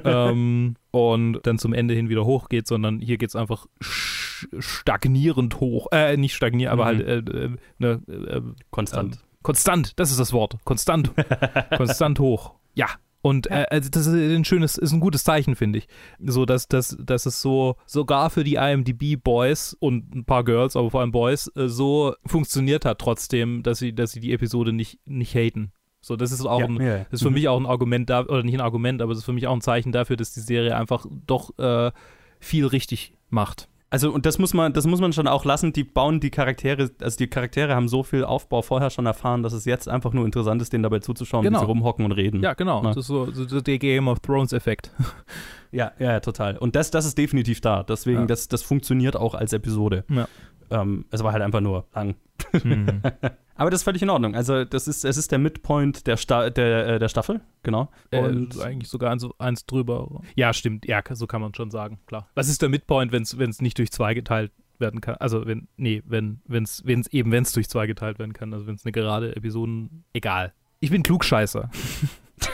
ähm, 0.05 0.77
und 0.90 1.40
dann 1.45 1.59
zum 1.59 1.73
Ende 1.73 1.95
hin 1.95 2.09
wieder 2.09 2.25
hochgeht, 2.25 2.67
sondern 2.67 3.01
hier 3.01 3.19
geht 3.19 3.31
es 3.31 3.37
einfach 3.37 3.67
sch- 3.83 4.47
stagnierend 4.61 5.61
hoch. 5.61 5.88
Äh, 5.93 6.17
nicht 6.17 6.35
stagnierend, 6.35 6.73
aber 6.73 6.85
Mhm. 6.93 6.97
halt 7.07 7.29
äh, 7.29 7.45
äh, 7.45 7.51
ne, 7.79 8.03
äh, 8.09 8.40
konstant. 8.71 9.14
ähm, 9.17 9.21
konstant, 9.43 9.99
das 9.99 10.11
ist 10.11 10.21
das 10.21 10.33
Wort. 10.33 10.57
Konstant. 10.64 11.12
konstant 11.77 12.19
hoch. 12.21 12.55
Ja. 12.75 12.87
Und 13.23 13.51
äh, 13.51 13.64
also 13.71 13.88
das 13.88 14.07
ist 14.07 14.12
ein 14.14 14.45
schönes, 14.45 14.77
ist 14.77 14.93
ein 14.93 15.01
gutes 15.01 15.25
Zeichen, 15.25 15.57
finde 15.57 15.79
ich. 15.79 15.87
So, 16.23 16.45
dass, 16.45 16.69
dass, 16.69 16.95
dass 17.01 17.25
es 17.25 17.40
so, 17.40 17.77
sogar 17.87 18.29
für 18.29 18.45
die 18.45 18.57
IMDB-Boys 18.57 19.75
und 19.81 20.14
ein 20.14 20.27
paar 20.27 20.45
Girls, 20.45 20.77
aber 20.77 20.90
vor 20.90 21.01
allem 21.01 21.11
Boys, 21.11 21.51
äh, 21.57 21.69
so 21.69 22.14
funktioniert 22.27 22.85
hat 22.85 22.99
trotzdem, 22.99 23.62
dass 23.62 23.79
sie, 23.79 23.95
dass 23.95 24.12
sie 24.12 24.21
die 24.21 24.35
Episode 24.35 24.75
nicht, 24.75 24.99
nicht 25.07 25.35
haten. 25.35 25.73
So, 26.05 26.17
das 26.17 26.33
ist 26.33 26.45
auch 26.45 26.61
ja, 26.61 26.67
ein, 26.67 26.77
ja, 26.77 26.83
ja. 26.83 26.99
das 27.11 27.14
ist 27.14 27.23
für 27.23 27.29
Mhm. 27.31 27.35
mich 27.35 27.49
auch 27.49 27.59
ein 27.59 27.67
Argument 27.67 28.11
da, 28.11 28.21
oder 28.25 28.43
nicht 28.43 28.55
ein 28.55 28.61
Argument, 28.61 29.01
aber 29.01 29.12
das 29.12 29.21
ist 29.21 29.25
für 29.25 29.33
mich 29.33 29.47
auch 29.47 29.55
ein 29.55 29.62
Zeichen 29.62 29.90
dafür, 29.90 30.17
dass 30.17 30.35
die 30.35 30.40
Serie 30.40 30.77
einfach 30.77 31.07
doch 31.27 31.59
äh, 31.59 31.93
viel 32.40 32.67
richtig 32.67 33.14
macht. 33.31 33.69
Also, 33.90 34.11
und 34.12 34.27
das 34.27 34.38
muss 34.40 34.53
man, 34.55 34.73
das 34.73 34.87
muss 34.88 35.01
man 35.01 35.12
schon 35.12 35.29
auch 35.29 35.45
lassen. 35.45 35.73
Die 35.73 35.85
bauen 35.85 36.19
die 36.19 36.31
Charaktere, 36.31 36.90
also 37.01 37.17
die 37.17 37.29
Charaktere 37.29 37.75
haben 37.77 37.87
so 37.88 38.03
viel 38.03 38.25
Aufbau 38.25 38.61
vorher 38.61 38.90
schon 38.90 39.07
erfahren, 39.07 39.43
dass 39.45 39.53
es 39.53 39.64
jetzt 39.67 39.88
einfach 39.88 40.12
nur 40.12 40.25
interessant 40.27 40.61
ist, 40.61 40.73
denen 40.73 40.83
dabei 40.83 40.99
zuzuschauen, 40.99 41.45
Genau. 41.45 41.59
wie 41.59 41.62
sie 41.62 41.67
rumhocken 41.69 42.05
und 42.05 42.11
reden. 42.12 42.43
Ja, 42.43 42.55
genau. 42.55 42.83
Na. 42.83 42.88
Das 42.88 42.97
ist 42.99 43.07
so, 43.07 43.31
so 43.31 43.61
der 43.61 43.79
Game 43.79 44.09
of 44.09 44.19
Thrones-Effekt. 44.21 44.90
ja, 45.73 45.93
ja, 46.01 46.12
ja, 46.12 46.21
total. 46.21 46.59
Und 46.59 46.75
das, 46.77 46.90
das 46.90 47.07
ist 47.07 47.17
definitiv 47.17 47.61
da. 47.61 47.83
Deswegen, 47.85 48.27
das, 48.27 48.49
das 48.49 48.62
funktioniert 48.62 49.17
auch 49.17 49.35
als 49.35 49.53
Episode. 49.53 50.05
Ja. 50.09 50.27
Ähm, 50.71 51.05
es 51.12 51.23
war 51.23 51.33
halt 51.33 51.43
einfach 51.43 51.61
nur 51.61 51.87
lang. 51.95 52.17
Hm. 52.51 53.01
Aber 53.57 53.71
das 53.71 53.81
ist 53.81 53.85
völlig 53.85 54.03
in 54.03 54.11
Ordnung. 54.11 54.35
Also, 54.35 54.64
das 54.64 54.88
ist, 54.88 55.05
es 55.05 55.17
ist 55.17 55.31
der 55.31 55.38
Midpoint 55.38 56.07
der, 56.07 56.17
Sta 56.17 56.51
der, 56.51 56.87
äh, 56.87 56.99
der 56.99 57.09
Staffel, 57.09 57.40
genau. 57.62 57.90
Und 58.12 58.61
eigentlich 58.61 58.88
sogar 58.88 59.12
eins, 59.12 59.27
eins 59.38 59.67
drüber. 59.67 60.23
Ja, 60.35 60.53
stimmt. 60.53 60.87
Ja, 60.87 61.03
so 61.11 61.27
kann 61.27 61.40
man 61.40 61.55
schon 61.55 61.71
sagen, 61.71 61.99
klar. 62.07 62.29
Was 62.35 62.49
ist 62.49 62.62
der 62.62 62.69
Midpoint, 62.69 63.12
wenn 63.12 63.23
es 63.23 63.61
nicht 63.61 63.79
durch 63.79 63.93
zwei 63.93 64.14
geteilt 64.14 64.51
werden 64.79 65.01
kann? 65.01 65.17
Also, 65.17 65.47
wenn, 65.47 65.69
nee, 65.77 66.03
wenn 66.07 66.40
es 66.49 66.83
eben, 66.85 67.31
wenn 67.31 67.45
es 67.45 67.53
durch 67.53 67.69
zwei 67.69 67.87
geteilt 67.87 68.19
werden 68.19 68.33
kann. 68.33 68.53
Also, 68.53 68.67
wenn 68.67 68.75
es 68.75 68.85
eine 68.85 68.93
gerade 68.93 69.37
Episoden. 69.37 70.05
Egal. 70.12 70.53
Ich 70.81 70.90
bin 70.90 71.05
Klugscheißer. 71.05 71.71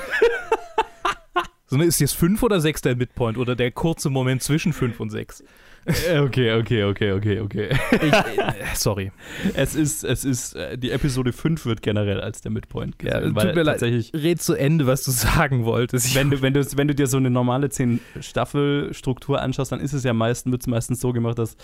so, 1.67 1.77
ne, 1.77 1.85
ist 1.85 1.99
jetzt 1.99 2.15
fünf 2.15 2.43
oder 2.43 2.61
sechs 2.61 2.83
der 2.83 2.95
Midpoint 2.95 3.39
oder 3.39 3.57
der 3.57 3.71
kurze 3.71 4.11
Moment 4.11 4.43
zwischen 4.43 4.75
fünf 4.75 5.01
und 5.01 5.11
sechs? 5.11 5.43
Äh, 5.87 6.19
okay, 6.21 6.53
okay, 6.53 6.85
okay, 6.85 7.13
okay, 7.13 7.41
okay. 7.41 7.69
Ich, 7.93 8.13
äh, 8.13 8.53
sorry. 8.75 9.13
es 9.55 9.75
ist, 9.75 10.05
es 10.05 10.25
ist, 10.25 10.55
äh, 10.55 10.77
die 10.77 10.91
Episode 10.91 11.33
5 11.33 11.65
wird 11.65 11.83
generell 11.83 12.21
als 12.21 12.43
der 12.43 12.51
Midpoint 12.51 12.99
gesehen. 12.99 13.15
Ja, 13.15 13.27
tut 13.27 13.35
weil 13.35 13.55
mir 13.55 13.63
leid. 13.63 13.83
Red 13.83 14.43
zu 14.43 14.55
Ende, 14.55 14.87
was 14.87 15.03
du 15.03 15.11
sagen 15.11 15.65
wolltest. 15.65 16.15
Wenn 16.15 16.31
du, 16.31 16.43
wenn, 16.43 16.53
du, 16.53 16.65
wenn 16.77 16.89
du 16.89 16.95
dir 16.95 17.07
so 17.07 17.17
eine 17.17 17.31
normale 17.31 17.69
10-Staffel-Struktur 17.69 19.41
anschaust, 19.41 19.73
dann 19.73 19.81
ist 19.81 19.93
es 19.93 20.05
ja 20.05 20.13
meistens, 20.13 20.53
wird 20.53 20.63
es 20.63 20.67
meistens 20.67 21.01
so 21.01 21.13
gemacht, 21.13 21.39
dass 21.39 21.57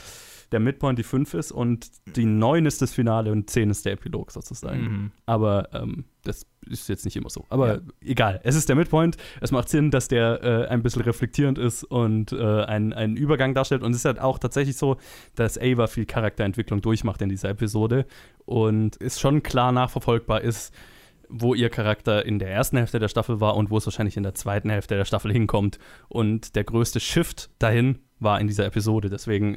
der 0.52 0.60
Midpoint 0.60 0.98
die 0.98 1.02
5 1.02 1.34
ist 1.34 1.52
und 1.52 1.90
die 2.16 2.24
9 2.24 2.66
ist 2.66 2.80
das 2.82 2.92
Finale 2.92 3.32
und 3.32 3.50
10 3.50 3.70
ist 3.70 3.84
der 3.84 3.92
Epilog 3.94 4.30
sozusagen. 4.30 4.80
Mhm. 4.82 5.10
Aber 5.26 5.68
ähm, 5.72 6.04
das 6.22 6.46
ist 6.68 6.88
jetzt 6.88 7.04
nicht 7.04 7.16
immer 7.16 7.30
so. 7.30 7.44
Aber 7.48 7.74
Ja. 7.76 7.80
egal, 8.04 8.40
es 8.44 8.56
ist 8.56 8.68
der 8.68 8.76
Midpoint. 8.76 9.16
Es 9.40 9.50
macht 9.52 9.68
Sinn, 9.68 9.90
dass 9.90 10.08
der 10.08 10.42
äh, 10.42 10.66
ein 10.68 10.82
bisschen 10.82 11.02
reflektierend 11.02 11.58
ist 11.58 11.84
und 11.84 12.32
äh, 12.32 12.62
einen, 12.64 12.92
einen 12.92 13.16
Übergang 13.16 13.54
darstellt. 13.54 13.82
Und 13.82 13.92
es 13.92 13.98
ist 13.98 14.04
halt 14.04 14.18
auch 14.20 14.38
tatsächlich 14.38 14.76
so, 14.76 14.96
dass 15.34 15.58
Ava 15.58 15.86
viel 15.86 16.06
Charakterentwicklung 16.06 16.80
durchmacht 16.80 17.22
in 17.22 17.28
dieser 17.28 17.50
Episode 17.50 18.06
und 18.44 19.00
es 19.00 19.20
schon 19.20 19.42
klar 19.42 19.72
nachverfolgbar 19.72 20.40
ist, 20.42 20.72
wo 21.28 21.54
ihr 21.54 21.70
Charakter 21.70 22.24
in 22.24 22.38
der 22.38 22.50
ersten 22.50 22.76
Hälfte 22.76 22.98
der 22.98 23.08
Staffel 23.08 23.40
war 23.40 23.56
und 23.56 23.70
wo 23.70 23.78
es 23.78 23.86
wahrscheinlich 23.86 24.16
in 24.16 24.22
der 24.22 24.34
zweiten 24.34 24.70
Hälfte 24.70 24.96
der 24.96 25.04
Staffel 25.04 25.32
hinkommt. 25.32 25.78
Und 26.08 26.56
der 26.56 26.64
größte 26.64 27.00
Shift 27.00 27.50
dahin 27.58 28.00
war 28.18 28.40
in 28.40 28.46
dieser 28.46 28.66
Episode. 28.66 29.10
Deswegen 29.10 29.54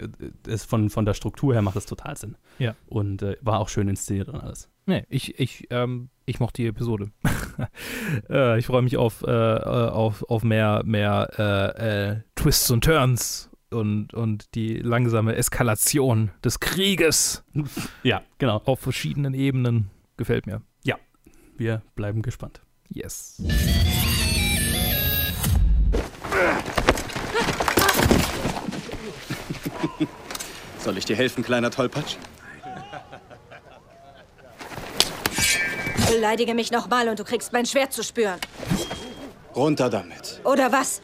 äh, 0.47 0.51
ist 0.51 0.65
von, 0.65 0.89
von 0.89 1.05
der 1.05 1.13
Struktur 1.13 1.53
her 1.53 1.62
macht 1.62 1.75
es 1.75 1.86
total 1.86 2.17
Sinn. 2.17 2.38
Ja. 2.58 2.75
Und 2.88 3.21
äh, 3.21 3.38
war 3.41 3.60
auch 3.60 3.69
schön 3.69 3.88
inszeniert 3.88 4.29
und 4.29 4.36
alles. 4.36 4.69
Nee, 4.86 5.05
ich, 5.10 5.39
ich, 5.39 5.67
ähm, 5.69 6.10
ich 6.25 6.39
mochte 6.39 6.62
die 6.62 6.67
Episode. 6.67 7.12
äh, 8.29 8.58
ich 8.58 8.65
freue 8.65 8.82
mich 8.82 8.97
auf, 8.97 9.23
äh, 9.23 9.29
äh, 9.29 9.89
auf, 9.89 10.23
auf 10.29 10.43
mehr, 10.43 10.82
mehr 10.84 11.29
äh, 11.38 12.10
äh, 12.10 12.15
Twists 12.36 12.71
und 12.71 12.84
Turns 12.84 13.49
und, 13.71 14.13
und 14.13 14.55
die 14.55 14.77
langsame 14.77 15.36
Eskalation 15.36 16.32
des 16.43 16.60
Krieges 16.60 17.43
Ja, 18.03 18.21
genau. 18.39 18.62
auf 18.65 18.79
verschiedenen 18.79 19.34
Ebenen. 19.34 19.91
Gefällt 20.17 20.47
mir. 20.47 20.62
Wir 21.60 21.84
bleiben 21.95 22.22
gespannt. 22.22 22.62
Yes. 22.88 23.36
Soll 30.80 30.97
ich 30.97 31.03
dir 31.03 31.18
helfen, 31.18 31.43
kleiner 31.43 31.70
Tollpatsch? 31.70 32.16
Beleidige 36.10 36.53
mich 36.53 36.72
nochmal 36.72 37.10
und 37.10 37.20
du 37.20 37.26
kriegst 37.26 37.51
mein 37.51 37.66
Schwert 37.66 37.91
zu 37.91 38.05
spüren. 38.05 38.39
Runter 39.53 39.89
damit. 39.89 40.39
Oder 40.45 40.72
was? 40.72 41.01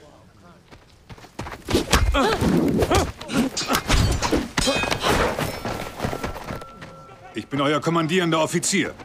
Ich 7.34 7.46
bin 7.48 7.60
euer 7.60 7.82
kommandierender 7.82 8.42
Offizier. 8.42 8.96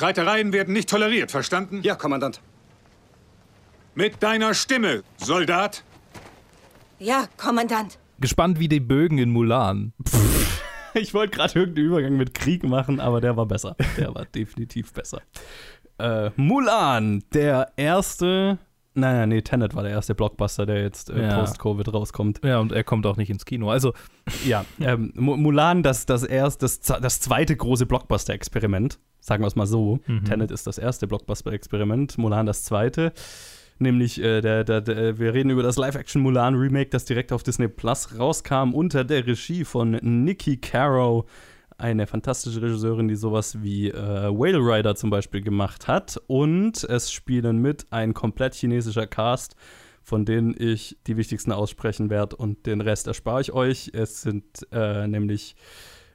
Streitereien 0.00 0.54
werden 0.54 0.72
nicht 0.72 0.88
toleriert, 0.88 1.30
verstanden? 1.30 1.80
Ja, 1.82 1.94
Kommandant. 1.94 2.40
Mit 3.94 4.22
deiner 4.22 4.54
Stimme, 4.54 5.02
Soldat. 5.18 5.84
Ja, 6.98 7.26
Kommandant. 7.36 7.98
Gespannt 8.18 8.58
wie 8.58 8.68
die 8.68 8.80
Bögen 8.80 9.18
in 9.18 9.30
Mulan. 9.30 9.92
Ich 10.92 11.14
wollte 11.14 11.36
gerade 11.36 11.56
irgendeinen 11.56 11.86
Übergang 11.86 12.16
mit 12.16 12.34
Krieg 12.34 12.64
machen, 12.64 12.98
aber 12.98 13.20
der 13.20 13.36
war 13.36 13.46
besser. 13.46 13.76
Der 13.96 14.12
war 14.12 14.24
definitiv 14.24 14.92
besser. 14.92 15.22
Äh, 15.98 16.30
Mulan, 16.34 17.22
der 17.32 17.70
erste. 17.76 18.58
Nein, 19.00 19.16
nein, 19.16 19.28
nee, 19.30 19.42
Tenet 19.42 19.74
war 19.74 19.82
der 19.82 19.92
erste 19.92 20.14
Blockbuster, 20.14 20.66
der 20.66 20.82
jetzt 20.82 21.10
äh, 21.10 21.22
Ja. 21.22 21.40
post-Covid 21.40 21.92
rauskommt. 21.92 22.40
Ja, 22.44 22.58
und 22.60 22.72
er 22.72 22.84
kommt 22.84 23.06
auch 23.06 23.16
nicht 23.16 23.30
ins 23.30 23.44
Kino. 23.44 23.70
Also, 23.70 23.92
Ja, 24.46 24.64
ähm, 24.80 25.12
Mu- 25.16 25.36
Mulan, 25.36 25.82
das, 25.82 26.06
das, 26.06 26.22
erst, 26.22 26.62
das, 26.62 26.80
das 26.80 27.20
zweite 27.20 27.56
große 27.56 27.86
Blockbuster-Experiment. 27.86 28.98
Sagen 29.20 29.42
wir 29.42 29.48
es 29.48 29.56
mal 29.56 29.66
so. 29.66 29.98
Tenet 30.26 30.50
ist 30.50 30.66
das 30.66 30.78
erste 30.78 31.06
Blockbuster-Experiment, 31.06 32.16
Mulan 32.18 32.46
das 32.46 32.64
zweite. 32.64 33.12
Nämlich, 33.78 34.20
äh, 34.22 34.40
der, 34.42 34.64
der, 34.64 34.80
der, 34.82 35.18
wir 35.18 35.32
reden 35.34 35.48
über 35.50 35.62
das 35.62 35.76
Live-Action-Mulan-Remake, 35.76 36.90
das 36.90 37.06
direkt 37.06 37.32
auf 37.32 37.42
Disney 37.42 37.68
Plus 37.68 38.18
rauskam, 38.18 38.72
unter 38.74 39.04
der 39.04 39.26
Regie 39.26 39.64
von 39.64 39.92
Nikki 40.02 40.58
Caro, 40.58 41.26
eine 41.80 42.06
fantastische 42.06 42.62
Regisseurin, 42.62 43.08
die 43.08 43.16
sowas 43.16 43.62
wie 43.62 43.88
äh, 43.88 43.94
Whale 43.94 44.58
Rider 44.58 44.94
zum 44.94 45.10
Beispiel 45.10 45.40
gemacht 45.40 45.88
hat. 45.88 46.20
Und 46.26 46.84
es 46.84 47.10
spielen 47.10 47.58
mit 47.58 47.86
ein 47.90 48.14
komplett 48.14 48.54
chinesischer 48.54 49.06
Cast, 49.06 49.56
von 50.02 50.24
denen 50.24 50.54
ich 50.58 50.98
die 51.06 51.16
wichtigsten 51.16 51.52
aussprechen 51.52 52.10
werde 52.10 52.36
und 52.36 52.66
den 52.66 52.80
Rest 52.80 53.06
erspare 53.06 53.40
ich 53.40 53.52
euch. 53.52 53.90
Es 53.92 54.22
sind 54.22 54.44
äh, 54.72 55.06
nämlich, 55.06 55.54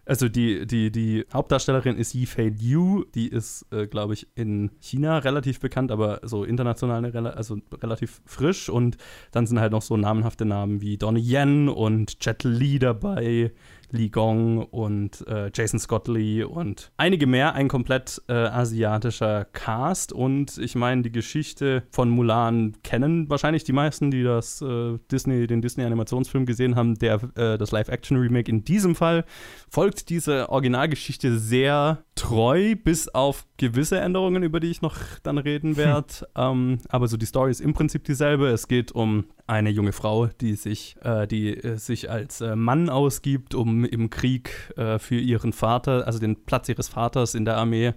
also 0.05 0.28
die, 0.28 0.68
die, 0.68 0.91
die 0.91 1.26
Hauptdarstellerin 1.34 1.97
ist 1.97 2.13
Yifei 2.13 2.49
Liu, 2.49 3.03
die 3.16 3.28
ist, 3.28 3.66
äh, 3.72 3.88
glaube 3.88 4.13
ich, 4.13 4.28
in 4.36 4.72
China 4.80 5.20
relativ 5.20 5.59
bekannt, 5.59 5.91
aber 5.91 6.20
so 6.24 6.43
international, 6.43 7.05
also 7.28 7.57
relativ 7.82 8.22
frisch. 8.26 8.70
Und 8.70 8.97
dann 9.32 9.47
sind 9.47 9.59
halt 9.59 9.72
noch 9.72 9.82
so 9.82 9.97
namenhafte 9.97 10.45
Namen 10.45 10.82
wie 10.82 10.97
Donnie 10.97 11.22
Yen 11.22 11.70
und 11.70 12.24
Jet 12.24 12.43
Li 12.43 12.80
dabei. 12.80 13.51
Li 13.92 14.10
Gong 14.10 14.64
und 14.64 15.26
äh, 15.28 15.52
Jason 15.54 15.80
Scott 15.80 16.08
Lee 16.08 16.44
und 16.44 16.92
einige 16.98 17.28
mehr, 17.28 17.54
ein 17.54 17.68
komplett 17.68 18.22
äh, 18.28 18.34
asiatischer 18.34 19.46
Cast. 19.46 20.14
Und 20.14 20.58
ich 20.58 20.76
meine, 20.76 21.02
die 21.02 21.12
Geschichte 21.12 21.84
von 21.92 22.10
Mulan 22.10 22.78
kennen 22.84 23.30
wahrscheinlich 23.30 23.64
die 23.64 23.74
meisten, 23.74 24.12
die 24.12 24.24
das 24.24 24.62
äh, 24.62 24.98
Disney, 25.12 25.48
den 25.48 25.62
Disney-Animationsfilm 25.62 26.46
gesehen 26.46 26.76
haben. 26.76 26.96
Der, 26.96 27.22
äh, 27.36 27.58
das 27.58 27.72
Live-Action-Remake 27.72 28.50
in 28.50 28.64
diesem 28.64 28.96
Fall 28.96 29.26
folgt 29.70 30.10
diese 30.10 30.50
Originalgeschichte 30.50 31.38
sehr 31.38 32.04
treu, 32.16 32.76
bis 32.76 33.08
auf 33.10 33.46
gewisse 33.58 34.00
Änderungen, 34.00 34.44
über 34.44 34.60
die 34.60 34.72
ich 34.72 34.82
noch 34.82 34.98
dann 35.24 35.38
reden 35.38 35.78
werde. 35.78 36.28
ähm, 36.36 36.80
aber 36.90 37.08
so 37.08 37.18
die 37.18 37.26
Story 37.26 37.52
ist 37.52 37.62
im 37.62 37.74
Prinzip 37.74 38.04
dieselbe. 38.04 38.48
Es 38.48 38.68
geht 38.68 38.92
um 38.92 39.26
eine 39.48 39.70
junge 39.70 39.92
Frau, 39.92 40.28
die 40.28 40.56
sich, 40.56 40.96
äh, 41.04 41.28
die 41.28 41.56
äh, 41.56 41.78
sich 41.78 42.10
als 42.10 42.44
Mann 42.56 42.90
ausgibt, 42.90 43.54
um 43.54 43.74
im 43.84 44.09
Krieg 44.09 44.73
äh, 44.78 44.99
für 44.99 45.19
ihren 45.19 45.53
Vater, 45.53 46.07
also 46.07 46.19
den 46.19 46.45
Platz 46.45 46.69
ihres 46.69 46.88
Vaters 46.88 47.36
in 47.36 47.45
der 47.45 47.57
Armee 47.57 47.93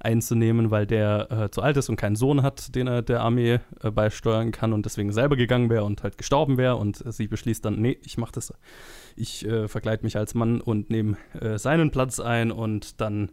einzunehmen, 0.00 0.70
weil 0.70 0.86
der 0.86 1.30
äh, 1.30 1.50
zu 1.50 1.62
alt 1.62 1.76
ist 1.76 1.88
und 1.88 1.96
keinen 1.96 2.16
Sohn 2.16 2.42
hat, 2.42 2.74
den 2.74 2.88
er 2.88 3.02
der 3.02 3.20
Armee 3.20 3.60
äh, 3.82 3.90
beisteuern 3.90 4.50
kann 4.50 4.72
und 4.72 4.84
deswegen 4.84 5.12
selber 5.12 5.36
gegangen 5.36 5.70
wäre 5.70 5.84
und 5.84 6.02
halt 6.02 6.18
gestorben 6.18 6.58
wäre. 6.58 6.76
Und 6.76 7.02
sie 7.12 7.28
beschließt 7.28 7.64
dann, 7.64 7.80
nee, 7.80 7.98
ich 8.02 8.18
mache 8.18 8.32
das, 8.32 8.52
ich 9.16 9.46
äh, 9.46 9.68
verkleide 9.68 10.02
mich 10.04 10.16
als 10.16 10.34
Mann 10.34 10.60
und 10.60 10.90
nehme 10.90 11.16
äh, 11.40 11.58
seinen 11.58 11.90
Platz 11.90 12.20
ein 12.20 12.50
und 12.50 13.00
dann 13.00 13.30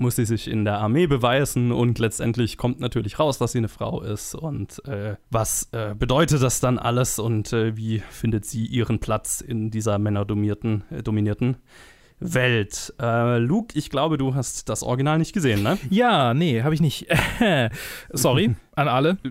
muss 0.00 0.16
sie 0.16 0.24
sich 0.24 0.48
in 0.48 0.64
der 0.64 0.78
Armee 0.78 1.06
beweisen 1.06 1.72
und 1.72 1.98
letztendlich 1.98 2.56
kommt 2.56 2.80
natürlich 2.80 3.18
raus, 3.18 3.38
dass 3.38 3.52
sie 3.52 3.58
eine 3.58 3.68
Frau 3.68 4.00
ist 4.00 4.34
und 4.34 4.84
äh, 4.86 5.16
was 5.30 5.68
äh, 5.72 5.94
bedeutet 5.94 6.42
das 6.42 6.60
dann 6.60 6.78
alles 6.78 7.18
und 7.18 7.52
äh, 7.52 7.76
wie 7.76 8.00
findet 8.10 8.44
sie 8.44 8.66
ihren 8.66 8.98
Platz 8.98 9.40
in 9.40 9.70
dieser 9.70 9.98
männerdominierten 9.98 10.84
äh, 10.90 11.02
dominierten 11.02 11.56
Welt. 12.20 12.94
Äh, 13.00 13.38
Luke, 13.38 13.76
ich 13.76 13.90
glaube, 13.90 14.18
du 14.18 14.34
hast 14.34 14.68
das 14.68 14.82
Original 14.82 15.18
nicht 15.18 15.32
gesehen, 15.32 15.62
ne? 15.62 15.78
ja, 15.90 16.34
nee, 16.34 16.62
habe 16.62 16.74
ich 16.74 16.80
nicht. 16.80 17.06
Sorry 18.12 18.54
an 18.76 18.88
alle. 18.88 19.18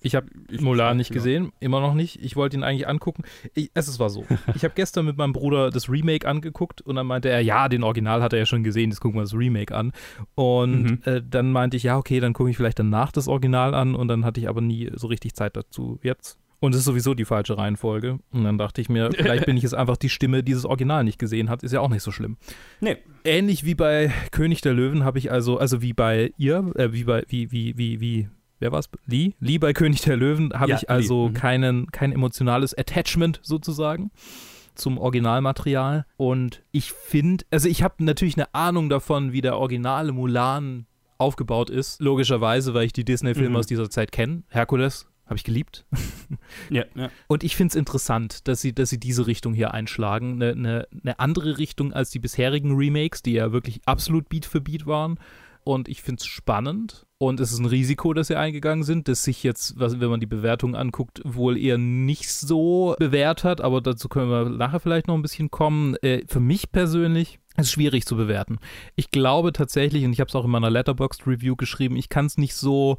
Ich 0.00 0.14
habe 0.14 0.26
Mulan 0.60 0.96
nicht 0.98 1.10
gesehen, 1.10 1.52
immer 1.58 1.80
noch 1.80 1.94
nicht. 1.94 2.22
Ich 2.22 2.36
wollte 2.36 2.56
ihn 2.56 2.62
eigentlich 2.62 2.86
angucken. 2.86 3.24
Ich, 3.54 3.70
es 3.74 3.98
war 3.98 4.08
so. 4.08 4.24
Ich 4.54 4.62
habe 4.62 4.74
gestern 4.74 5.04
mit 5.04 5.16
meinem 5.16 5.32
Bruder 5.32 5.70
das 5.70 5.88
Remake 5.90 6.28
angeguckt 6.28 6.80
und 6.80 6.94
dann 6.96 7.06
meinte 7.06 7.28
er, 7.28 7.40
ja, 7.40 7.68
den 7.68 7.82
Original 7.82 8.22
hat 8.22 8.32
er 8.32 8.38
ja 8.40 8.46
schon 8.46 8.62
gesehen, 8.62 8.90
jetzt 8.90 9.00
gucken 9.00 9.18
wir 9.18 9.22
das 9.22 9.34
Remake 9.34 9.74
an. 9.74 9.92
Und 10.36 10.82
Mhm. 10.84 10.98
äh, 11.04 11.22
dann 11.28 11.50
meinte 11.50 11.76
ich, 11.76 11.82
ja, 11.82 11.96
okay, 11.96 12.20
dann 12.20 12.34
gucke 12.34 12.50
ich 12.50 12.56
vielleicht 12.56 12.78
danach 12.78 13.10
das 13.10 13.26
Original 13.26 13.74
an 13.74 13.94
und 13.96 14.06
dann 14.08 14.24
hatte 14.24 14.38
ich 14.40 14.48
aber 14.48 14.60
nie 14.60 14.90
so 14.94 15.08
richtig 15.08 15.34
Zeit 15.34 15.56
dazu 15.56 15.98
jetzt. 16.02 16.38
Und 16.60 16.72
es 16.72 16.78
ist 16.80 16.84
sowieso 16.86 17.14
die 17.14 17.24
falsche 17.24 17.58
Reihenfolge. 17.58 18.18
Und 18.32 18.44
dann 18.44 18.58
dachte 18.58 18.80
ich 18.80 18.88
mir, 18.88 19.10
vielleicht 19.16 19.46
bin 19.46 19.56
ich 19.56 19.62
jetzt 19.62 19.74
einfach 19.74 19.96
die 19.96 20.08
Stimme, 20.08 20.42
die 20.42 20.52
das 20.52 20.64
Original 20.64 21.04
nicht 21.04 21.18
gesehen 21.18 21.50
hat, 21.50 21.62
ist 21.62 21.72
ja 21.72 21.80
auch 21.80 21.88
nicht 21.90 22.02
so 22.02 22.10
schlimm. 22.10 22.36
Nee. 22.80 22.96
Ähnlich 23.24 23.64
wie 23.64 23.74
bei 23.74 24.12
König 24.30 24.60
der 24.62 24.72
Löwen 24.74 25.04
habe 25.04 25.18
ich 25.18 25.30
also, 25.30 25.58
also 25.58 25.82
wie 25.82 25.92
bei 25.92 26.32
ihr, 26.38 26.72
äh, 26.76 26.92
wie 26.92 27.04
bei, 27.04 27.24
wie, 27.28 27.50
wie, 27.52 27.76
wie, 27.76 28.00
wie, 28.00 28.28
wer 28.58 28.72
war's? 28.72 28.88
Lee? 29.06 29.32
Lee 29.40 29.58
bei 29.58 29.72
König 29.72 30.02
der 30.02 30.16
Löwen 30.16 30.52
habe 30.54 30.70
Ja, 30.70 30.76
ich 30.78 30.88
also 30.88 31.28
mhm. 31.28 31.34
keinen, 31.34 31.86
kein 31.92 32.12
emotionales 32.12 32.76
Attachment 32.76 33.40
sozusagen 33.42 34.10
zum 34.74 34.98
Originalmaterial. 34.98 36.06
Und 36.16 36.62
ich 36.70 36.92
finde, 36.92 37.44
also 37.50 37.68
ich 37.68 37.82
habe 37.82 38.02
natürlich 38.04 38.36
eine 38.36 38.54
Ahnung 38.54 38.88
davon, 38.88 39.32
wie 39.32 39.40
der 39.40 39.56
originale 39.56 40.12
Mulan 40.12 40.86
aufgebaut 41.18 41.70
ist. 41.70 42.00
Logischerweise, 42.00 42.74
weil 42.74 42.84
ich 42.86 42.92
die 42.92 43.04
Disney-Filme 43.04 43.50
Mhm. 43.50 43.56
aus 43.56 43.66
dieser 43.66 43.88
Zeit 43.90 44.12
kenne. 44.12 44.42
Herkules 44.48 45.06
habe 45.26 45.36
ich 45.36 45.44
geliebt. 45.44 45.84
Ja, 46.70 46.84
ja. 46.96 47.10
Und 47.28 47.44
ich 47.44 47.54
finde 47.54 47.70
es 47.70 47.76
interessant, 47.76 48.48
dass 48.48 48.60
sie, 48.60 48.72
dass 48.72 48.90
sie 48.90 48.98
diese 48.98 49.26
Richtung 49.26 49.54
hier 49.54 49.72
einschlagen. 49.72 50.34
Eine, 50.42 50.52
eine, 50.52 50.88
eine 51.02 51.18
andere 51.20 51.58
Richtung 51.58 51.92
als 51.92 52.10
die 52.10 52.18
bisherigen 52.18 52.74
Remakes, 52.74 53.22
die 53.22 53.32
ja 53.32 53.52
wirklich 53.52 53.80
absolut 53.86 54.28
Beat 54.28 54.46
für 54.46 54.60
Beat 54.60 54.86
waren. 54.86 55.20
Und 55.62 55.88
ich 55.88 56.02
finde 56.02 56.20
es 56.20 56.26
spannend. 56.26 57.06
Und 57.18 57.40
es 57.40 57.52
ist 57.52 57.58
ein 57.58 57.66
Risiko, 57.66 58.12
das 58.12 58.28
sie 58.28 58.36
eingegangen 58.36 58.84
sind, 58.84 59.08
das 59.08 59.22
sich 59.22 59.42
jetzt, 59.42 59.78
was, 59.78 60.00
wenn 60.00 60.10
man 60.10 60.20
die 60.20 60.26
Bewertung 60.26 60.74
anguckt, 60.74 61.20
wohl 61.24 61.56
eher 61.56 61.78
nicht 61.78 62.30
so 62.30 62.94
bewährt 62.98 63.44
hat. 63.44 63.60
Aber 63.60 63.80
dazu 63.80 64.08
können 64.08 64.30
wir 64.30 64.48
nachher 64.48 64.80
vielleicht 64.80 65.08
noch 65.08 65.14
ein 65.14 65.22
bisschen 65.22 65.50
kommen. 65.50 65.96
Äh, 66.02 66.24
für 66.28 66.40
mich 66.40 66.72
persönlich 66.72 67.38
ist 67.56 67.66
es 67.66 67.72
schwierig 67.72 68.06
zu 68.06 68.16
bewerten. 68.16 68.58
Ich 68.96 69.10
glaube 69.10 69.52
tatsächlich, 69.52 70.04
und 70.04 70.12
ich 70.12 70.20
habe 70.20 70.28
es 70.28 70.34
auch 70.34 70.44
in 70.44 70.50
meiner 70.50 70.70
Letterboxd 70.70 71.26
Review 71.26 71.56
geschrieben, 71.56 71.96
ich 71.96 72.08
kann 72.08 72.26
es 72.26 72.38
nicht 72.38 72.54
so 72.54 72.98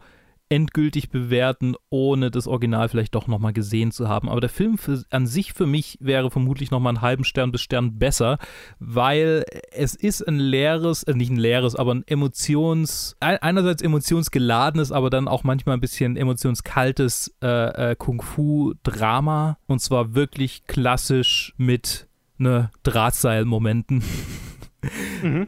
endgültig 0.49 1.09
bewerten, 1.09 1.75
ohne 1.89 2.31
das 2.31 2.47
Original 2.47 2.89
vielleicht 2.89 3.15
doch 3.15 3.27
nochmal 3.27 3.53
gesehen 3.53 3.91
zu 3.91 4.07
haben. 4.07 4.29
Aber 4.29 4.39
der 4.41 4.49
Film 4.49 4.77
für, 4.77 5.03
an 5.09 5.27
sich 5.27 5.53
für 5.53 5.65
mich 5.65 5.97
wäre 6.01 6.31
vermutlich 6.31 6.71
nochmal 6.71 6.91
einen 6.95 7.01
halben 7.01 7.23
Stern 7.23 7.51
bis 7.51 7.61
Stern 7.61 7.97
besser, 7.97 8.37
weil 8.79 9.43
es 9.71 9.95
ist 9.95 10.27
ein 10.27 10.39
leeres, 10.39 11.03
äh, 11.03 11.13
nicht 11.13 11.31
ein 11.31 11.37
leeres, 11.37 11.75
aber 11.75 11.93
ein 11.95 12.03
Emotions, 12.07 13.15
ein- 13.19 13.37
einerseits 13.37 13.81
emotionsgeladenes, 13.81 14.91
aber 14.91 15.09
dann 15.09 15.27
auch 15.27 15.43
manchmal 15.43 15.75
ein 15.77 15.81
bisschen 15.81 16.15
emotionskaltes 16.17 17.33
äh, 17.43 17.91
äh, 17.91 17.95
Kung-Fu-Drama. 17.95 19.57
Und 19.67 19.79
zwar 19.81 20.15
wirklich 20.15 20.65
klassisch 20.65 21.53
mit 21.57 22.07
ne 22.37 22.71
Drahtseil-Momenten. 22.83 24.03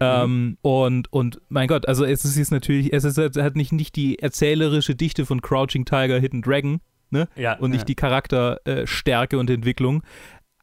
Ähm, 0.02 0.58
und, 0.62 1.12
und 1.12 1.42
mein 1.50 1.68
Gott, 1.68 1.88
also 1.88 2.06
es 2.06 2.26
ist 2.26 2.38
jetzt 2.38 2.52
natürlich, 2.52 2.94
es 2.94 3.04
ist 3.04 3.18
hat 3.18 3.56
nicht, 3.56 3.72
nicht 3.72 3.96
die 3.96 4.20
erzählerische 4.20 4.96
Dichte 4.96 5.26
von 5.26 5.42
Crouching 5.42 5.86
Tiger, 5.86 6.20
Hidden 6.20 6.42
Dragon, 6.42 6.80
ne? 7.10 7.28
Ja, 7.36 7.58
Und 7.58 7.72
nicht 7.72 7.82
ja. 7.82 7.86
die 7.86 7.96
Charakterstärke 7.96 9.36
äh, 9.36 9.40
und 9.40 9.50
Entwicklung. 9.50 10.04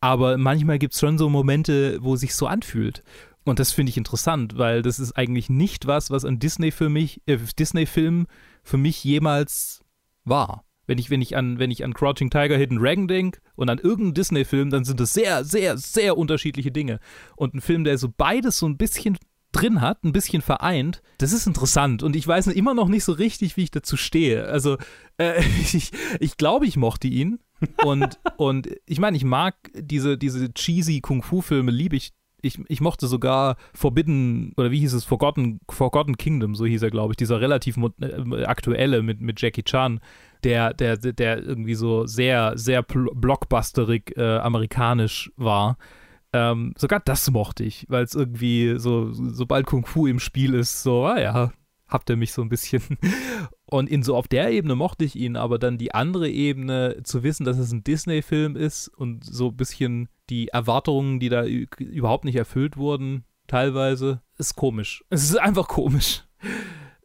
Aber 0.00 0.36
manchmal 0.38 0.78
gibt 0.78 0.94
es 0.94 1.00
schon 1.00 1.18
so 1.18 1.28
Momente, 1.28 1.98
wo 2.02 2.14
es 2.14 2.20
sich 2.20 2.34
so 2.34 2.46
anfühlt. 2.46 3.02
Und 3.44 3.58
das 3.60 3.72
finde 3.72 3.90
ich 3.90 3.96
interessant, 3.96 4.58
weil 4.58 4.82
das 4.82 4.98
ist 4.98 5.12
eigentlich 5.12 5.48
nicht 5.48 5.86
was, 5.86 6.10
was 6.10 6.24
an 6.24 6.38
Disney 6.38 6.70
für 6.72 6.88
mich, 6.88 7.22
äh, 7.26 7.38
Disney-Filmen 7.58 8.26
für 8.62 8.76
mich 8.76 9.02
jemals 9.04 9.82
war. 10.24 10.65
Wenn 10.86 10.98
ich, 10.98 11.10
wenn 11.10 11.22
ich 11.22 11.36
an, 11.36 11.58
wenn 11.58 11.70
ich 11.70 11.84
an 11.84 11.94
Crouching 11.94 12.30
Tiger, 12.30 12.56
Hidden 12.56 12.78
Dragon 12.78 13.08
denke 13.08 13.40
und 13.54 13.68
an 13.68 13.78
irgendeinen 13.78 14.14
Disney-Film, 14.14 14.70
dann 14.70 14.84
sind 14.84 15.00
das 15.00 15.12
sehr, 15.12 15.44
sehr, 15.44 15.76
sehr 15.78 16.16
unterschiedliche 16.16 16.72
Dinge. 16.72 17.00
Und 17.36 17.54
ein 17.54 17.60
Film, 17.60 17.84
der 17.84 17.98
so 17.98 18.12
beides 18.16 18.58
so 18.58 18.66
ein 18.66 18.76
bisschen 18.76 19.16
drin 19.56 19.80
hat, 19.80 20.04
ein 20.04 20.12
bisschen 20.12 20.42
vereint, 20.42 21.02
das 21.18 21.32
ist 21.32 21.46
interessant. 21.46 22.02
Und 22.02 22.16
ich 22.16 22.26
weiß 22.26 22.46
immer 22.48 22.74
noch 22.74 22.88
nicht 22.88 23.04
so 23.04 23.12
richtig, 23.12 23.56
wie 23.56 23.64
ich 23.64 23.70
dazu 23.70 23.96
stehe. 23.96 24.46
Also, 24.46 24.76
äh, 25.18 25.40
ich, 25.60 25.90
ich 26.20 26.36
glaube, 26.36 26.66
ich 26.66 26.76
mochte 26.76 27.08
ihn. 27.08 27.38
Und, 27.84 28.18
und 28.36 28.68
ich 28.86 28.98
meine, 28.98 29.16
ich 29.16 29.24
mag 29.24 29.56
diese, 29.74 30.18
diese 30.18 30.52
cheesy 30.52 31.00
Kung-Fu-Filme, 31.00 31.70
liebe 31.70 31.96
ich. 31.96 32.12
Ich, 32.42 32.60
ich 32.68 32.80
mochte 32.80 33.08
sogar 33.08 33.56
Forbidden, 33.74 34.52
oder 34.56 34.70
wie 34.70 34.78
hieß 34.78 34.92
es, 34.92 35.04
Forgotten, 35.04 35.58
Forgotten 35.68 36.16
Kingdom, 36.16 36.54
so 36.54 36.64
hieß 36.64 36.82
er, 36.82 36.90
glaube 36.90 37.12
ich, 37.12 37.16
dieser 37.16 37.40
relativ 37.40 37.76
äh, 37.98 38.44
aktuelle 38.44 39.02
mit, 39.02 39.20
mit 39.20 39.40
Jackie 39.40 39.64
Chan, 39.64 40.00
der, 40.44 40.74
der, 40.74 40.96
der 40.96 41.42
irgendwie 41.42 41.74
so 41.74 42.06
sehr, 42.06 42.52
sehr 42.56 42.82
blockbusterig 42.82 44.16
äh, 44.16 44.38
amerikanisch 44.38 45.32
war. 45.36 45.76
Ähm, 46.32 46.74
sogar 46.76 47.00
das 47.00 47.30
mochte 47.30 47.64
ich, 47.64 47.86
weil 47.88 48.04
es 48.04 48.14
irgendwie 48.14 48.78
so, 48.78 49.10
sobald 49.12 49.66
Kung 49.66 49.86
Fu 49.86 50.06
im 50.06 50.20
Spiel 50.20 50.54
ist, 50.54 50.82
so, 50.82 51.04
ah 51.06 51.18
ja, 51.18 51.52
habt 51.88 52.10
ihr 52.10 52.16
mich 52.16 52.32
so 52.32 52.42
ein 52.42 52.48
bisschen. 52.48 52.82
Und 53.66 53.88
in 53.88 54.02
so 54.02 54.16
auf 54.16 54.28
der 54.28 54.50
Ebene 54.50 54.74
mochte 54.76 55.04
ich 55.04 55.16
ihn, 55.16 55.36
aber 55.36 55.58
dann 55.58 55.78
die 55.78 55.92
andere 55.94 56.28
Ebene, 56.28 57.00
zu 57.02 57.22
wissen, 57.22 57.44
dass 57.44 57.58
es 57.58 57.72
ein 57.72 57.84
Disney-Film 57.84 58.54
ist 58.56 58.88
und 58.88 59.24
so 59.24 59.48
ein 59.48 59.56
bisschen 59.56 60.08
die 60.30 60.48
Erwartungen, 60.48 61.18
die 61.18 61.28
da 61.28 61.44
überhaupt 61.44 62.24
nicht 62.24 62.36
erfüllt 62.36 62.76
wurden, 62.76 63.24
teilweise, 63.48 64.22
ist 64.38 64.56
komisch. 64.56 65.04
Es 65.10 65.24
ist 65.24 65.36
einfach 65.36 65.68
komisch. 65.68 66.24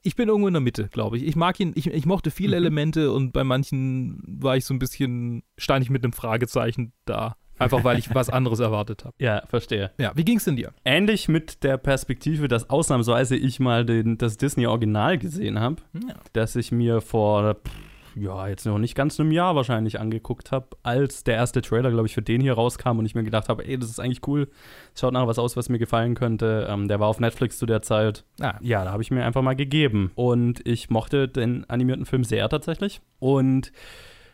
Ich 0.04 0.16
bin 0.16 0.30
irgendwo 0.30 0.48
in 0.48 0.54
der 0.54 0.62
Mitte, 0.62 0.88
glaube 0.88 1.18
ich. 1.18 1.26
Ich 1.26 1.36
mag 1.36 1.60
ihn, 1.60 1.74
ich, 1.76 1.88
ich 1.88 2.06
mochte 2.06 2.32
viele 2.32 2.58
mhm. 2.58 2.64
Elemente 2.64 3.12
und 3.12 3.32
bei 3.32 3.44
manchen 3.44 4.22
war 4.26 4.58
ich 4.58 4.66
so 4.66 4.74
ein 4.74 4.80
bisschen, 4.80 5.44
stand 5.58 5.84
ich 5.84 5.90
mit 5.90 6.04
einem 6.04 6.14
Fragezeichen 6.14 6.94
da. 7.06 7.36
Einfach 7.60 7.84
weil 7.84 8.00
ich 8.00 8.12
was 8.16 8.30
anderes 8.30 8.60
erwartet 8.60 9.06
habe. 9.06 9.14
Ja, 9.20 9.44
verstehe. 9.48 9.92
Ja, 10.00 10.12
wie 10.16 10.26
ging 10.26 10.38
es 10.38 10.46
denn 10.46 10.56
dir? 10.56 10.74
Ähnlich 10.84 11.28
mit 11.28 11.64
der 11.64 11.78
Perspektive, 11.78 12.48
dass 12.48 12.70
ausnahmsweise 12.72 13.36
ich 13.36 13.60
mal 13.60 13.86
den, 13.86 14.18
das 14.18 14.38
Disney-Original 14.38 15.20
gesehen 15.20 15.60
habe, 15.60 15.76
ja. 15.94 16.16
dass 16.34 16.56
ich 16.56 16.72
mir 16.72 17.02
vor, 17.02 17.58
ja, 18.16 18.48
jetzt 18.48 18.66
noch 18.66 18.78
nicht 18.78 18.96
ganz 18.96 19.20
einem 19.20 19.32
Jahr 19.32 19.56
wahrscheinlich 19.56 20.00
angeguckt 20.00 20.52
habe, 20.52 20.68
als 20.84 21.24
der 21.24 21.36
erste 21.36 21.62
Trailer, 21.62 21.92
glaube 21.92 22.08
ich, 22.08 22.14
für 22.14 22.22
den 22.22 22.42
hier 22.42 22.54
rauskam 22.54 23.00
und 23.00 23.06
ich 23.06 23.16
mir 23.16 23.24
gedacht 23.24 23.50
habe, 23.50 23.66
ey, 23.66 23.78
das 23.78 23.90
ist 23.90 24.00
eigentlich 24.00 24.28
cool. 24.28 24.50
Schaut 24.96 25.14
nach 25.14 25.28
was 25.28 25.40
aus, 25.40 25.56
was 25.56 25.70
mir 25.70 25.80
gefallen 25.80 26.16
könnte. 26.16 26.68
Ähm, 26.70 26.88
der 26.88 27.00
war 27.00 27.08
auf 27.08 27.20
Netflix 27.20 27.58
zu 27.58 27.66
der 27.66 27.82
Zeit. 27.82 28.26
Ah. 28.40 28.56
Ja, 28.62 28.84
da 28.84 28.92
habe 28.92 29.04
ich 29.04 29.12
mir 29.12 29.26
einfach 29.26 29.42
mal 29.42 29.56
gegeben. 29.56 30.12
Und 30.16 30.66
ich 30.68 30.90
mochte 30.90 31.28
den 31.28 31.70
animierten 31.70 32.06
Film 32.06 32.24
sehr 32.24 32.50
tatsächlich. 32.50 33.02
Und 33.20 33.72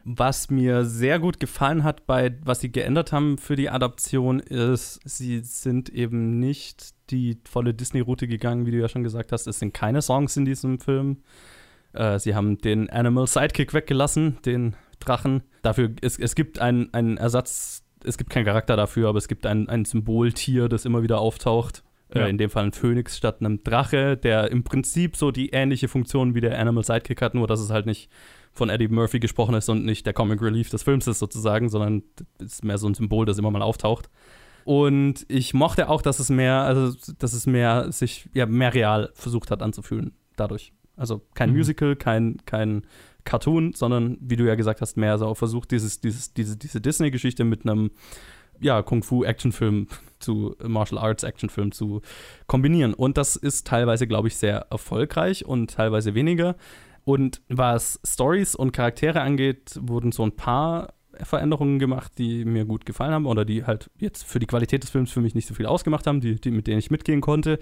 was 0.10 0.50
mir 0.50 0.86
sehr 0.86 1.20
gut 1.20 1.40
gefallen 1.40 1.84
hat 1.84 2.08
bei, 2.08 2.38
was 2.44 2.62
sie 2.62 2.72
geändert 2.72 3.12
haben 3.12 3.38
für 3.38 3.58
die 3.58 3.70
Adaption, 3.70 4.40
ist, 4.40 5.02
sie 5.04 5.42
sind 5.42 5.90
eben 5.90 6.40
nicht 6.40 6.94
die 7.10 7.38
volle 7.44 7.74
Disney-Route 7.74 8.28
gegangen, 8.28 8.66
wie 8.66 8.72
du 8.72 8.78
ja 8.78 8.88
schon 8.88 9.04
gesagt 9.04 9.34
hast. 9.34 9.48
Es 9.48 9.60
sind 9.60 9.74
keine 9.74 10.02
Songs 10.02 10.38
in 10.38 10.46
diesem 10.46 10.80
Film. 10.80 11.18
Äh, 11.98 12.20
sie 12.20 12.36
haben 12.36 12.60
den 12.60 12.90
Animal 12.90 13.28
Sidekick 13.28 13.74
weggelassen, 13.74 14.38
den 14.46 14.76
Drachen. 15.00 15.44
Dafür, 15.64 15.92
es, 16.02 16.20
es 16.20 16.36
gibt 16.36 16.60
einen, 16.60 16.94
einen 16.94 17.18
Ersatz, 17.18 17.84
es 18.04 18.18
gibt 18.18 18.30
keinen 18.30 18.46
Charakter 18.46 18.76
dafür, 18.76 19.10
aber 19.10 19.18
es 19.18 19.28
gibt 19.28 19.46
ein, 19.46 19.68
ein 19.68 19.86
Symboltier, 19.86 20.70
das 20.70 20.86
immer 20.86 21.02
wieder 21.02 21.20
auftaucht. 21.20 21.84
Äh, 22.14 22.20
ja. 22.20 22.26
Äh, 22.26 22.30
in 22.30 22.38
dem 22.38 22.50
Fall 22.50 22.66
ein 22.66 22.72
Phönix 22.72 23.18
statt 23.18 23.38
einem 23.40 23.64
Drache, 23.64 24.16
der 24.16 24.52
im 24.52 24.64
Prinzip 24.64 25.18
so 25.18 25.32
die 25.32 25.50
ähnliche 25.50 25.88
Funktion 25.88 26.36
wie 26.36 26.42
der 26.42 26.58
Animal 26.60 26.84
Sidekick 26.84 27.22
hat, 27.22 27.34
nur 27.34 27.48
dass 27.48 27.60
es 27.60 27.72
halt 27.72 27.86
nicht 27.86 28.10
von 28.54 28.70
Eddie 28.70 28.88
Murphy 28.88 29.20
gesprochen 29.20 29.56
ist 29.56 29.70
und 29.70 29.86
nicht 29.86 30.06
der 30.06 30.14
Comic 30.14 30.42
Relief 30.42 30.70
des 30.70 30.84
Films 30.84 31.08
ist 31.08 31.20
sozusagen, 31.20 31.70
sondern 31.70 32.04
ist 32.40 32.64
mehr 32.64 32.78
so 32.78 32.88
ein 32.88 32.94
Symbol, 32.94 33.26
das 33.26 33.38
immer 33.38 33.52
mal 33.52 33.62
auftaucht. 33.62 34.10
Und 34.66 35.26
ich 35.30 35.54
mochte 35.54 35.90
auch, 35.90 36.02
dass 36.02 36.20
es 36.20 36.30
mehr, 36.30 36.62
also 36.62 36.96
dass 37.20 37.34
es 37.34 37.46
mehr 37.46 37.92
sich 37.92 38.30
ja 38.34 38.46
mehr 38.46 38.74
real 38.74 39.12
versucht 39.14 39.52
hat 39.52 39.62
anzufühlen 39.62 40.14
dadurch. 40.36 40.74
Also 40.98 41.22
kein 41.34 41.52
mhm. 41.52 41.58
Musical, 41.58 41.96
kein, 41.96 42.38
kein 42.46 42.84
Cartoon, 43.24 43.74
sondern 43.74 44.18
wie 44.20 44.36
du 44.36 44.46
ja 44.46 44.56
gesagt 44.56 44.82
hast, 44.82 44.98
mehr 44.98 45.18
so 45.18 45.34
versucht, 45.36 45.72
dieses, 45.72 46.02
dieses, 46.02 46.34
diese, 46.34 46.58
diese 46.58 46.82
Disney-Geschichte 46.82 47.44
mit 47.44 47.66
einem 47.66 47.92
ja, 48.60 48.82
Kung-Fu-Actionfilm 48.82 49.88
zu 50.20 50.56
Martial 50.64 51.00
Arts 51.00 51.24
Actionfilm 51.24 51.72
zu 51.72 52.02
kombinieren. 52.48 52.94
Und 52.94 53.18
das 53.18 53.36
ist 53.36 53.68
teilweise, 53.68 54.08
glaube 54.08 54.28
ich, 54.28 54.38
sehr 54.38 54.68
erfolgreich 54.72 55.46
und 55.46 55.72
teilweise 55.72 56.16
weniger. 56.16 56.56
Und 57.04 57.42
was 57.48 58.00
Stories 58.06 58.56
und 58.56 58.74
Charaktere 58.74 59.22
angeht, 59.22 59.80
wurden 59.82 60.12
so 60.12 60.24
ein 60.24 60.34
paar 60.34 60.94
Veränderungen 61.24 61.80
gemacht, 61.80 62.14
die 62.18 62.46
mir 62.46 62.66
gut 62.66 62.86
gefallen 62.86 63.14
haben 63.14 63.26
oder 63.26 63.46
die 63.46 63.64
halt 63.66 63.90
jetzt 63.98 64.24
für 64.26 64.40
die 64.40 64.46
Qualität 64.46 64.84
des 64.84 64.90
Films 64.90 65.12
für 65.12 65.22
mich 65.22 65.36
nicht 65.36 65.48
so 65.48 65.54
viel 65.54 65.66
ausgemacht 65.66 66.06
haben, 66.06 66.22
die, 66.22 66.36
die 66.36 66.52
mit 66.52 66.68
denen 66.68 66.80
ich 66.80 66.92
mitgehen 66.92 67.22
konnte. 67.22 67.60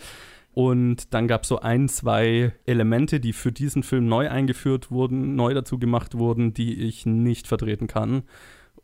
Und 0.56 1.14
dann 1.14 1.28
gab 1.28 1.44
es 1.44 1.50
so 1.50 1.60
ein, 1.60 1.90
zwei 1.90 2.54
Elemente, 2.66 3.20
die 3.20 3.34
für 3.34 3.52
diesen 3.52 3.84
Film 3.84 4.08
neu 4.08 4.30
eingeführt 4.30 4.90
wurden, 4.90 5.36
neu 5.36 5.54
dazu 5.54 5.78
gemacht 5.78 6.18
wurden, 6.18 6.54
die 6.54 6.76
ich 6.76 7.06
nicht 7.06 7.46
vertreten 7.46 7.88
kann 7.88 8.24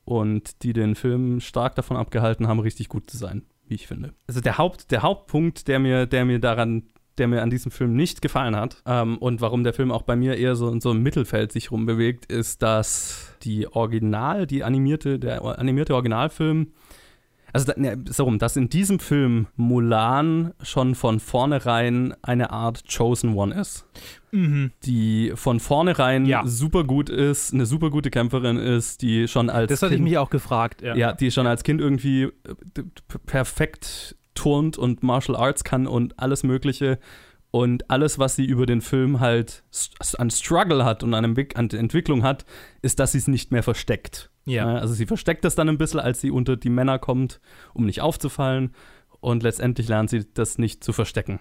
und 0.04 0.64
die 0.64 0.74
den 0.74 0.96
Film 0.96 1.40
stark 1.40 1.76
davon 1.76 1.96
abgehalten 1.96 2.50
haben, 2.50 2.60
richtig 2.60 2.90
gut 2.90 3.10
zu 3.10 3.16
sein, 3.16 3.44
wie 3.68 3.76
ich 3.76 3.88
finde. 3.88 4.14
Also 4.28 4.42
der, 4.42 4.58
Haupt, 4.58 4.92
der 4.92 5.02
Hauptpunkt, 5.02 5.70
der 5.70 5.80
mir, 5.80 6.08
der 6.08 6.26
mir 6.26 6.40
daran 6.40 6.84
der 7.18 7.28
mir 7.28 7.42
an 7.42 7.50
diesem 7.50 7.72
Film 7.72 7.94
nicht 7.96 8.22
gefallen 8.22 8.56
hat 8.56 8.82
ähm, 8.86 9.18
und 9.18 9.42
warum 9.42 9.64
der 9.64 9.74
Film 9.74 9.92
auch 9.92 10.04
bei 10.04 10.16
mir 10.16 10.38
eher 10.38 10.56
so 10.56 10.70
in 10.70 10.80
so 10.80 10.92
einem 10.92 11.04
Mittelfeld 11.04 11.52
sich 11.52 11.70
rumbewegt, 11.70 12.26
ist, 12.26 12.62
dass 12.64 13.36
die 13.44 13.68
Original, 13.68 14.48
die 14.48 14.64
animierte, 14.64 15.20
der 15.20 15.44
animierte 15.44 15.94
Originalfilm 15.94 16.72
also 17.54 17.72
da, 17.72 17.80
ne, 17.80 18.04
so 18.10 18.24
rum, 18.24 18.40
dass 18.40 18.56
in 18.56 18.70
diesem 18.70 19.00
Film 19.00 19.48
Mulan 19.56 20.54
schon 20.64 20.96
von 20.96 21.20
vornherein 21.20 22.14
eine 22.22 22.52
Art 22.52 22.84
Chosen 22.92 23.36
One 23.36 23.54
ist. 23.54 23.86
Mhm. 24.32 24.72
Die 24.84 25.34
von 25.36 25.60
vornherein 25.60 26.26
ja. 26.26 26.46
super 26.46 26.84
gut 26.84 27.10
ist, 27.10 27.54
eine 27.54 27.66
super 27.66 27.90
gute 27.90 28.10
Kämpferin 28.10 28.58
ist, 28.58 29.02
die 29.02 29.28
schon 29.28 29.50
als 29.50 29.70
Das 29.70 29.82
hatte 29.82 29.96
kind, 29.96 30.06
ich 30.06 30.12
mich 30.12 30.18
auch 30.18 30.30
gefragt, 30.30 30.82
ja. 30.82 30.96
Ja, 30.96 31.14
die 31.14 31.32
schon 31.32 31.48
als 31.48 31.64
Kind 31.64 31.82
irgendwie 31.82 32.24
äh, 32.24 32.32
perfekt 33.26 34.16
turnt 34.34 34.78
und 34.78 35.04
Martial 35.04 35.38
Arts 35.38 35.64
kann 35.64 35.88
und 35.88 36.18
alles 36.20 36.44
Mögliche. 36.44 37.00
Und 37.52 37.90
alles, 37.92 38.18
was 38.18 38.38
sie 38.38 38.46
über 38.46 38.66
den 38.66 38.80
Film 38.80 39.20
halt 39.20 39.64
an 40.18 40.30
Struggle 40.30 40.86
hat 40.86 41.04
und 41.04 41.14
an 41.14 41.36
Entwicklung 41.36 42.24
hat, 42.24 42.46
ist, 42.82 43.00
dass 43.00 43.12
sie 43.12 43.18
es 43.18 43.28
nicht 43.28 43.52
mehr 43.52 43.62
versteckt. 43.62 44.31
Ja. 44.46 44.76
Also 44.76 44.94
sie 44.94 45.06
versteckt 45.06 45.46
das 45.46 45.56
dann 45.56 45.70
ein 45.70 45.78
bisschen, 45.78 46.00
als 46.00 46.22
sie 46.22 46.32
unter 46.32 46.58
die 46.58 46.70
Männer 46.70 47.00
kommt, 47.00 47.40
um 47.74 47.86
nicht 47.86 48.02
aufzufallen. 48.02 48.74
Und 49.20 49.44
letztendlich 49.44 49.88
lernt 49.88 50.10
sie 50.10 50.26
das 50.34 50.58
nicht 50.58 50.84
zu 50.84 50.94
verstecken. 50.94 51.40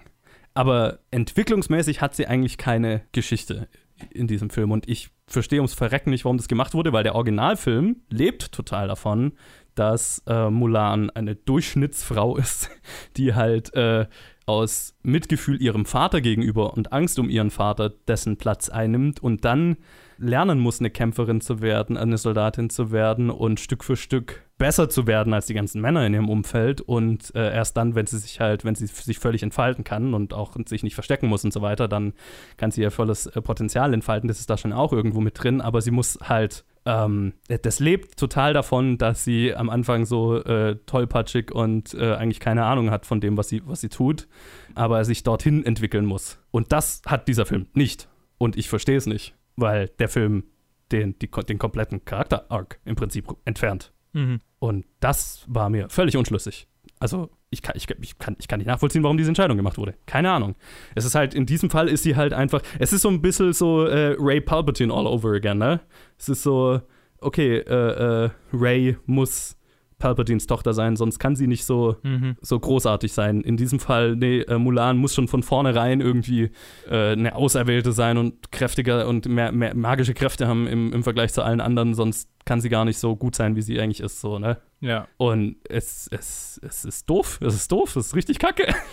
Aber 0.53 0.99
entwicklungsmäßig 1.11 2.01
hat 2.01 2.15
sie 2.15 2.27
eigentlich 2.27 2.57
keine 2.57 3.01
Geschichte 3.11 3.67
in 4.09 4.27
diesem 4.27 4.49
Film. 4.49 4.71
Und 4.71 4.87
ich 4.87 5.09
verstehe 5.27 5.59
ums 5.59 5.73
Verrecken 5.73 6.09
nicht, 6.09 6.25
warum 6.25 6.37
das 6.37 6.47
gemacht 6.47 6.73
wurde, 6.73 6.93
weil 6.93 7.03
der 7.03 7.15
Originalfilm 7.15 8.01
lebt 8.09 8.51
total 8.51 8.87
davon, 8.87 9.33
dass 9.75 10.21
äh, 10.27 10.49
Mulan 10.49 11.09
eine 11.11 11.35
Durchschnittsfrau 11.35 12.37
ist, 12.37 12.69
die 13.17 13.33
halt 13.33 13.73
äh, 13.73 14.07
aus 14.45 14.95
Mitgefühl 15.01 15.61
ihrem 15.61 15.85
Vater 15.85 16.19
gegenüber 16.19 16.73
und 16.73 16.91
Angst 16.91 17.19
um 17.19 17.29
ihren 17.29 17.51
Vater 17.51 17.89
dessen 17.89 18.37
Platz 18.37 18.69
einnimmt 18.69 19.21
und 19.21 19.45
dann 19.45 19.77
lernen 20.21 20.59
muss, 20.59 20.79
eine 20.79 20.89
Kämpferin 20.89 21.41
zu 21.41 21.61
werden, 21.61 21.97
eine 21.97 22.17
Soldatin 22.17 22.69
zu 22.69 22.91
werden 22.91 23.29
und 23.29 23.59
Stück 23.59 23.83
für 23.83 23.95
Stück 23.95 24.43
besser 24.57 24.89
zu 24.89 25.07
werden 25.07 25.33
als 25.33 25.47
die 25.47 25.55
ganzen 25.55 25.81
Männer 25.81 26.05
in 26.05 26.13
ihrem 26.13 26.29
Umfeld 26.29 26.81
und 26.81 27.33
äh, 27.33 27.51
erst 27.51 27.77
dann, 27.77 27.95
wenn 27.95 28.05
sie 28.05 28.19
sich 28.19 28.39
halt, 28.39 28.63
wenn 28.63 28.75
sie 28.75 28.85
sich 28.85 29.17
völlig 29.17 29.41
entfalten 29.41 29.83
kann 29.83 30.13
und 30.13 30.33
auch 30.33 30.55
sich 30.67 30.83
nicht 30.83 30.93
verstecken 30.93 31.27
muss 31.27 31.43
und 31.43 31.51
so 31.51 31.63
weiter, 31.63 31.87
dann 31.87 32.13
kann 32.57 32.69
sie 32.69 32.81
ihr 32.81 32.91
volles 32.91 33.25
äh, 33.25 33.41
Potenzial 33.41 33.91
entfalten. 33.93 34.27
Das 34.27 34.39
ist 34.39 34.49
da 34.51 34.57
schon 34.57 34.71
auch 34.71 34.93
irgendwo 34.93 35.19
mit 35.19 35.41
drin, 35.41 35.61
aber 35.61 35.81
sie 35.81 35.91
muss 35.91 36.19
halt 36.21 36.63
ähm, 36.85 37.33
das 37.47 37.79
lebt 37.79 38.17
total 38.17 38.53
davon, 38.53 38.97
dass 38.97 39.23
sie 39.23 39.53
am 39.53 39.69
Anfang 39.69 40.05
so 40.05 40.37
äh, 40.37 40.77
tollpatschig 40.85 41.51
und 41.51 41.93
äh, 41.93 42.13
eigentlich 42.13 42.39
keine 42.39 42.65
Ahnung 42.65 42.89
hat 42.89 43.05
von 43.05 43.21
dem, 43.21 43.37
was 43.37 43.49
sie, 43.49 43.61
was 43.65 43.81
sie 43.81 43.89
tut, 43.89 44.27
aber 44.73 45.05
sich 45.05 45.23
dorthin 45.23 45.63
entwickeln 45.65 46.05
muss. 46.05 46.39
Und 46.49 46.71
das 46.71 47.01
hat 47.05 47.27
dieser 47.27 47.45
Film 47.45 47.67
nicht. 47.73 48.07
Und 48.39 48.57
ich 48.57 48.69
verstehe 48.69 48.97
es 48.97 49.05
nicht, 49.05 49.35
weil 49.55 49.87
der 49.99 50.09
Film 50.09 50.43
den, 50.91 51.17
die, 51.19 51.29
den 51.29 51.57
kompletten 51.57 52.03
Charakter-Arc 52.05 52.79
im 52.85 52.95
Prinzip 52.95 53.27
entfernt. 53.45 53.93
Mhm. 54.13 54.39
Und 54.59 54.85
das 54.99 55.45
war 55.47 55.69
mir 55.69 55.89
völlig 55.89 56.17
unschlüssig. 56.17 56.67
Also 56.99 57.29
ich 57.49 57.61
kann, 57.61 57.75
ich, 57.75 57.87
ich, 58.01 58.17
kann, 58.17 58.35
ich 58.39 58.47
kann 58.47 58.59
nicht 58.59 58.67
nachvollziehen, 58.67 59.03
warum 59.03 59.17
diese 59.17 59.29
Entscheidung 59.29 59.57
gemacht 59.57 59.77
wurde. 59.77 59.95
Keine 60.05 60.31
Ahnung. 60.31 60.55
Es 60.95 61.05
ist 61.05 61.15
halt, 61.15 61.33
in 61.33 61.45
diesem 61.45 61.69
Fall 61.69 61.89
ist 61.89 62.03
sie 62.03 62.15
halt 62.15 62.33
einfach, 62.33 62.61
es 62.79 62.93
ist 62.93 63.01
so 63.01 63.09
ein 63.09 63.21
bisschen 63.21 63.53
so 63.53 63.85
äh, 63.85 64.15
Ray 64.19 64.39
Palpatine 64.39 64.93
all 64.93 65.07
over 65.07 65.33
again, 65.33 65.57
ne? 65.57 65.81
Es 66.17 66.29
ist 66.29 66.43
so, 66.43 66.81
okay, 67.19 67.57
äh, 67.57 68.25
äh, 68.25 68.29
Ray 68.53 68.97
muss 69.05 69.57
Palpatines 70.01 70.47
Tochter 70.47 70.73
sein, 70.73 70.95
sonst 70.97 71.19
kann 71.19 71.35
sie 71.35 71.47
nicht 71.47 71.63
so, 71.63 71.95
mhm. 72.03 72.35
so 72.41 72.59
großartig 72.59 73.13
sein. 73.13 73.41
In 73.41 73.55
diesem 73.55 73.79
Fall, 73.79 74.15
nee, 74.15 74.41
äh, 74.41 74.57
Mulan 74.57 74.97
muss 74.97 75.15
schon 75.15 75.27
von 75.27 75.43
vornherein 75.43 76.01
irgendwie 76.01 76.51
äh, 76.89 77.11
eine 77.11 77.35
Auserwählte 77.35 77.93
sein 77.93 78.17
und 78.17 78.51
kräftiger 78.51 79.07
und 79.07 79.27
mehr, 79.27 79.51
mehr 79.51 79.75
magische 79.75 80.13
Kräfte 80.13 80.47
haben 80.47 80.67
im, 80.67 80.91
im 80.91 81.03
Vergleich 81.03 81.31
zu 81.31 81.43
allen 81.43 81.61
anderen, 81.61 81.93
sonst 81.93 82.29
kann 82.43 82.59
sie 82.59 82.69
gar 82.69 82.83
nicht 82.83 82.97
so 82.97 83.15
gut 83.15 83.35
sein, 83.35 83.55
wie 83.55 83.61
sie 83.61 83.79
eigentlich 83.79 84.01
ist, 84.01 84.19
so, 84.19 84.39
ne? 84.39 84.57
Ja. 84.81 85.07
Und 85.17 85.57
es, 85.69 86.07
es, 86.11 86.59
es 86.63 86.83
ist 86.83 87.09
doof, 87.09 87.39
es 87.41 87.53
ist 87.53 87.71
doof, 87.71 87.95
es 87.95 88.07
ist 88.07 88.15
richtig 88.15 88.39
kacke. 88.39 88.73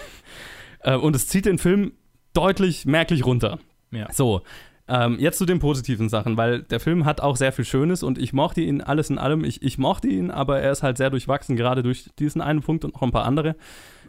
Äh, 0.81 0.95
und 0.95 1.17
es 1.17 1.27
zieht 1.27 1.45
den 1.45 1.59
Film 1.59 1.91
deutlich 2.35 2.87
merklich 2.87 3.27
runter. 3.27 3.59
Ja. 3.91 4.07
So, 4.13 4.43
ähm, 4.89 5.19
jetzt 5.19 5.39
zu 5.39 5.45
den 5.45 5.59
positiven 5.59 6.09
Sachen, 6.09 6.37
weil 6.37 6.63
der 6.63 6.81
Film 6.81 7.05
hat 7.05 7.21
auch 7.21 7.37
sehr 7.37 7.53
viel 7.53 7.65
Schönes 7.65 8.03
und 8.03 8.19
ich 8.19 8.33
mochte 8.33 8.63
ihn 8.63 8.81
alles 8.81 9.11
in 9.11 9.19
allem. 9.19 9.45
Ich, 9.45 9.63
ich 9.63 9.77
mochte 9.77 10.09
ihn, 10.09 10.31
aber 10.31 10.61
er 10.61 10.73
ist 10.73 10.83
halt 10.83 10.97
sehr 10.97 11.11
durchwachsen, 11.11 11.57
gerade 11.57 11.83
durch 11.83 12.11
diesen 12.19 12.41
einen 12.41 12.63
Punkt 12.63 12.85
und 12.85 12.95
noch 12.95 13.03
ein 13.03 13.11
paar 13.11 13.25
andere. 13.25 13.55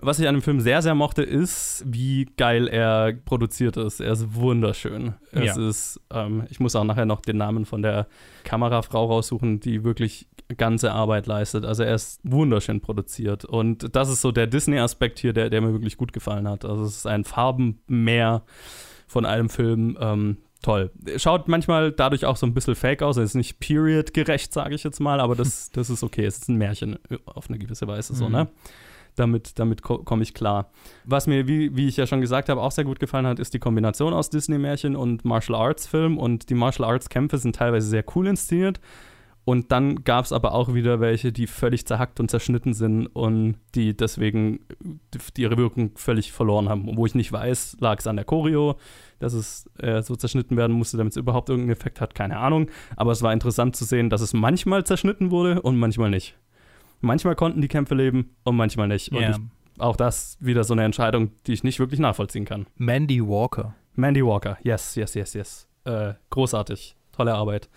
Was 0.01 0.19
ich 0.19 0.27
an 0.29 0.35
dem 0.35 0.41
Film 0.41 0.61
sehr, 0.61 0.81
sehr 0.81 0.95
mochte, 0.95 1.23
ist, 1.23 1.83
wie 1.85 2.29
geil 2.37 2.69
er 2.69 3.11
produziert 3.13 3.75
ist. 3.75 3.99
Er 3.99 4.13
ist 4.13 4.33
wunderschön. 4.33 5.15
Es 5.33 5.57
ja. 5.57 5.67
ist, 5.69 5.99
ähm, 6.13 6.43
ich 6.49 6.61
muss 6.61 6.75
auch 6.77 6.85
nachher 6.85 7.05
noch 7.05 7.19
den 7.19 7.35
Namen 7.35 7.65
von 7.65 7.81
der 7.81 8.07
Kamerafrau 8.45 9.07
raussuchen, 9.07 9.59
die 9.59 9.83
wirklich 9.83 10.29
ganze 10.57 10.93
Arbeit 10.93 11.27
leistet. 11.27 11.65
Also 11.65 11.83
er 11.83 11.95
ist 11.95 12.21
wunderschön 12.23 12.79
produziert. 12.79 13.43
Und 13.43 13.93
das 13.93 14.09
ist 14.09 14.21
so 14.21 14.31
der 14.31 14.47
Disney-Aspekt 14.47 15.19
hier, 15.19 15.33
der, 15.33 15.49
der 15.49 15.59
mir 15.59 15.73
wirklich 15.73 15.97
gut 15.97 16.13
gefallen 16.13 16.47
hat. 16.47 16.63
Also 16.63 16.85
es 16.85 16.97
ist 16.97 17.05
ein 17.05 17.25
Farbenmeer 17.25 18.43
von 19.07 19.25
einem 19.25 19.49
Film. 19.49 19.97
Ähm, 19.99 20.37
toll. 20.61 20.91
Schaut 21.17 21.47
manchmal 21.47 21.91
dadurch 21.91 22.25
auch 22.25 22.35
so 22.37 22.45
ein 22.45 22.53
bisschen 22.53 22.75
fake 22.75 23.01
aus. 23.01 23.17
Er 23.17 23.23
ist 23.23 23.35
nicht 23.35 23.59
period-gerecht, 23.59 24.53
sage 24.53 24.75
ich 24.75 24.83
jetzt 24.83 24.99
mal, 24.99 25.19
aber 25.19 25.35
das, 25.35 25.69
das 25.73 25.89
ist 25.89 26.03
okay. 26.03 26.25
Es 26.25 26.37
ist 26.39 26.49
ein 26.49 26.55
Märchen 26.57 26.97
äh, 27.09 27.17
auf 27.25 27.49
eine 27.49 27.57
gewisse 27.59 27.87
Weise 27.87 28.13
so, 28.15 28.25
Mhm. 28.25 28.31
ne? 28.31 28.47
Damit, 29.15 29.59
damit 29.59 29.81
ko 29.81 29.97
komme 29.97 30.23
ich 30.23 30.33
klar. 30.33 30.71
Was 31.03 31.27
mir, 31.27 31.45
wie, 31.47 31.75
wie 31.75 31.87
ich 31.89 31.97
ja 31.97 32.07
schon 32.07 32.21
gesagt 32.21 32.47
habe, 32.47 32.61
auch 32.61 32.71
sehr 32.71 32.85
gut 32.85 32.99
gefallen 33.01 33.27
hat, 33.27 33.39
ist 33.39 33.53
die 33.53 33.59
Kombination 33.59 34.13
aus 34.13 34.29
Disney-Märchen 34.29 34.95
und 34.95 35.25
Martial 35.25 35.59
Arts-Film. 35.59 36.17
Und 36.17 36.49
die 36.49 36.53
Martial 36.53 36.87
Arts-Kämpfe 36.89 37.37
sind 37.37 37.55
teilweise 37.55 37.87
sehr 37.89 38.05
cool 38.15 38.27
inszeniert. 38.27 38.79
Und 39.49 39.71
dann 39.71 40.03
gab 40.03 40.25
es 40.25 40.31
aber 40.31 40.53
auch 40.53 40.75
wieder 40.75 40.99
welche, 40.99 41.31
die 41.31 41.47
völlig 41.47 41.87
zerhackt 41.87 42.19
und 42.19 42.29
zerschnitten 42.29 42.75
sind 42.75 43.07
und 43.07 43.55
die 43.73 43.97
deswegen 43.97 44.59
die 45.09 45.41
ihre 45.41 45.57
Wirkung 45.57 45.93
völlig 45.95 46.31
verloren 46.31 46.69
haben. 46.69 46.87
Und 46.87 46.97
wo 46.97 47.07
ich 47.07 47.15
nicht 47.15 47.31
weiß, 47.31 47.77
lag 47.79 47.97
es 47.97 48.05
an 48.05 48.15
der 48.15 48.25
Choreo, 48.25 48.75
dass 49.17 49.33
es 49.33 49.67
äh, 49.79 50.03
so 50.03 50.15
zerschnitten 50.15 50.55
werden 50.55 50.75
musste, 50.75 50.97
damit 50.97 51.13
es 51.13 51.17
überhaupt 51.17 51.49
irgendeinen 51.49 51.71
Effekt 51.75 51.99
hat, 51.99 52.13
keine 52.13 52.37
Ahnung. 52.37 52.69
Aber 52.95 53.11
es 53.11 53.23
war 53.23 53.33
interessant 53.33 53.75
zu 53.75 53.85
sehen, 53.85 54.11
dass 54.11 54.21
es 54.21 54.33
manchmal 54.33 54.83
zerschnitten 54.83 55.31
wurde 55.31 55.63
und 55.63 55.79
manchmal 55.79 56.11
nicht. 56.11 56.37
Manchmal 57.01 57.35
konnten 57.35 57.59
die 57.59 57.69
Kämpfe 57.69 57.95
leben 57.95 58.35
und 58.43 58.55
manchmal 58.55 58.87
nicht. 58.87 59.11
Und 59.11 59.21
Ja. 59.21 59.31
ich, 59.31 59.37
auch 59.79 59.95
das 59.95 60.37
wieder 60.39 60.63
so 60.63 60.75
eine 60.75 60.83
Entscheidung, 60.83 61.31
die 61.47 61.53
ich 61.53 61.63
nicht 61.63 61.79
wirklich 61.79 61.99
nachvollziehen 61.99 62.45
kann. 62.45 62.67
Mandy 62.75 63.19
Walker. 63.27 63.73
Mandy 63.95 64.23
Walker, 64.23 64.59
yes, 64.61 64.93
yes, 64.93 65.15
yes, 65.15 65.33
yes. 65.33 65.67
Äh, 65.85 66.13
großartig, 66.29 66.95
tolle 67.13 67.33
Arbeit. 67.33 67.67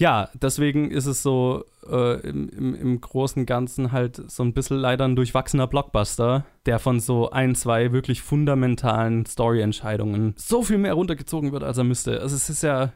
Ja, 0.00 0.30
deswegen 0.32 0.90
ist 0.90 1.04
es 1.04 1.22
so 1.22 1.66
äh, 1.86 2.26
im, 2.26 2.48
im, 2.48 2.74
im 2.74 3.00
Großen 3.02 3.40
und 3.40 3.46
Ganzen 3.46 3.92
halt 3.92 4.30
so 4.30 4.42
ein 4.42 4.54
bisschen 4.54 4.78
leider 4.78 5.04
ein 5.04 5.14
durchwachsener 5.14 5.66
Blockbuster, 5.66 6.46
der 6.64 6.78
von 6.78 7.00
so 7.00 7.28
ein, 7.28 7.54
zwei 7.54 7.92
wirklich 7.92 8.22
fundamentalen 8.22 9.26
Story-Entscheidungen 9.26 10.32
so 10.38 10.62
viel 10.62 10.78
mehr 10.78 10.94
runtergezogen 10.94 11.52
wird, 11.52 11.64
als 11.64 11.76
er 11.76 11.84
müsste. 11.84 12.22
Also 12.22 12.34
es 12.34 12.48
ist 12.48 12.62
ja, 12.62 12.94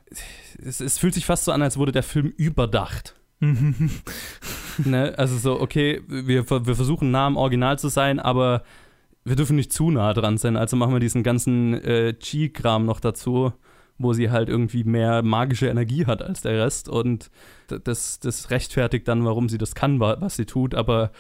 es, 0.65 0.81
es 0.81 0.97
fühlt 0.97 1.13
sich 1.13 1.27
fast 1.27 1.45
so 1.45 1.53
an, 1.53 1.61
als 1.61 1.77
wurde 1.77 1.93
der 1.93 2.03
Film 2.03 2.29
überdacht. 2.39 3.15
ne? 4.79 5.15
Also 5.19 5.37
so, 5.37 5.61
okay, 5.61 6.01
wir, 6.09 6.49
wir 6.49 6.75
versuchen 6.75 7.11
nah 7.11 7.27
am 7.27 7.37
Original 7.37 7.79
zu 7.79 7.89
sein, 7.89 8.19
aber 8.19 8.63
wir 9.25 9.37
dürfen 9.37 9.57
nicht 9.57 9.75
zu 9.75 9.91
nah 9.91 10.15
dran 10.15 10.39
sein. 10.39 10.57
Also 10.57 10.77
machen 10.77 10.95
wir 10.95 11.01
diesen 11.01 11.23
ganzen 11.23 11.75
äh, 11.85 12.15
Chi-Kram 12.15 12.87
noch 12.87 13.01
dazu, 13.01 13.53
wo 13.99 14.13
sie 14.13 14.31
halt 14.31 14.49
irgendwie 14.49 14.85
mehr 14.85 15.23
magische 15.23 15.69
Energie 15.69 16.07
hat 16.07 16.23
als 16.23 16.41
der 16.43 16.65
Rest. 16.65 16.89
Und 16.89 17.31
das, 17.69 18.19
das 18.19 18.51
rechtfertigt 18.51 19.07
dann, 19.09 19.25
warum 19.25 19.49
sie 19.49 19.59
das 19.59 19.75
kann, 19.75 20.01
wa- 20.01 20.17
was 20.21 20.37
sie 20.37 20.47
tut. 20.47 20.75
Aber 20.75 21.11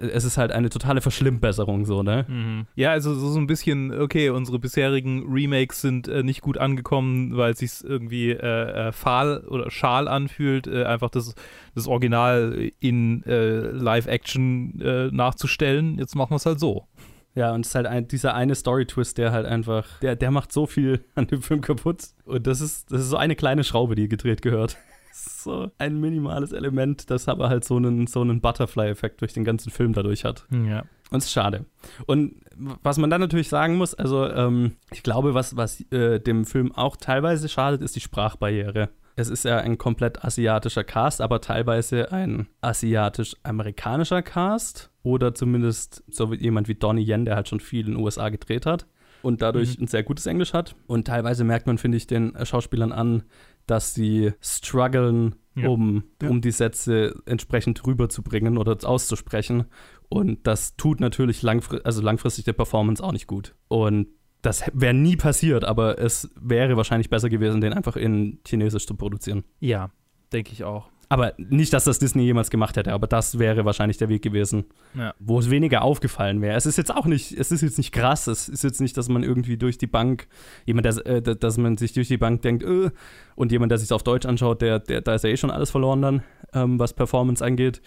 es 0.00 0.24
ist 0.24 0.36
halt 0.36 0.50
eine 0.50 0.68
totale 0.68 1.00
Verschlimmbesserung 1.00 1.84
so, 1.86 2.02
ne? 2.02 2.26
Mhm. 2.28 2.66
Ja, 2.74 2.90
also 2.90 3.14
so, 3.14 3.38
ein 3.38 3.46
bisschen, 3.46 3.92
okay, 3.96 4.30
unsere 4.30 4.58
bisherigen 4.58 5.32
Remakes 5.32 5.80
sind 5.80 6.08
äh, 6.08 6.24
nicht 6.24 6.40
gut 6.40 6.58
angekommen, 6.58 7.36
weil 7.36 7.52
es 7.52 7.60
sich 7.60 7.70
irgendwie 7.88 8.30
äh, 8.32 8.88
äh, 8.88 8.90
fahl 8.90 9.44
oder 9.46 9.70
schal 9.70 10.08
anfühlt, 10.08 10.66
äh, 10.66 10.82
einfach 10.86 11.08
das, 11.10 11.36
das 11.76 11.86
Original 11.86 12.72
in 12.80 13.22
äh, 13.26 13.60
Live-Action 13.70 15.10
nachzustellen. 15.12 15.98
Jetzt 16.00 16.16
machen 16.16 16.30
wir 16.30 16.36
es 16.36 16.46
halt 16.46 16.58
so. 16.58 16.86
Ja, 17.34 17.52
und 17.52 17.64
es 17.64 17.68
ist 17.68 17.74
halt 17.74 17.86
ein, 17.86 18.08
dieser 18.08 18.34
eine 18.34 18.54
Story-Twist, 18.54 19.18
der 19.18 19.32
halt 19.32 19.46
einfach, 19.46 19.86
der, 20.00 20.16
der 20.16 20.30
macht 20.30 20.52
so 20.52 20.66
viel 20.66 21.04
an 21.14 21.26
dem 21.26 21.42
Film 21.42 21.60
kaputt. 21.60 22.08
Und 22.24 22.46
das 22.46 22.60
ist, 22.60 22.90
das 22.90 23.02
ist 23.02 23.10
so 23.10 23.16
eine 23.16 23.36
kleine 23.36 23.64
Schraube, 23.64 23.94
die 23.94 24.08
gedreht 24.08 24.42
gehört. 24.42 24.76
So 25.12 25.70
ein 25.76 25.98
minimales 25.98 26.52
Element, 26.52 27.10
das 27.10 27.26
aber 27.26 27.48
halt 27.48 27.64
so 27.64 27.76
einen, 27.76 28.06
so 28.06 28.20
einen 28.20 28.40
Butterfly-Effekt 28.40 29.20
durch 29.20 29.32
den 29.32 29.44
ganzen 29.44 29.70
Film 29.70 29.92
dadurch 29.92 30.24
hat. 30.24 30.46
Ja. 30.50 30.84
Und 31.10 31.18
es 31.18 31.24
ist 31.24 31.32
schade. 31.32 31.66
Und 32.06 32.36
was 32.56 32.96
man 32.96 33.10
dann 33.10 33.20
natürlich 33.20 33.48
sagen 33.48 33.76
muss, 33.76 33.94
also 33.94 34.30
ähm, 34.30 34.76
ich 34.92 35.02
glaube, 35.02 35.34
was, 35.34 35.56
was 35.56 35.80
äh, 35.90 36.20
dem 36.20 36.44
Film 36.44 36.72
auch 36.72 36.96
teilweise 36.96 37.48
schadet, 37.48 37.82
ist 37.82 37.96
die 37.96 38.00
Sprachbarriere. 38.00 38.90
Es 39.16 39.28
ist 39.28 39.44
ja 39.44 39.58
ein 39.58 39.76
komplett 39.76 40.24
asiatischer 40.24 40.84
Cast, 40.84 41.20
aber 41.20 41.40
teilweise 41.40 42.12
ein 42.12 42.46
asiatisch-amerikanischer 42.60 44.22
Cast. 44.22 44.89
Oder 45.02 45.34
zumindest 45.34 46.04
so 46.08 46.30
wie 46.30 46.36
jemand 46.36 46.68
wie 46.68 46.74
Donnie 46.74 47.02
Yen, 47.08 47.24
der 47.24 47.36
halt 47.36 47.48
schon 47.48 47.60
viel 47.60 47.86
in 47.86 47.94
den 47.94 48.02
USA 48.04 48.28
gedreht 48.28 48.66
hat 48.66 48.86
und 49.22 49.40
dadurch 49.42 49.78
ein 49.78 49.86
sehr 49.86 50.02
gutes 50.02 50.26
Englisch 50.26 50.52
hat. 50.52 50.76
Und 50.86 51.06
teilweise 51.06 51.44
merkt 51.44 51.66
man, 51.66 51.78
finde 51.78 51.96
ich, 51.96 52.06
den 52.06 52.34
Schauspielern 52.44 52.92
an, 52.92 53.22
dass 53.66 53.94
sie 53.94 54.32
strugglen, 54.40 55.36
Ja. 55.54 55.68
um, 55.68 56.04
Ja. 56.22 56.28
um 56.28 56.40
die 56.40 56.50
Sätze 56.52 57.14
entsprechend 57.26 57.84
rüberzubringen 57.86 58.56
oder 58.58 58.76
auszusprechen. 58.88 59.64
Und 60.08 60.46
das 60.46 60.76
tut 60.76 61.00
natürlich 61.00 61.42
langfri 61.42 61.80
also 61.84 62.02
langfristig 62.02 62.44
der 62.44 62.52
Performance 62.52 63.02
auch 63.02 63.12
nicht 63.12 63.26
gut. 63.26 63.54
Und 63.68 64.08
das 64.42 64.64
wäre 64.72 64.94
nie 64.94 65.16
passiert, 65.16 65.64
aber 65.64 65.98
es 65.98 66.30
wäre 66.40 66.76
wahrscheinlich 66.76 67.10
besser 67.10 67.28
gewesen, 67.28 67.60
den 67.60 67.72
einfach 67.72 67.96
in 67.96 68.38
Chinesisch 68.46 68.86
zu 68.86 68.94
produzieren. 68.94 69.44
Ja, 69.60 69.90
denke 70.32 70.52
ich 70.52 70.64
auch. 70.64 70.88
Aber 71.12 71.34
nicht, 71.36 71.72
dass 71.72 71.82
das 71.84 71.98
Disney 71.98 72.22
jemals 72.22 72.50
gemacht 72.50 72.76
hätte, 72.76 72.92
aber 72.92 73.08
das 73.08 73.38
wäre 73.40 73.64
wahrscheinlich 73.64 73.98
der 73.98 74.08
Weg 74.08 74.22
gewesen, 74.22 74.64
Ja. 74.94 75.12
wo 75.18 75.40
es 75.40 75.50
weniger 75.50 75.82
aufgefallen 75.82 76.40
wäre. 76.40 76.56
Es 76.56 76.66
ist 76.66 76.78
jetzt 76.78 76.94
auch 76.94 77.04
nicht, 77.04 77.32
es 77.32 77.50
ist 77.50 77.62
jetzt 77.62 77.78
nicht 77.78 77.90
krass, 77.90 78.28
es 78.28 78.48
ist 78.48 78.62
jetzt 78.62 78.80
nicht, 78.80 78.96
dass 78.96 79.08
man 79.08 79.24
irgendwie 79.24 79.56
durch 79.56 79.76
die 79.76 79.88
Bank, 79.88 80.28
jemand, 80.66 80.84
der, 80.86 81.04
äh, 81.06 81.20
da- 81.20 81.34
dass 81.34 81.58
man 81.58 81.76
sich 81.76 81.92
durch 81.92 82.06
die 82.06 82.16
Bank 82.16 82.42
denkt, 82.42 82.62
äh, 82.62 82.90
und 83.34 83.50
jemand, 83.50 83.72
der 83.72 83.78
sich 83.78 83.92
auf 83.92 84.04
Deutsch 84.04 84.24
anschaut, 84.24 84.62
der, 84.62 84.78
der, 84.78 85.00
da 85.00 85.14
ist 85.16 85.24
ja 85.24 85.30
eh 85.30 85.36
schon 85.36 85.50
alles 85.50 85.70
verloren 85.72 86.00
dann, 86.00 86.22
ähm, 86.54 86.78
was 86.78 86.92
Performance 86.94 87.44
angeht. 87.44 87.82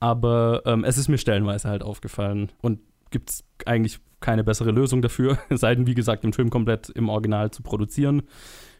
Aber 0.00 0.62
ähm, 0.64 0.84
es 0.84 0.98
ist 0.98 1.08
mir 1.08 1.18
stellenweise 1.18 1.68
halt 1.68 1.82
aufgefallen 1.82 2.50
und 2.60 2.78
gibt 3.10 3.30
es 3.30 3.44
eigentlich 3.66 3.98
keine 4.20 4.44
bessere 4.44 4.70
Lösung 4.70 5.02
dafür, 5.02 5.36
sei 5.50 5.74
denn, 5.74 5.86
wie 5.88 5.94
gesagt, 5.94 6.22
den 6.24 6.32
Film 6.32 6.48
komplett 6.50 6.90
im 6.90 7.08
Original 7.08 7.50
zu 7.50 7.62
produzieren, 7.64 8.22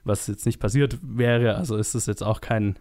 was 0.05 0.28
jetzt 0.28 0.47
nicht 0.47 0.61
passiert 0.61 0.99
wäre. 1.03 1.57
Also 1.57 1.76
ist 1.76 1.95
es 1.97 2.07
jetzt 2.07 2.22
auch 2.22 2.41
kein, 2.41 2.78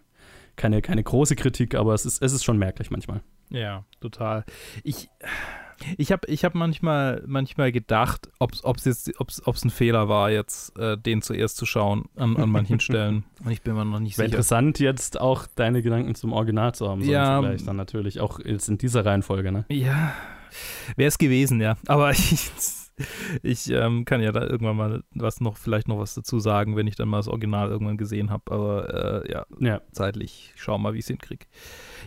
keine, 0.61 0.83
keine 0.83 1.03
große 1.03 1.35
Kritik, 1.35 1.73
aber 1.73 1.95
es 1.95 2.05
ist, 2.05 2.21
es 2.21 2.33
ist 2.33 2.43
schon 2.43 2.57
merklich 2.57 2.91
manchmal. 2.91 3.21
Ja, 3.49 3.83
total. 3.99 4.45
Ich, 4.83 5.09
ich 5.97 6.11
habe 6.11 6.27
ich 6.27 6.45
hab 6.45 6.53
manchmal, 6.53 7.23
manchmal 7.25 7.71
gedacht, 7.71 8.29
ob 8.37 8.53
es 8.53 8.85
jetzt 8.85 9.19
ob's, 9.19 9.41
ob's 9.43 9.65
ein 9.65 9.71
Fehler 9.71 10.07
war, 10.07 10.29
jetzt 10.29 10.77
äh, 10.77 10.99
den 10.99 11.23
zuerst 11.23 11.57
zu 11.57 11.65
schauen 11.65 12.05
an, 12.15 12.37
an 12.37 12.49
manchen 12.51 12.79
Stellen. 12.87 13.23
Und 13.43 13.49
ich 13.49 13.63
bin 13.63 13.73
mir 13.73 13.85
noch 13.85 13.99
nicht 13.99 14.19
Wäre 14.19 14.27
sicher. 14.27 14.37
interessant, 14.37 14.79
jetzt 14.79 15.19
auch 15.19 15.47
deine 15.55 15.81
Gedanken 15.81 16.13
zum 16.13 16.31
Original 16.31 16.75
zu 16.75 16.87
haben. 16.87 17.01
Ja. 17.01 17.41
Vergleich 17.41 17.65
dann 17.65 17.75
natürlich 17.75 18.19
auch 18.19 18.39
jetzt 18.39 18.69
in 18.69 18.77
dieser 18.77 19.03
Reihenfolge, 19.03 19.51
ne? 19.51 19.65
Ja, 19.69 20.13
wäre 20.95 21.07
es 21.07 21.17
gewesen, 21.17 21.59
ja. 21.59 21.75
Aber 21.87 22.11
ich, 22.11 22.51
ich 23.43 23.69
ähm, 23.69 24.05
kann 24.05 24.21
ja 24.21 24.31
da 24.31 24.41
irgendwann 24.41 24.75
mal 24.77 25.03
was 25.13 25.41
noch, 25.41 25.57
vielleicht 25.57 25.87
noch 25.87 25.99
was 25.99 26.13
dazu 26.13 26.39
sagen, 26.39 26.75
wenn 26.75 26.87
ich 26.87 26.95
dann 26.95 27.09
mal 27.09 27.17
das 27.17 27.27
Original 27.27 27.69
irgendwann 27.69 27.97
gesehen 27.97 28.29
habe. 28.29 28.51
Aber 28.51 29.23
äh, 29.25 29.31
ja, 29.31 29.45
Ja. 29.59 29.81
zeitlich. 29.91 30.53
Schau 30.55 30.77
mal, 30.77 30.93
wie 30.93 30.97
ich 30.99 31.05
es 31.05 31.07
hinkriege. 31.09 31.45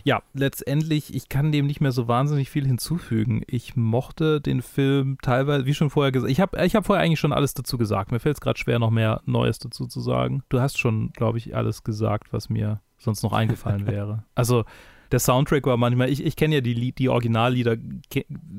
Ja, 0.03 0.21
letztendlich, 0.33 1.13
ich 1.15 1.29
kann 1.29 1.51
dem 1.51 1.67
nicht 1.67 1.81
mehr 1.81 1.91
so 1.91 2.07
wahnsinnig 2.07 2.49
viel 2.49 2.65
hinzufügen. 2.65 3.41
Ich 3.47 3.75
mochte 3.75 4.41
den 4.41 4.61
Film 4.61 5.17
teilweise, 5.21 5.65
wie 5.65 5.73
schon 5.73 5.89
vorher 5.89 6.11
gesagt, 6.11 6.31
ich 6.31 6.39
habe 6.39 6.63
ich 6.65 6.75
hab 6.75 6.85
vorher 6.85 7.03
eigentlich 7.03 7.19
schon 7.19 7.33
alles 7.33 7.53
dazu 7.53 7.77
gesagt. 7.77 8.11
Mir 8.11 8.19
fällt 8.19 8.37
es 8.37 8.41
gerade 8.41 8.59
schwer, 8.59 8.79
noch 8.79 8.91
mehr 8.91 9.21
Neues 9.25 9.59
dazu 9.59 9.87
zu 9.87 9.99
sagen. 10.01 10.43
Du 10.49 10.59
hast 10.59 10.77
schon, 10.77 11.11
glaube 11.13 11.37
ich, 11.37 11.55
alles 11.55 11.83
gesagt, 11.83 12.31
was 12.33 12.49
mir 12.49 12.81
sonst 12.97 13.23
noch 13.23 13.33
eingefallen 13.33 13.87
wäre. 13.87 14.23
Also, 14.35 14.65
der 15.11 15.19
Soundtrack 15.19 15.65
war 15.65 15.77
manchmal, 15.77 16.09
ich, 16.09 16.23
ich 16.23 16.35
kenne 16.35 16.55
ja 16.55 16.61
die, 16.61 16.91
die 16.91 17.09
Originallieder, 17.09 17.77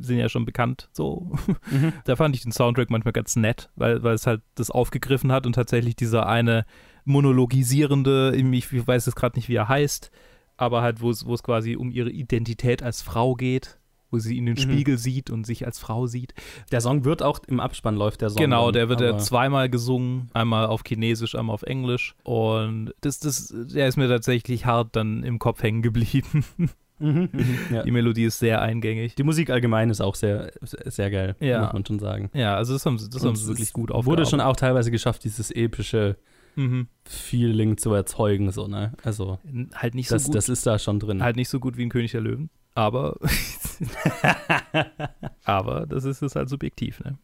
sind 0.00 0.18
ja 0.18 0.28
schon 0.28 0.44
bekannt 0.44 0.88
so. 0.92 1.32
Mhm. 1.70 1.92
Da 2.04 2.16
fand 2.16 2.36
ich 2.36 2.42
den 2.42 2.52
Soundtrack 2.52 2.90
manchmal 2.90 3.12
ganz 3.12 3.36
nett, 3.36 3.70
weil, 3.76 4.02
weil 4.02 4.14
es 4.14 4.26
halt 4.26 4.42
das 4.54 4.70
aufgegriffen 4.70 5.32
hat 5.32 5.46
und 5.46 5.54
tatsächlich 5.54 5.96
dieser 5.96 6.26
eine 6.26 6.64
monologisierende, 7.04 8.34
ich 8.36 8.86
weiß 8.86 9.06
jetzt 9.06 9.14
gerade 9.14 9.38
nicht, 9.38 9.48
wie 9.48 9.54
er 9.54 9.68
heißt, 9.68 10.10
aber 10.56 10.82
halt, 10.82 11.00
wo 11.00 11.10
es 11.10 11.42
quasi 11.42 11.76
um 11.76 11.90
ihre 11.90 12.10
Identität 12.10 12.82
als 12.82 13.02
Frau 13.02 13.34
geht, 13.34 13.78
wo 14.10 14.18
sie 14.18 14.38
in 14.38 14.46
den 14.46 14.54
Mhm. 14.54 14.58
Spiegel 14.60 14.98
sieht 14.98 15.30
und 15.30 15.46
sich 15.46 15.66
als 15.66 15.78
Frau 15.78 16.06
sieht. 16.06 16.34
Der 16.72 16.80
Song 16.80 17.04
wird 17.04 17.22
auch 17.22 17.40
im 17.48 17.60
Abspann 17.60 17.96
läuft 17.96 18.20
der 18.20 18.30
Song. 18.30 18.38
Genau, 18.40 18.70
der 18.70 18.88
wird 18.88 19.00
ja 19.00 19.18
zweimal 19.18 19.68
gesungen, 19.68 20.30
einmal 20.32 20.66
auf 20.66 20.82
Chinesisch, 20.86 21.34
einmal 21.34 21.54
auf 21.54 21.62
Englisch. 21.62 22.14
Und 22.22 22.92
das, 23.00 23.18
das, 23.20 23.52
der 23.54 23.88
ist 23.88 23.96
mir 23.96 24.08
tatsächlich 24.08 24.64
hart 24.66 24.94
dann 24.96 25.22
im 25.24 25.38
Kopf 25.38 25.62
hängen 25.62 25.82
geblieben. 25.82 26.44
Mhm, 26.98 27.28
mhm, 27.30 27.58
ja. 27.74 27.82
Die 27.82 27.90
Melodie 27.90 28.24
ist 28.24 28.38
sehr 28.38 28.62
eingängig. 28.62 29.16
Die 29.16 29.22
Musik 29.22 29.50
allgemein 29.50 29.90
ist 29.90 30.00
auch 30.00 30.14
sehr, 30.14 30.50
sehr 30.62 31.10
geil, 31.10 31.36
Ja. 31.40 31.64
muss 31.64 31.72
man 31.74 31.84
schon 31.84 31.98
sagen. 31.98 32.30
Ja, 32.32 32.56
also 32.56 32.72
das 32.72 32.86
haben 32.86 32.96
sie, 32.98 33.10
das 33.10 33.22
haben 33.22 33.36
sie 33.36 33.42
es 33.42 33.48
wirklich 33.48 33.74
gut 33.74 33.90
Wurde 33.90 33.98
aufgearbeitet. 33.98 34.30
schon 34.30 34.40
auch 34.40 34.56
teilweise 34.56 34.90
geschafft, 34.90 35.22
dieses 35.24 35.50
epische 35.50 36.16
Mhm. 36.54 36.88
Feeling 37.04 37.76
zu 37.76 37.92
erzeugen, 37.92 38.50
so, 38.50 38.66
ne? 38.66 38.94
Also, 39.02 39.38
Halt 39.74 39.94
nicht 39.94 40.08
so 40.08 40.14
das, 40.14 40.24
gut. 40.24 40.36
das 40.36 40.48
ist 40.48 40.66
da 40.66 40.78
schon 40.78 40.98
drin. 40.98 41.22
halt 41.22 41.36
nicht 41.36 41.50
so 41.50 41.60
gut 41.60 41.76
wie 41.76 41.82
ein 41.82 41.90
König 41.90 42.12
der 42.12 42.22
Löwen, 42.22 42.48
aber 42.74 43.18
Aber 45.44 45.86
das 45.86 46.04
ist, 46.04 46.22
ist 46.22 46.36
halt 46.36 46.48
subjektiv, 46.48 47.00
ne? 47.00 47.18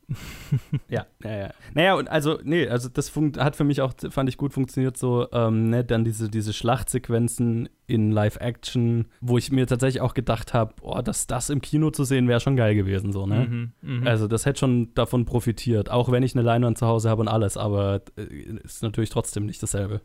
Ja, 0.89 1.07
ja, 1.25 1.37
ja. 1.37 1.51
Naja, 1.75 1.95
und 1.95 2.09
also, 2.09 2.39
nee, 2.45 2.69
also 2.69 2.89
das 2.89 3.13
hat 3.39 3.57
für 3.57 3.65
mich 3.65 3.81
auch, 3.81 3.93
fand 4.11 4.29
ich 4.29 4.37
gut 4.37 4.53
funktioniert, 4.53 4.97
so, 4.97 5.27
ähm, 5.33 5.71
ne, 5.71 5.85
dann 5.85 6.05
diese, 6.05 6.29
diese 6.29 6.53
Schlachtsequenzen 6.53 7.69
in 7.87 8.11
Live-Action, 8.11 9.07
wo 9.21 9.39
ich 9.39 9.53
mir 9.53 9.67
tatsächlich 9.67 10.01
auch 10.01 10.15
gedacht 10.15 10.55
habe, 10.55 10.75
oh, 10.81 11.01
dass 11.03 11.27
das 11.27 11.51
im 11.51 11.61
Kino 11.61 11.91
zu 11.91 12.05
sehen 12.05 12.27
wäre 12.27 12.41
schon 12.41 12.57
geil 12.57 12.75
gewesen, 12.75 13.13
so, 13.13 13.27
ne? 13.27 13.47
Mhm, 13.49 13.73
mhm. 13.83 14.07
Also 14.07 14.29
das 14.29 14.47
hätte 14.47 14.61
schon 14.61 14.95
davon 14.95 15.27
profitiert, 15.27 15.91
auch 15.91 16.11
wenn 16.11 16.23
ich 16.23 16.35
eine 16.35 16.43
Leinwand 16.43 16.79
zu 16.79 16.87
Hause 16.87 17.11
habe 17.11 17.21
und 17.21 17.29
alles, 17.29 17.57
aber 17.57 18.01
äh, 18.17 18.23
ist 18.65 18.83
natürlich 18.83 19.11
trotzdem 19.11 19.47
nicht 19.47 19.63
dasselbe. 19.63 20.01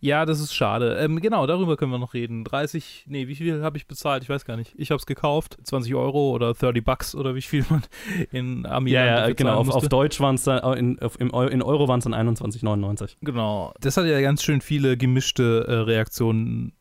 Ja, 0.00 0.26
das 0.26 0.40
ist 0.40 0.52
schade. 0.54 0.96
Ähm, 0.96 1.20
genau, 1.20 1.46
darüber 1.46 1.76
können 1.76 1.90
wir 1.90 1.98
noch 1.98 2.12
reden. 2.12 2.44
30, 2.44 3.06
nee, 3.08 3.28
wie 3.28 3.34
viel 3.34 3.62
habe 3.62 3.78
ich 3.78 3.86
bezahlt? 3.86 4.22
Ich 4.22 4.28
weiß 4.28 4.44
gar 4.44 4.58
nicht. 4.58 4.74
Ich 4.76 4.90
habe 4.90 4.98
es 4.98 5.06
gekauft. 5.06 5.58
20 5.64 5.81
Euro 5.94 6.30
oder 6.30 6.54
30 6.54 6.84
Bucks 6.84 7.14
oder 7.14 7.34
wie 7.34 7.42
viel 7.42 7.64
man 7.70 7.82
in 8.30 8.66
Amiland 8.66 9.06
Ja, 9.06 9.26
ja, 9.28 9.34
genau. 9.34 9.56
Auf, 9.58 9.68
auf. 9.70 9.88
Deutsch 9.88 10.20
waren 10.20 10.36
es 10.36 10.44
dann, 10.44 10.58
äh, 10.58 10.78
in, 10.78 10.98
auf, 11.00 11.20
in 11.20 11.30
Euro 11.62 11.88
waren 11.88 11.98
es 11.98 12.04
dann 12.04 12.14
21,99. 12.14 13.16
Genau. 13.22 13.72
Das 13.80 13.96
hat 13.96 14.06
ja 14.06 14.20
ganz 14.20 14.42
schön 14.42 14.60
viele 14.60 14.96
gemischte 14.96 15.64
äh, 15.66 15.72
Reaktionen 15.74 16.72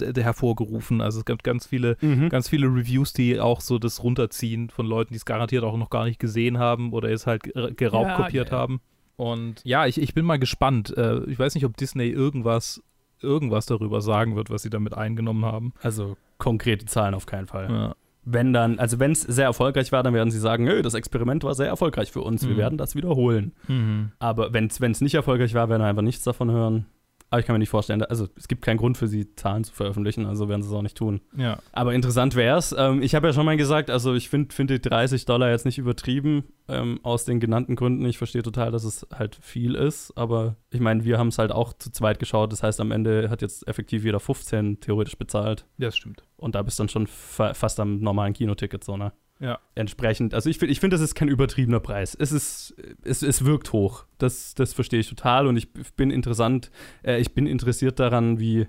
äh, 0.00 0.20
hervorgerufen. 0.20 1.00
Also 1.00 1.20
es 1.20 1.24
gab 1.24 1.42
ganz 1.42 1.66
viele, 1.66 1.96
Mhm. 2.00 2.28
ganz 2.28 2.48
viele 2.48 2.66
Reviews, 2.66 3.12
die 3.12 3.40
auch 3.40 3.60
so 3.60 3.78
das 3.78 4.02
runterziehen 4.02 4.70
von 4.70 4.86
Leuten, 4.86 5.12
die 5.12 5.16
es 5.18 5.24
garantiert 5.24 5.64
auch 5.64 5.76
noch 5.76 5.90
gar 5.90 6.04
nicht 6.04 6.18
gesehen 6.18 6.58
haben 6.58 6.92
oder 6.92 7.10
es 7.10 7.26
halt 7.26 7.42
ge- 7.44 7.72
geraubt 7.74 8.08
Ja, 8.08 8.16
kopiert 8.16 8.48
ja, 8.50 8.54
ja. 8.56 8.60
haben. 8.60 8.80
Und 9.16 9.60
ja, 9.64 9.86
ich, 9.86 10.00
ich 10.00 10.14
bin 10.14 10.24
mal 10.24 10.38
gespannt. 10.38 10.92
Äh, 10.96 11.24
ich 11.24 11.38
weiß 11.38 11.54
nicht, 11.54 11.64
ob 11.64 11.76
Disney 11.76 12.08
irgendwas, 12.08 12.82
irgendwas 13.20 13.66
darüber 13.66 14.00
sagen 14.00 14.34
wird, 14.36 14.50
was 14.50 14.62
sie 14.62 14.70
damit 14.70 14.94
eingenommen 14.94 15.44
haben. 15.44 15.72
Also 15.82 16.16
konkrete 16.38 16.86
Zahlen 16.86 17.14
auf 17.14 17.26
keinen 17.26 17.46
Fall. 17.46 17.68
Ja. 17.70 17.94
Wenn 18.24 18.52
dann, 18.52 18.78
also 18.78 19.00
wenn 19.00 19.12
es 19.12 19.22
sehr 19.22 19.46
erfolgreich 19.46 19.90
war, 19.90 20.02
dann 20.04 20.14
werden 20.14 20.30
sie 20.30 20.38
sagen, 20.38 20.64
"Nö, 20.64 20.80
das 20.82 20.94
Experiment 20.94 21.42
war 21.42 21.54
sehr 21.54 21.66
erfolgreich 21.66 22.12
für 22.12 22.20
uns, 22.20 22.46
wir 22.46 22.54
Mhm. 22.54 22.58
werden 22.58 22.78
das 22.78 22.94
wiederholen. 22.94 23.52
Mhm. 23.66 24.12
Aber 24.20 24.52
wenn 24.52 24.66
es 24.66 25.00
nicht 25.00 25.14
erfolgreich 25.14 25.54
war, 25.54 25.68
werden 25.68 25.82
wir 25.82 25.86
einfach 25.88 26.02
nichts 26.02 26.22
davon 26.22 26.50
hören. 26.50 26.86
Aber 27.32 27.40
ich 27.40 27.46
kann 27.46 27.54
mir 27.54 27.60
nicht 27.60 27.70
vorstellen, 27.70 28.02
also 28.02 28.28
es 28.36 28.46
gibt 28.46 28.60
keinen 28.60 28.76
Grund 28.76 28.98
für 28.98 29.08
sie, 29.08 29.34
Zahlen 29.36 29.64
zu 29.64 29.72
veröffentlichen, 29.72 30.26
also 30.26 30.50
werden 30.50 30.60
sie 30.60 30.68
es 30.68 30.74
auch 30.74 30.82
nicht 30.82 30.98
tun. 30.98 31.22
Ja. 31.34 31.60
Aber 31.72 31.94
interessant 31.94 32.36
wäre 32.36 32.58
es. 32.58 32.74
Ähm, 32.76 33.00
ich 33.00 33.14
habe 33.14 33.26
ja 33.26 33.32
schon 33.32 33.46
mal 33.46 33.56
gesagt, 33.56 33.88
also 33.88 34.12
ich 34.12 34.28
finde 34.28 34.54
find 34.54 34.68
die 34.68 34.82
30 34.82 35.24
Dollar 35.24 35.48
jetzt 35.48 35.64
nicht 35.64 35.78
übertrieben, 35.78 36.44
ähm, 36.68 37.00
aus 37.02 37.24
den 37.24 37.40
genannten 37.40 37.74
Gründen. 37.74 38.04
Ich 38.04 38.18
verstehe 38.18 38.42
total, 38.42 38.70
dass 38.70 38.84
es 38.84 39.06
halt 39.14 39.38
viel 39.40 39.76
ist, 39.76 40.12
aber 40.14 40.56
ich 40.68 40.80
meine, 40.80 41.06
wir 41.06 41.16
haben 41.16 41.28
es 41.28 41.38
halt 41.38 41.52
auch 41.52 41.72
zu 41.72 41.90
zweit 41.90 42.18
geschaut. 42.18 42.52
Das 42.52 42.62
heißt, 42.62 42.82
am 42.82 42.90
Ende 42.90 43.30
hat 43.30 43.40
jetzt 43.40 43.66
effektiv 43.66 44.04
jeder 44.04 44.20
15 44.20 44.80
theoretisch 44.80 45.16
bezahlt. 45.16 45.64
Das 45.78 45.96
stimmt. 45.96 46.24
Und 46.36 46.54
da 46.54 46.60
bist 46.60 46.78
du 46.78 46.82
dann 46.82 46.90
schon 46.90 47.06
fa 47.06 47.54
fast 47.54 47.80
am 47.80 48.00
normalen 48.00 48.34
Kinoticket, 48.34 48.84
so, 48.84 48.98
ne? 48.98 49.10
Ja. 49.42 49.58
Entsprechend, 49.74 50.34
also 50.34 50.48
ich 50.48 50.58
finde, 50.58 50.72
ich 50.72 50.78
find, 50.78 50.92
das 50.92 51.00
ist 51.00 51.16
kein 51.16 51.26
übertriebener 51.26 51.80
Preis. 51.80 52.14
Es 52.14 52.30
ist, 52.30 52.76
es, 53.02 53.22
es 53.22 53.44
wirkt 53.44 53.72
hoch. 53.72 54.04
Das, 54.18 54.54
das 54.54 54.72
verstehe 54.72 55.00
ich 55.00 55.08
total 55.08 55.48
und 55.48 55.56
ich 55.56 55.72
bin 55.96 56.12
interessant, 56.12 56.70
äh, 57.02 57.20
ich 57.20 57.34
bin 57.34 57.48
interessiert 57.48 57.98
daran, 57.98 58.38
wie, 58.38 58.68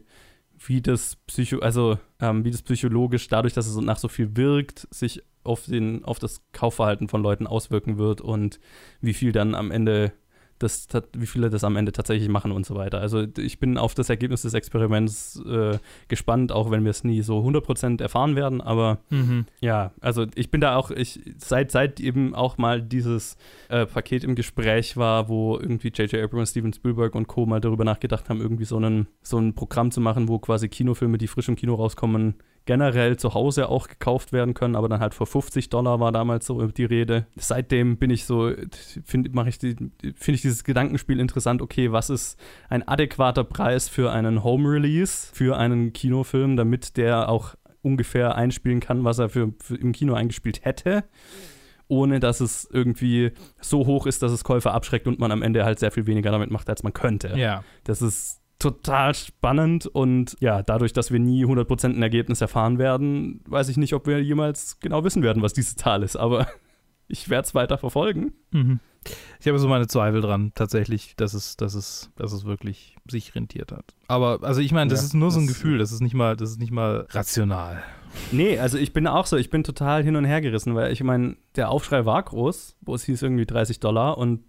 wie 0.66 0.82
das 0.82 1.18
Psycho, 1.28 1.60
also 1.60 2.00
ähm, 2.20 2.44
wie 2.44 2.50
das 2.50 2.64
psychologisch, 2.64 3.28
dadurch, 3.28 3.54
dass 3.54 3.68
es 3.68 3.76
nach 3.76 4.00
so 4.00 4.08
viel 4.08 4.36
wirkt, 4.36 4.88
sich 4.90 5.22
auf, 5.44 5.66
den, 5.66 6.04
auf 6.06 6.18
das 6.18 6.42
Kaufverhalten 6.54 7.08
von 7.08 7.22
Leuten 7.22 7.46
auswirken 7.46 8.00
wird 8.00 8.22
und 8.22 8.60
wie 9.00 9.14
viel 9.14 9.32
dann 9.32 9.54
am 9.54 9.70
Ende 9.70 10.12
das, 10.64 10.88
wie 11.16 11.26
viele 11.28 11.50
das 11.50 11.64
am 11.64 11.76
Ende 11.76 11.92
tatsächlich 11.92 12.30
machen 12.30 12.52
und 12.52 12.66
so 12.66 12.76
weiter. 12.76 13.00
Also 13.00 13.26
ich 13.38 13.60
bin 13.60 13.78
auf 13.78 13.94
das 13.94 14.10
Ergebnis 14.10 14.42
des 14.44 14.54
Experiments 14.54 15.42
äh, 15.46 15.78
gespannt, 16.08 16.52
auch 16.52 16.72
wenn 16.72 16.84
wir 16.84 16.92
es 16.92 17.04
nie 17.04 17.22
so 17.22 17.40
100% 17.40 18.02
erfahren 18.02 18.36
werden, 18.36 18.62
aber 18.62 19.00
Mhm. 19.10 19.46
ja, 19.60 19.92
also 20.02 20.26
ich 20.36 20.50
bin 20.50 20.62
da 20.62 20.76
auch, 20.76 20.90
ich, 20.92 21.20
seit, 21.38 21.72
seit 21.72 22.00
eben 22.00 22.34
auch 22.34 22.58
mal 22.58 22.82
dieses 22.82 23.38
äh, 23.70 23.86
Paket 23.86 24.24
im 24.24 24.36
Gespräch 24.36 24.98
war, 24.98 25.30
wo 25.30 25.58
irgendwie 25.58 25.90
J.J. 25.90 26.24
Abrams, 26.24 26.50
Steven 26.52 26.74
Spielberg 26.74 27.16
und 27.16 27.28
Co. 27.28 27.46
mal 27.46 27.62
darüber 27.62 27.84
nachgedacht 27.84 28.30
haben, 28.30 28.42
irgendwie 28.42 28.66
so, 28.66 28.78
einen, 28.78 29.08
so 29.22 29.38
ein 29.38 29.54
Programm 29.54 29.92
zu 29.92 30.02
machen, 30.02 30.28
wo 30.28 30.40
quasi 30.40 30.70
Kinofilme, 30.70 31.18
die 31.18 31.28
frisch 31.28 31.48
im 31.50 31.56
Kino 31.56 31.76
rauskommen, 31.76 32.36
generell 32.66 33.18
zu 33.18 33.34
Hause 33.34 33.68
auch 33.70 33.88
gekauft 33.88 34.32
werden 34.32 34.54
können, 34.54 34.76
aber 34.76 34.88
dann 34.88 35.02
halt 35.02 35.14
für 35.14 35.26
50 35.26 35.70
Dollar 35.70 36.00
war 36.00 36.12
damals 36.12 36.46
so 36.46 36.66
die 36.68 36.86
Rede. 36.86 37.28
Seitdem 37.36 37.98
bin 37.98 38.10
ich 38.10 38.26
so, 38.26 38.52
finde 39.04 39.30
ich 39.48 39.60
die, 39.60 39.76
finde 40.16 40.36
ich 40.36 40.42
dieses 40.42 40.64
Gedankenspiel 40.64 41.20
interessant, 41.20 41.62
okay, 41.62 41.92
was 41.92 42.10
ist 42.10 42.40
ein 42.70 42.88
adäquater 42.88 43.44
Preis 43.44 43.90
für 43.90 44.12
einen 44.12 44.44
Home 44.44 44.70
Release, 44.70 45.28
für 45.34 45.58
einen 45.58 45.92
Kinofilm, 45.92 46.56
damit 46.56 46.96
der 46.96 47.30
auch 47.30 47.56
ungefähr 47.82 48.36
einspielen 48.36 48.80
kann, 48.80 49.04
was 49.04 49.20
er 49.20 49.30
für, 49.30 49.54
für 49.62 49.76
im 49.76 49.92
Kino 49.92 50.14
eingespielt 50.14 50.64
hätte, 50.64 51.04
ohne 51.90 52.22
dass 52.22 52.40
es 52.40 52.68
irgendwie 52.72 53.34
so 53.60 53.86
hoch 53.86 54.06
ist, 54.06 54.24
dass 54.24 54.32
es 54.32 54.46
Käufer 54.46 54.74
abschreckt 54.74 55.06
und 55.06 55.20
man 55.20 55.32
am 55.32 55.42
Ende 55.42 55.66
halt 55.66 55.80
sehr 55.80 55.92
viel 55.92 56.08
weniger 56.08 56.32
damit 56.32 56.50
macht, 56.50 56.70
als 56.70 56.82
man 56.82 56.94
könnte. 56.94 57.38
Ja. 57.38 57.64
Das 57.84 58.02
ist 58.02 58.43
total 58.64 59.14
spannend 59.14 59.86
und 59.88 60.38
ja, 60.40 60.64
dadurch, 60.64 60.94
dass 60.94 61.12
wir 61.12 61.20
nie 61.20 61.46
100% 61.46 61.86
ein 61.90 62.02
Ergebnis 62.02 62.40
erfahren 62.40 62.80
werden, 62.80 63.42
weiß 63.48 63.68
ich 63.68 63.78
nicht, 63.78 63.94
ob 63.94 64.08
wir 64.08 64.24
jemals 64.24 64.80
genau 64.80 65.04
wissen 65.04 65.22
werden, 65.22 65.44
was 65.44 65.54
diese 65.54 65.76
Zahl 65.76 66.02
ist, 66.02 66.16
aber 66.16 66.48
ich 67.08 67.30
werde 67.30 67.46
es 67.46 67.54
weiter 67.54 67.78
verfolgen. 67.78 68.32
Mhm. 68.52 68.80
Ich 69.42 69.48
habe 69.50 69.60
so 69.60 69.68
meine 69.68 69.88
Zweifel 69.88 70.22
dran, 70.22 70.54
tatsächlich, 70.56 71.18
dass 71.18 71.34
es, 71.34 71.58
dass 71.58 71.74
es, 71.74 72.10
dass 72.16 72.32
es 72.32 72.46
wirklich 72.46 72.96
sich 73.06 73.36
rentiert 73.36 73.74
hat. 73.74 73.94
Aber, 74.08 74.40
also 74.44 74.62
ich 74.62 74.72
meine, 74.72 74.90
das 74.90 75.02
Ja, 75.02 75.08
ist 75.08 75.14
nur 75.14 75.30
so 75.30 75.42
ein 75.42 75.48
Gefühl, 75.48 75.78
das 75.78 75.92
ist 75.92 76.00
nicht 76.00 76.14
mal, 76.14 76.38
das 76.38 76.52
ist 76.52 76.60
nicht 76.60 76.72
mal 76.72 77.06
rational. 77.10 77.84
Nee, 78.32 78.60
also 78.60 78.78
ich 78.78 78.94
bin 78.94 79.06
auch 79.08 79.26
so, 79.26 79.36
ich 79.36 79.50
bin 79.50 79.66
total 79.66 80.04
hin 80.04 80.16
und 80.16 80.24
her 80.24 80.40
gerissen, 80.40 80.74
weil 80.76 80.94
ich 80.94 81.04
meine, 81.04 81.36
der 81.58 81.70
Aufschrei 81.70 82.06
war 82.06 82.24
groß, 82.24 82.78
wo 82.80 82.96
es 82.96 83.04
hieß 83.04 83.22
irgendwie 83.24 83.46
30 83.46 83.82
Dollar 83.82 84.18
und 84.18 84.40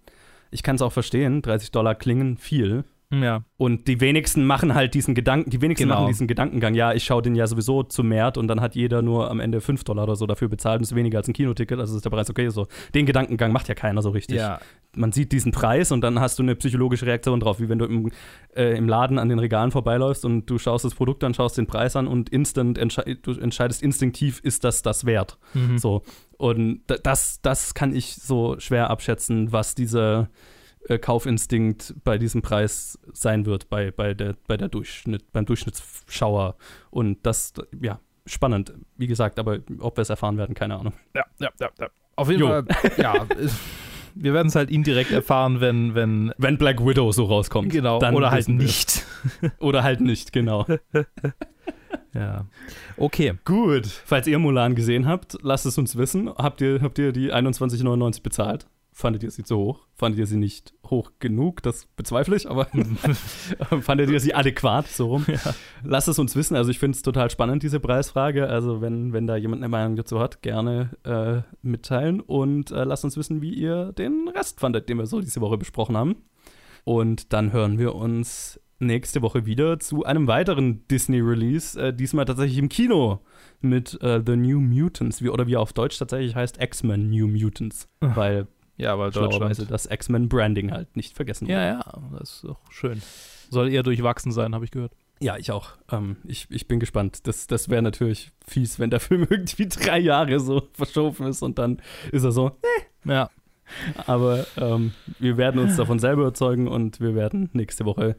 ich 0.51 0.63
kann 0.63 0.77
es 0.77 0.81
auch 0.81 0.93
verstehen, 0.93 1.41
30 1.41 1.71
Dollar 1.71 1.95
klingen 1.95 2.37
viel. 2.37 2.85
Ja. 3.23 3.43
Und 3.57 3.87
die 3.87 4.01
wenigsten 4.01 4.45
machen 4.45 4.73
halt 4.73 4.93
diesen 4.93 5.15
Gedanken, 5.15 5.49
die 5.49 5.61
wenigsten 5.61 5.85
Genau. 5.87 5.95
machen 6.01 6.07
diesen 6.07 6.27
Gedankengang, 6.27 6.73
ja, 6.73 6.93
ich 6.93 7.03
schaue 7.03 7.21
den 7.21 7.35
ja 7.35 7.47
sowieso 7.47 7.83
zu 7.83 8.03
Mert 8.03 8.37
und 8.37 8.47
dann 8.47 8.61
hat 8.61 8.75
jeder 8.75 9.01
nur 9.01 9.29
am 9.31 9.39
Ende 9.39 9.61
5 9.61 9.83
Dollar 9.83 10.03
oder 10.03 10.15
so 10.15 10.25
dafür 10.25 10.47
bezahlt 10.49 10.79
und 10.79 10.83
ist 10.83 10.95
weniger 10.95 11.17
als 11.19 11.27
ein 11.27 11.33
Kinoticket, 11.33 11.79
also 11.79 11.95
ist 11.95 12.03
der 12.05 12.09
Preis 12.09 12.29
okay 12.29 12.49
so. 12.49 12.67
Den 12.93 13.05
Gedankengang 13.05 13.51
macht 13.51 13.67
ja 13.67 13.75
keiner 13.75 14.01
so 14.01 14.09
richtig. 14.09 14.37
Ja. 14.37 14.59
Man 14.97 15.11
sieht 15.11 15.31
diesen 15.31 15.51
Preis 15.51 15.91
und 15.91 16.01
dann 16.01 16.19
hast 16.19 16.39
du 16.39 16.43
eine 16.43 16.55
psychologische 16.55 17.05
Reaktion 17.05 17.39
drauf, 17.39 17.59
wie 17.59 17.67
wenn 17.69 17.79
du 17.79 17.85
im, 17.85 18.11
äh, 18.55 18.77
im 18.77 18.87
Laden 18.87 19.19
an 19.19 19.27
den 19.29 19.39
Regalen 19.39 19.71
vorbeiläufst 19.71 20.23
und 20.25 20.45
du 20.49 20.57
schaust 20.57 20.85
das 20.85 20.95
Produkt 20.95 21.23
an, 21.23 21.33
schaust 21.33 21.57
den 21.57 21.67
Preis 21.67 21.95
an 21.95 22.07
und 22.07 22.29
instant 22.29 22.77
entschei 22.77 23.17
du 23.21 23.31
entscheidest 23.31 23.83
instinktiv, 23.83 24.39
ist 24.43 24.63
das 24.63 24.81
das 24.81 25.05
wert. 25.05 25.37
Mhm. 25.53 25.77
So. 25.77 26.03
Und 26.37 26.81
da- 26.87 26.97
das, 26.97 27.41
das 27.41 27.73
kann 27.73 27.93
ich 27.95 28.15
so 28.15 28.55
schwer 28.59 28.89
abschätzen, 28.89 29.51
was 29.51 29.75
dieser 29.75 30.29
äh, 30.87 30.97
Kaufinstinkt 30.97 31.95
bei 32.03 32.17
diesem 32.17 32.41
Preis 32.41 32.99
sein 33.13 33.45
wird, 33.45 33.69
bei, 33.69 33.91
bei, 33.91 34.13
der, 34.13 34.35
bei 34.47 34.57
der 34.57 34.67
Durchschnitt, 34.69 35.31
beim 35.31 35.45
Durchschnittsschauer. 35.45 36.55
Und 36.89 37.25
das, 37.25 37.53
ja, 37.81 37.99
spannend. 38.25 38.73
Wie 38.97 39.07
gesagt, 39.07 39.39
aber 39.39 39.59
ob 39.79 39.97
wir 39.97 40.01
es 40.01 40.09
erfahren 40.09 40.37
werden, 40.37 40.55
keine 40.55 40.75
Ahnung. 40.77 40.93
Ja, 41.15 41.23
ja, 41.39 41.49
ja, 41.59 41.69
ja. 41.79 41.87
Auf 42.15 42.29
jeden 42.29 42.41
Jo. 42.41 42.47
Fall, 42.47 42.65
ja. 42.97 43.25
Wir 44.17 44.33
werden 44.33 44.47
es 44.47 44.55
halt 44.55 44.71
indirekt 44.71 45.11
erfahren, 45.11 45.59
wenn, 45.59 45.93
wenn, 45.93 46.33
Wenn 46.37 46.57
Black 46.57 46.85
Widow 46.85 47.11
so 47.11 47.25
rauskommt. 47.25 47.69
genau, 47.71 47.99
dann 47.99 48.15
oder 48.15 48.31
halt 48.31 48.47
nicht. 48.47 49.05
Oder 49.59 49.83
halt 49.83 50.01
nicht, 50.01 50.31
genau. 50.31 50.65
Ja. 52.13 52.45
Okay. 52.95 53.33
Gut. 53.43 53.87
Falls 53.87 54.25
ihr 54.27 54.39
Mulan 54.39 54.73
gesehen 54.73 55.05
habt, 55.05 55.37
lasst 55.41 55.65
es 55.65 55.77
uns 55.77 55.97
wissen. 55.97 56.29
Habt 56.29 56.61
ihr, 56.61 56.79
habt 56.81 56.97
ihr 56.97 57.11
die 57.11 57.33
21,99 57.33 58.23
bezahlt? 58.23 58.67
Fandet 58.97 59.23
ihr 59.23 59.31
sie 59.31 59.43
zu 59.43 59.57
hoch? 59.57 59.87
Fandet 59.93 60.19
ihr 60.19 60.25
sie 60.25 60.37
nicht 60.37 60.73
hoch 60.89 61.11
genug? 61.19 61.61
Das 61.63 61.85
bezweifle 61.97 62.37
ich, 62.37 62.49
aber 62.49 62.69
fandet 63.81 64.09
ihr 64.09 64.21
sie 64.21 64.33
adäquat? 64.33 64.87
So 64.87 65.07
rum. 65.07 65.25
Lasst 65.83 66.07
es 66.07 66.17
uns 66.17 66.33
wissen. 66.37 66.55
Also 66.55 66.71
ich 66.71 66.79
finde 66.79 66.95
es 66.95 67.01
total 67.01 67.29
spannend, 67.29 67.61
diese 67.61 67.81
Preisfrage. 67.81 68.47
Also 68.47 68.79
wenn, 68.79 69.11
wenn 69.11 69.27
da 69.27 69.35
jemand 69.35 69.61
eine 69.61 69.67
Meinung 69.67 69.97
dazu 69.97 70.21
hat, 70.21 70.41
gerne 70.41 70.91
äh, 71.03 71.41
mitteilen 71.61 72.21
und 72.21 72.71
äh, 72.71 72.85
lasst 72.85 73.03
uns 73.03 73.17
wissen, 73.17 73.41
wie 73.41 73.53
ihr 73.53 73.91
den 73.91 74.29
Rest 74.33 74.61
fandet, 74.61 74.87
den 74.87 74.97
wir 74.97 75.07
so 75.07 75.19
diese 75.19 75.41
Woche 75.41 75.57
besprochen 75.57 75.97
haben. 75.97 76.15
Und 76.85 77.33
dann 77.33 77.51
hören 77.51 77.77
wir 77.77 77.95
uns 77.95 78.61
nächste 78.79 79.21
Woche 79.21 79.45
wieder 79.45 79.77
zu 79.77 80.05
einem 80.05 80.27
weiteren 80.27 80.87
Disney-Release, 80.87 81.77
äh, 81.77 81.93
diesmal 81.93 82.23
tatsächlich 82.23 82.59
im 82.59 82.69
Kino 82.69 83.19
mit 83.59 84.01
äh, 84.01 84.21
The 84.25 84.37
New 84.37 84.61
Mutants, 84.61 85.21
wie, 85.21 85.29
oder 85.29 85.47
wie 85.47 85.55
er 85.55 85.61
auf 85.61 85.73
Deutsch 85.73 85.97
tatsächlich 85.99 86.33
heißt, 86.33 86.61
X-Men 86.61 87.09
New 87.09 87.27
Mutants, 87.27 87.89
weil 87.99 88.47
Ja, 88.77 88.97
weil 88.99 89.11
Deutschland. 89.11 89.71
das 89.71 89.85
X-Men-Branding 89.85 90.71
halt 90.71 90.95
nicht 90.97 91.15
vergessen 91.15 91.47
Ja, 91.47 91.75
wird. 91.77 91.85
ja, 91.85 92.01
das 92.19 92.29
ist 92.35 92.43
doch 92.43 92.59
schön. 92.71 93.01
Soll 93.49 93.71
eher 93.71 93.83
durchwachsen 93.83 94.31
sein, 94.31 94.53
habe 94.53 94.65
ich 94.65 94.71
gehört. 94.71 94.91
Ja, 95.21 95.37
ich 95.37 95.51
auch. 95.51 95.69
Ähm, 95.91 96.17
ich, 96.25 96.47
ich 96.49 96.67
bin 96.67 96.79
gespannt. 96.81 97.25
Das, 97.25 97.47
das 97.47 97.69
wäre 97.69 97.81
natürlich 97.81 98.31
fies, 98.45 98.79
wenn 98.79 98.89
der 98.89 98.99
Film 99.01 99.25
irgendwie 99.29 99.67
drei 99.67 99.99
Jahre 99.99 100.39
so 100.41 100.67
verschoben 100.73 101.27
ist 101.27 101.41
und 101.41 101.57
dann 101.57 101.81
ist 102.11 102.23
er 102.25 102.31
so. 102.33 102.51
Ja. 103.05 103.29
Aber 104.05 104.45
ähm, 104.57 104.91
wir 105.19 105.37
werden 105.37 105.59
uns 105.59 105.75
davon 105.77 105.99
selber 105.99 106.23
überzeugen 106.23 106.67
und 106.67 106.99
wir 106.99 107.15
werden 107.15 107.49
nächste 107.53 107.85
Woche 107.85 108.15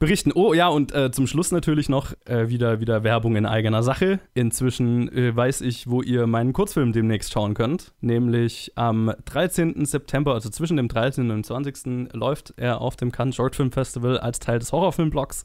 berichten. 0.00 0.32
Oh 0.34 0.52
ja, 0.54 0.66
und 0.66 0.92
äh, 0.92 1.12
zum 1.12 1.28
Schluss 1.28 1.52
natürlich 1.52 1.88
noch 1.88 2.14
äh, 2.24 2.48
wieder, 2.48 2.80
wieder 2.80 3.04
Werbung 3.04 3.36
in 3.36 3.46
eigener 3.46 3.84
Sache. 3.84 4.18
Inzwischen 4.34 5.14
äh, 5.14 5.36
weiß 5.36 5.60
ich, 5.60 5.88
wo 5.88 6.02
ihr 6.02 6.26
meinen 6.26 6.52
Kurzfilm 6.52 6.92
demnächst 6.92 7.32
schauen 7.32 7.54
könnt. 7.54 7.92
Nämlich 8.00 8.72
am 8.74 9.12
13. 9.26 9.84
September, 9.84 10.34
also 10.34 10.48
zwischen 10.48 10.78
dem 10.78 10.88
13. 10.88 11.30
und 11.30 11.46
20. 11.46 12.14
läuft 12.14 12.54
er 12.56 12.80
auf 12.80 12.96
dem 12.96 13.12
Cannes 13.12 13.36
Short 13.36 13.54
Film 13.54 13.70
Festival 13.70 14.18
als 14.18 14.40
Teil 14.40 14.58
des 14.58 14.72
Horrorfilmblogs. 14.72 15.44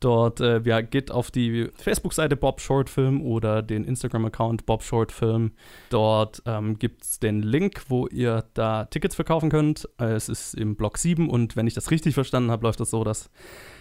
Dort 0.00 0.40
äh, 0.40 0.60
ja, 0.64 0.80
geht 0.80 1.10
auf 1.10 1.30
die 1.30 1.68
Facebook-Seite 1.74 2.36
Bob 2.36 2.60
Short 2.60 2.88
Film 2.88 3.20
oder 3.20 3.62
den 3.62 3.84
Instagram-Account 3.84 4.64
Bob 4.64 4.82
Short 4.82 5.10
Film. 5.10 5.52
Dort 5.90 6.42
ähm, 6.46 6.78
gibt 6.78 7.02
es 7.02 7.18
den 7.18 7.42
Link, 7.42 7.82
wo 7.88 8.06
ihr 8.06 8.44
da 8.54 8.84
Tickets 8.84 9.16
verkaufen 9.16 9.50
könnt. 9.50 9.88
Äh, 9.98 10.12
es 10.12 10.28
ist 10.28 10.54
im 10.54 10.76
Block 10.76 10.98
7 10.98 11.28
und 11.28 11.56
wenn 11.56 11.66
ich 11.66 11.74
das 11.74 11.90
richtig 11.90 12.14
verstanden 12.14 12.50
habe, 12.50 12.64
läuft 12.64 12.80
das 12.80 12.90
so, 12.90 13.02
dass 13.02 13.30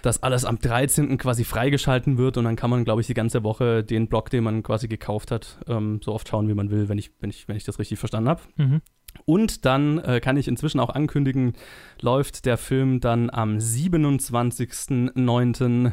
das 0.01 0.23
alles 0.23 0.43
am 0.43 0.57
13. 0.57 1.17
quasi 1.17 1.43
freigeschalten 1.43 2.17
wird 2.17 2.37
und 2.37 2.45
dann 2.45 2.55
kann 2.55 2.69
man, 2.69 2.83
glaube 2.83 3.01
ich, 3.01 3.07
die 3.07 3.13
ganze 3.13 3.43
Woche 3.43 3.83
den 3.83 4.07
Block, 4.07 4.29
den 4.29 4.43
man 4.43 4.63
quasi 4.63 4.87
gekauft 4.87 5.31
hat, 5.31 5.59
ähm, 5.67 5.99
so 6.03 6.13
oft 6.13 6.27
schauen, 6.27 6.47
wie 6.47 6.55
man 6.55 6.71
will, 6.71 6.89
wenn 6.89 6.97
ich, 6.97 7.11
wenn 7.19 7.29
ich, 7.29 7.47
wenn 7.47 7.57
ich 7.57 7.63
das 7.63 7.77
richtig 7.77 7.99
verstanden 7.99 8.29
habe. 8.29 8.41
Mhm. 8.55 8.81
Und 9.25 9.65
dann 9.65 9.99
äh, 9.99 10.19
kann 10.19 10.37
ich 10.37 10.47
inzwischen 10.47 10.79
auch 10.79 10.89
ankündigen, 10.89 11.53
läuft 12.01 12.45
der 12.45 12.57
Film 12.57 12.99
dann 12.99 13.29
am 13.29 13.57
27.09. 13.57 15.91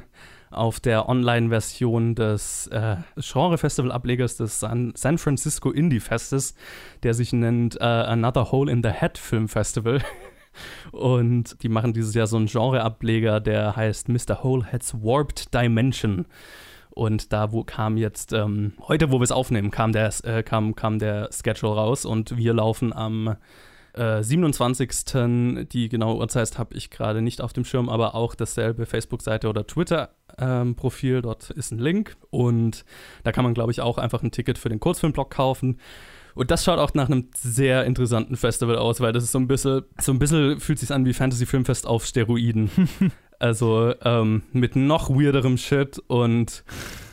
auf 0.50 0.80
der 0.80 1.08
Online-Version 1.08 2.14
des 2.14 2.68
äh, 2.68 2.96
Genre-Festival-Ablegers 3.16 4.36
des 4.36 4.60
San, 4.60 4.92
San, 4.96 5.18
Francisco 5.18 5.70
Indie 5.70 6.00
Festes, 6.00 6.54
der 7.02 7.14
sich 7.14 7.32
nennt 7.32 7.80
äh, 7.80 7.84
Another 7.84 8.52
Hole 8.52 8.70
in 8.70 8.82
the 8.82 8.90
Head 8.90 9.18
Film 9.18 9.48
Festival. 9.48 10.00
Und 10.92 11.60
die 11.62 11.68
machen 11.68 11.92
dieses 11.92 12.14
Jahr 12.14 12.28
so 12.28 12.36
einen 12.36 12.46
Genre-Ableger, 12.46 13.40
der 13.40 13.74
heißt 13.74 14.08
Mr. 14.08 14.42
Holehead's 14.42 14.94
Warped 14.94 15.52
Dimension. 15.52 16.26
Und 16.94 17.32
da 17.32 17.52
wo 17.52 17.64
kam 17.64 17.96
jetzt, 17.96 18.32
ähm, 18.32 18.74
heute, 18.86 19.10
wo 19.10 19.18
wir 19.18 19.24
es 19.24 19.32
aufnehmen, 19.32 19.70
kam 19.70 19.92
der, 19.92 20.12
äh, 20.22 20.42
kam, 20.42 20.76
kam 20.76 20.98
der 20.98 21.28
Schedule 21.32 21.74
raus 21.74 22.04
und 22.04 22.36
wir 22.36 22.54
laufen 22.54 22.92
am 22.92 23.36
äh, 23.94 24.22
27. 24.22 24.90
Die 25.72 25.88
genaue 25.88 26.18
Uhrzeit 26.18 26.56
habe 26.58 26.74
ich 26.74 26.90
gerade 26.90 27.22
nicht 27.22 27.40
auf 27.40 27.52
dem 27.52 27.64
Schirm, 27.64 27.88
aber 27.88 28.14
auch 28.14 28.34
dasselbe 28.34 28.86
Facebook-Seite 28.86 29.48
oder 29.48 29.66
Twitter-Profil. 29.66 31.16
Ähm, 31.16 31.22
Dort 31.22 31.50
ist 31.50 31.72
ein 31.72 31.78
Link 31.78 32.16
und 32.30 32.84
da 33.22 33.32
kann 33.32 33.44
man, 33.44 33.54
glaube 33.54 33.72
ich, 33.72 33.80
auch 33.80 33.98
einfach 33.98 34.22
ein 34.22 34.30
Ticket 34.30 34.58
für 34.58 34.68
den 34.68 34.80
Kurzfilmblog 34.80 35.30
kaufen. 35.30 35.80
Und 36.34 36.50
das 36.50 36.64
schaut 36.64 36.78
auch 36.78 36.94
nach 36.94 37.08
einem 37.08 37.28
sehr 37.34 37.84
interessanten 37.84 38.36
Festival 38.36 38.76
aus, 38.76 39.00
weil 39.00 39.12
das 39.12 39.24
ist 39.24 39.32
so 39.32 39.38
ein 39.38 39.46
bisschen, 39.46 39.82
so 40.00 40.12
ein 40.12 40.18
bisschen 40.18 40.60
fühlt 40.60 40.78
sich 40.78 40.92
an 40.92 41.04
wie 41.06 41.12
Fantasy 41.12 41.46
Filmfest 41.46 41.86
auf 41.86 42.04
Steroiden. 42.04 42.70
Also 43.40 43.92
ähm, 44.02 44.42
mit 44.52 44.76
noch 44.76 45.10
weirderem 45.10 45.58
Shit 45.58 45.98
und 46.06 46.64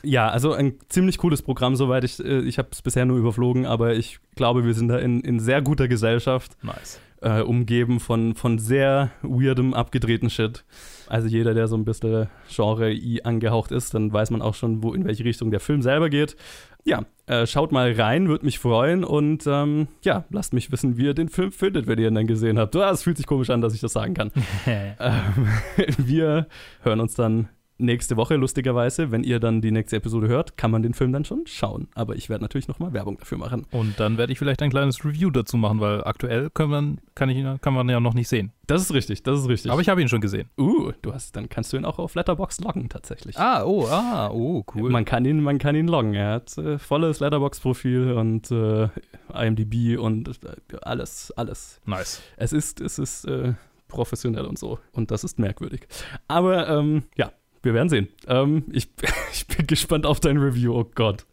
ja, 0.04 0.30
also 0.30 0.54
ein 0.54 0.76
ziemlich 0.88 1.18
cooles 1.18 1.42
Programm, 1.42 1.76
soweit 1.76 2.04
ich, 2.04 2.24
äh, 2.24 2.42
ich 2.42 2.58
habe 2.58 2.70
es 2.72 2.82
bisher 2.82 3.06
nur 3.06 3.18
überflogen, 3.18 3.66
aber 3.66 3.96
ich 3.96 4.20
glaube, 4.36 4.64
wir 4.64 4.74
sind 4.74 4.88
da 4.88 4.98
in, 4.98 5.22
in 5.22 5.40
sehr 5.40 5.62
guter 5.62 5.88
Gesellschaft. 5.88 6.56
Nice. 6.64 7.02
Äh, 7.24 7.42
umgeben 7.42 8.00
von, 8.00 8.34
von 8.34 8.58
sehr 8.58 9.12
weirdem, 9.22 9.76
abgedrehten 9.76 10.32
Shit. 10.32 10.66
Also 11.06 11.28
jeder, 11.28 11.54
der 11.54 11.68
so 11.68 11.76
ein 11.76 11.86
bisschen 11.86 12.30
Genre-I 12.50 13.22
angehaucht 13.24 13.72
ist, 13.72 13.94
dann 13.94 14.12
weiß 14.12 14.32
man 14.32 14.42
auch 14.42 14.56
schon, 14.56 14.82
wo 14.82 14.92
in 14.96 15.06
welche 15.06 15.24
Richtung 15.24 15.52
der 15.52 15.60
Film 15.60 15.84
selber 15.84 16.10
geht. 16.10 16.36
Ja, 16.84 17.06
äh, 17.28 17.46
schaut 17.46 17.72
mal 17.72 17.92
rein, 17.92 18.28
würde 18.28 18.46
mich 18.46 18.58
freuen 18.58 19.04
und 19.04 19.44
ähm, 19.46 19.88
ja, 20.02 20.26
lasst 20.32 20.54
mich 20.54 20.72
wissen, 20.72 20.98
wie 20.98 21.06
ihr 21.06 21.14
den 21.14 21.30
Film 21.30 21.52
findet, 21.52 21.86
wenn 21.86 22.00
ihr 22.00 22.08
ihn 22.08 22.16
dann 22.16 22.26
gesehen 22.26 22.58
habt. 22.58 22.76
Ah, 22.76 22.90
es 22.90 23.04
fühlt 23.04 23.18
sich 23.18 23.28
komisch 23.28 23.52
an, 23.52 23.62
dass 23.62 23.76
ich 23.76 23.82
das 23.82 23.94
sagen 23.94 24.16
kann. 24.16 24.32
ähm, 24.66 25.48
wir 25.98 26.48
hören 26.82 27.02
uns 27.02 27.14
dann 27.14 27.50
nächste 27.82 28.18
Woche, 28.18 28.36
lustigerweise, 28.36 29.12
wenn 29.12 29.24
ihr 29.24 29.40
dann 29.40 29.62
die 29.62 29.72
nächste 29.72 29.98
Episode 29.98 30.28
hört, 30.28 30.58
kann 30.58 30.72
man 30.72 30.82
den 30.82 30.94
Film 30.94 31.12
dann 31.12 31.26
schon 31.26 31.46
schauen. 31.46 31.88
Aber 31.96 32.16
ich 32.16 32.30
werde 32.30 32.44
natürlich 32.44 32.68
nochmal 32.68 32.94
Werbung 32.94 33.18
dafür 33.18 33.38
machen. 33.38 33.66
Und 33.72 34.00
dann 34.00 34.18
werde 34.18 34.32
ich 34.32 34.40
vielleicht 34.40 34.62
ein 34.62 34.70
kleines 34.70 35.04
Review 35.04 35.30
dazu 35.30 35.58
machen, 35.58 35.80
weil 35.80 36.04
aktuell 36.04 36.50
können 36.50 36.72
wir, 36.72 37.02
kann, 37.16 37.30
ich 37.30 37.38
ihn, 37.38 37.60
kann 37.62 37.74
man 37.74 37.90
ja 37.90 38.00
noch 38.00 38.14
nicht 38.14 38.28
sehen. 38.28 38.52
Das 38.68 38.82
ist 38.82 38.94
richtig, 38.94 39.24
das 39.24 39.40
ist 39.40 39.50
richtig. 39.50 39.72
Aber 39.72 39.82
ich 39.82 39.90
habe 39.90 40.02
ihn 40.02 40.08
schon 40.08 40.22
gesehen. 40.22 40.50
Uh, 40.58 40.94
du 41.02 41.14
hast, 41.14 41.36
dann 41.36 41.50
kannst 41.50 41.74
du 41.74 41.78
ihn 41.78 41.86
auch 41.86 42.00
auf 42.00 42.16
Letterbox 42.16 42.62
loggen 42.62 42.88
tatsächlich. 42.88 43.38
Ah, 43.38 43.64
oh, 43.66 43.86
ah, 43.88 44.30
oh, 44.30 44.64
cool. 44.74 44.90
Man 44.90 45.04
kann 45.04 45.26
ihn, 45.26 45.42
man 45.42 45.58
kann 45.58 45.76
ihn 45.76 45.88
loggen. 45.88 46.14
Er 46.14 46.34
hat 46.34 46.58
äh, 46.58 46.78
volles 46.78 47.20
Letterbox-Profil 47.20 48.14
und 48.14 48.50
äh, 48.52 48.88
IMDb 49.34 50.00
und 50.00 50.30
äh, 50.30 50.78
alles, 50.84 51.32
alles. 51.36 51.82
Nice. 51.86 52.22
Es 52.38 52.54
ist, 52.54 52.80
es 52.80 52.98
ist 52.98 53.26
äh, 53.26 53.54
professionell 53.92 54.46
und 54.46 54.58
so. 54.58 54.80
Und 54.94 55.12
das 55.12 55.24
ist 55.24 55.38
merkwürdig. 55.38 55.88
Aber 56.28 56.68
ähm, 56.70 57.04
ja, 57.16 57.32
wir 57.64 57.74
werden 57.74 57.90
sehen. 57.90 58.08
Ähm, 58.28 58.64
ich, 58.72 58.90
ich 59.34 59.48
bin 59.48 59.68
gespannt 59.68 60.06
auf 60.06 60.20
dein 60.20 60.38
Review. 60.38 60.74
Oh 60.74 60.86
Gott. 60.96 61.26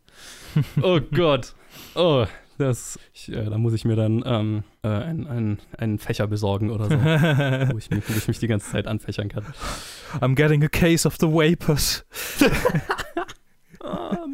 Oh 0.83 1.01
Gott. 1.15 1.55
Oh, 1.95 2.27
das, 2.59 2.99
ich, 3.15 3.33
äh, 3.33 3.45
da 3.45 3.57
muss 3.57 3.73
ich 3.73 3.85
mir 3.85 3.97
dann 3.97 4.23
ähm, 4.27 4.65
äh, 4.83 4.89
einen 4.89 5.59
ein 5.77 5.99
Fächer 5.99 6.27
besorgen 6.27 6.71
oder 6.71 6.87
so, 6.87 6.95
wo, 7.73 7.79
ich 7.79 7.91
mich, 7.91 8.09
wo 8.09 8.15
ich 8.17 8.29
mich 8.29 8.39
die 8.41 8.49
ganze 8.49 8.71
Zeit 8.71 8.87
anfächern 8.87 9.29
kann. 9.29 9.45
I'm 10.21 10.35
getting 10.35 10.65
a 10.65 10.69
case 10.69 11.07
of 11.07 11.17
the 11.21 11.29
vapors. 11.29 12.05
oh. 13.81 14.29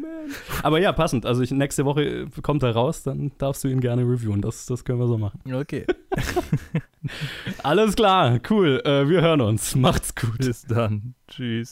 Aber 0.63 0.79
ja, 0.79 0.91
passend. 0.91 1.25
Also 1.25 1.41
ich, 1.41 1.51
nächste 1.51 1.85
Woche 1.85 2.27
kommt 2.41 2.63
er 2.63 2.71
raus, 2.71 3.03
dann 3.03 3.31
darfst 3.37 3.63
du 3.63 3.67
ihn 3.67 3.79
gerne 3.79 4.03
reviewen. 4.03 4.41
Das, 4.41 4.65
das 4.65 4.83
können 4.83 4.99
wir 4.99 5.07
so 5.07 5.17
machen. 5.17 5.39
Okay. 5.51 5.85
Alles 7.63 7.95
klar, 7.95 8.39
cool. 8.49 8.81
Äh, 8.85 9.07
wir 9.09 9.21
hören 9.21 9.41
uns. 9.41 9.75
Macht's 9.75 10.15
gut. 10.15 10.39
Bis 10.39 10.63
dann. 10.63 11.15
Tschüss. 11.27 11.71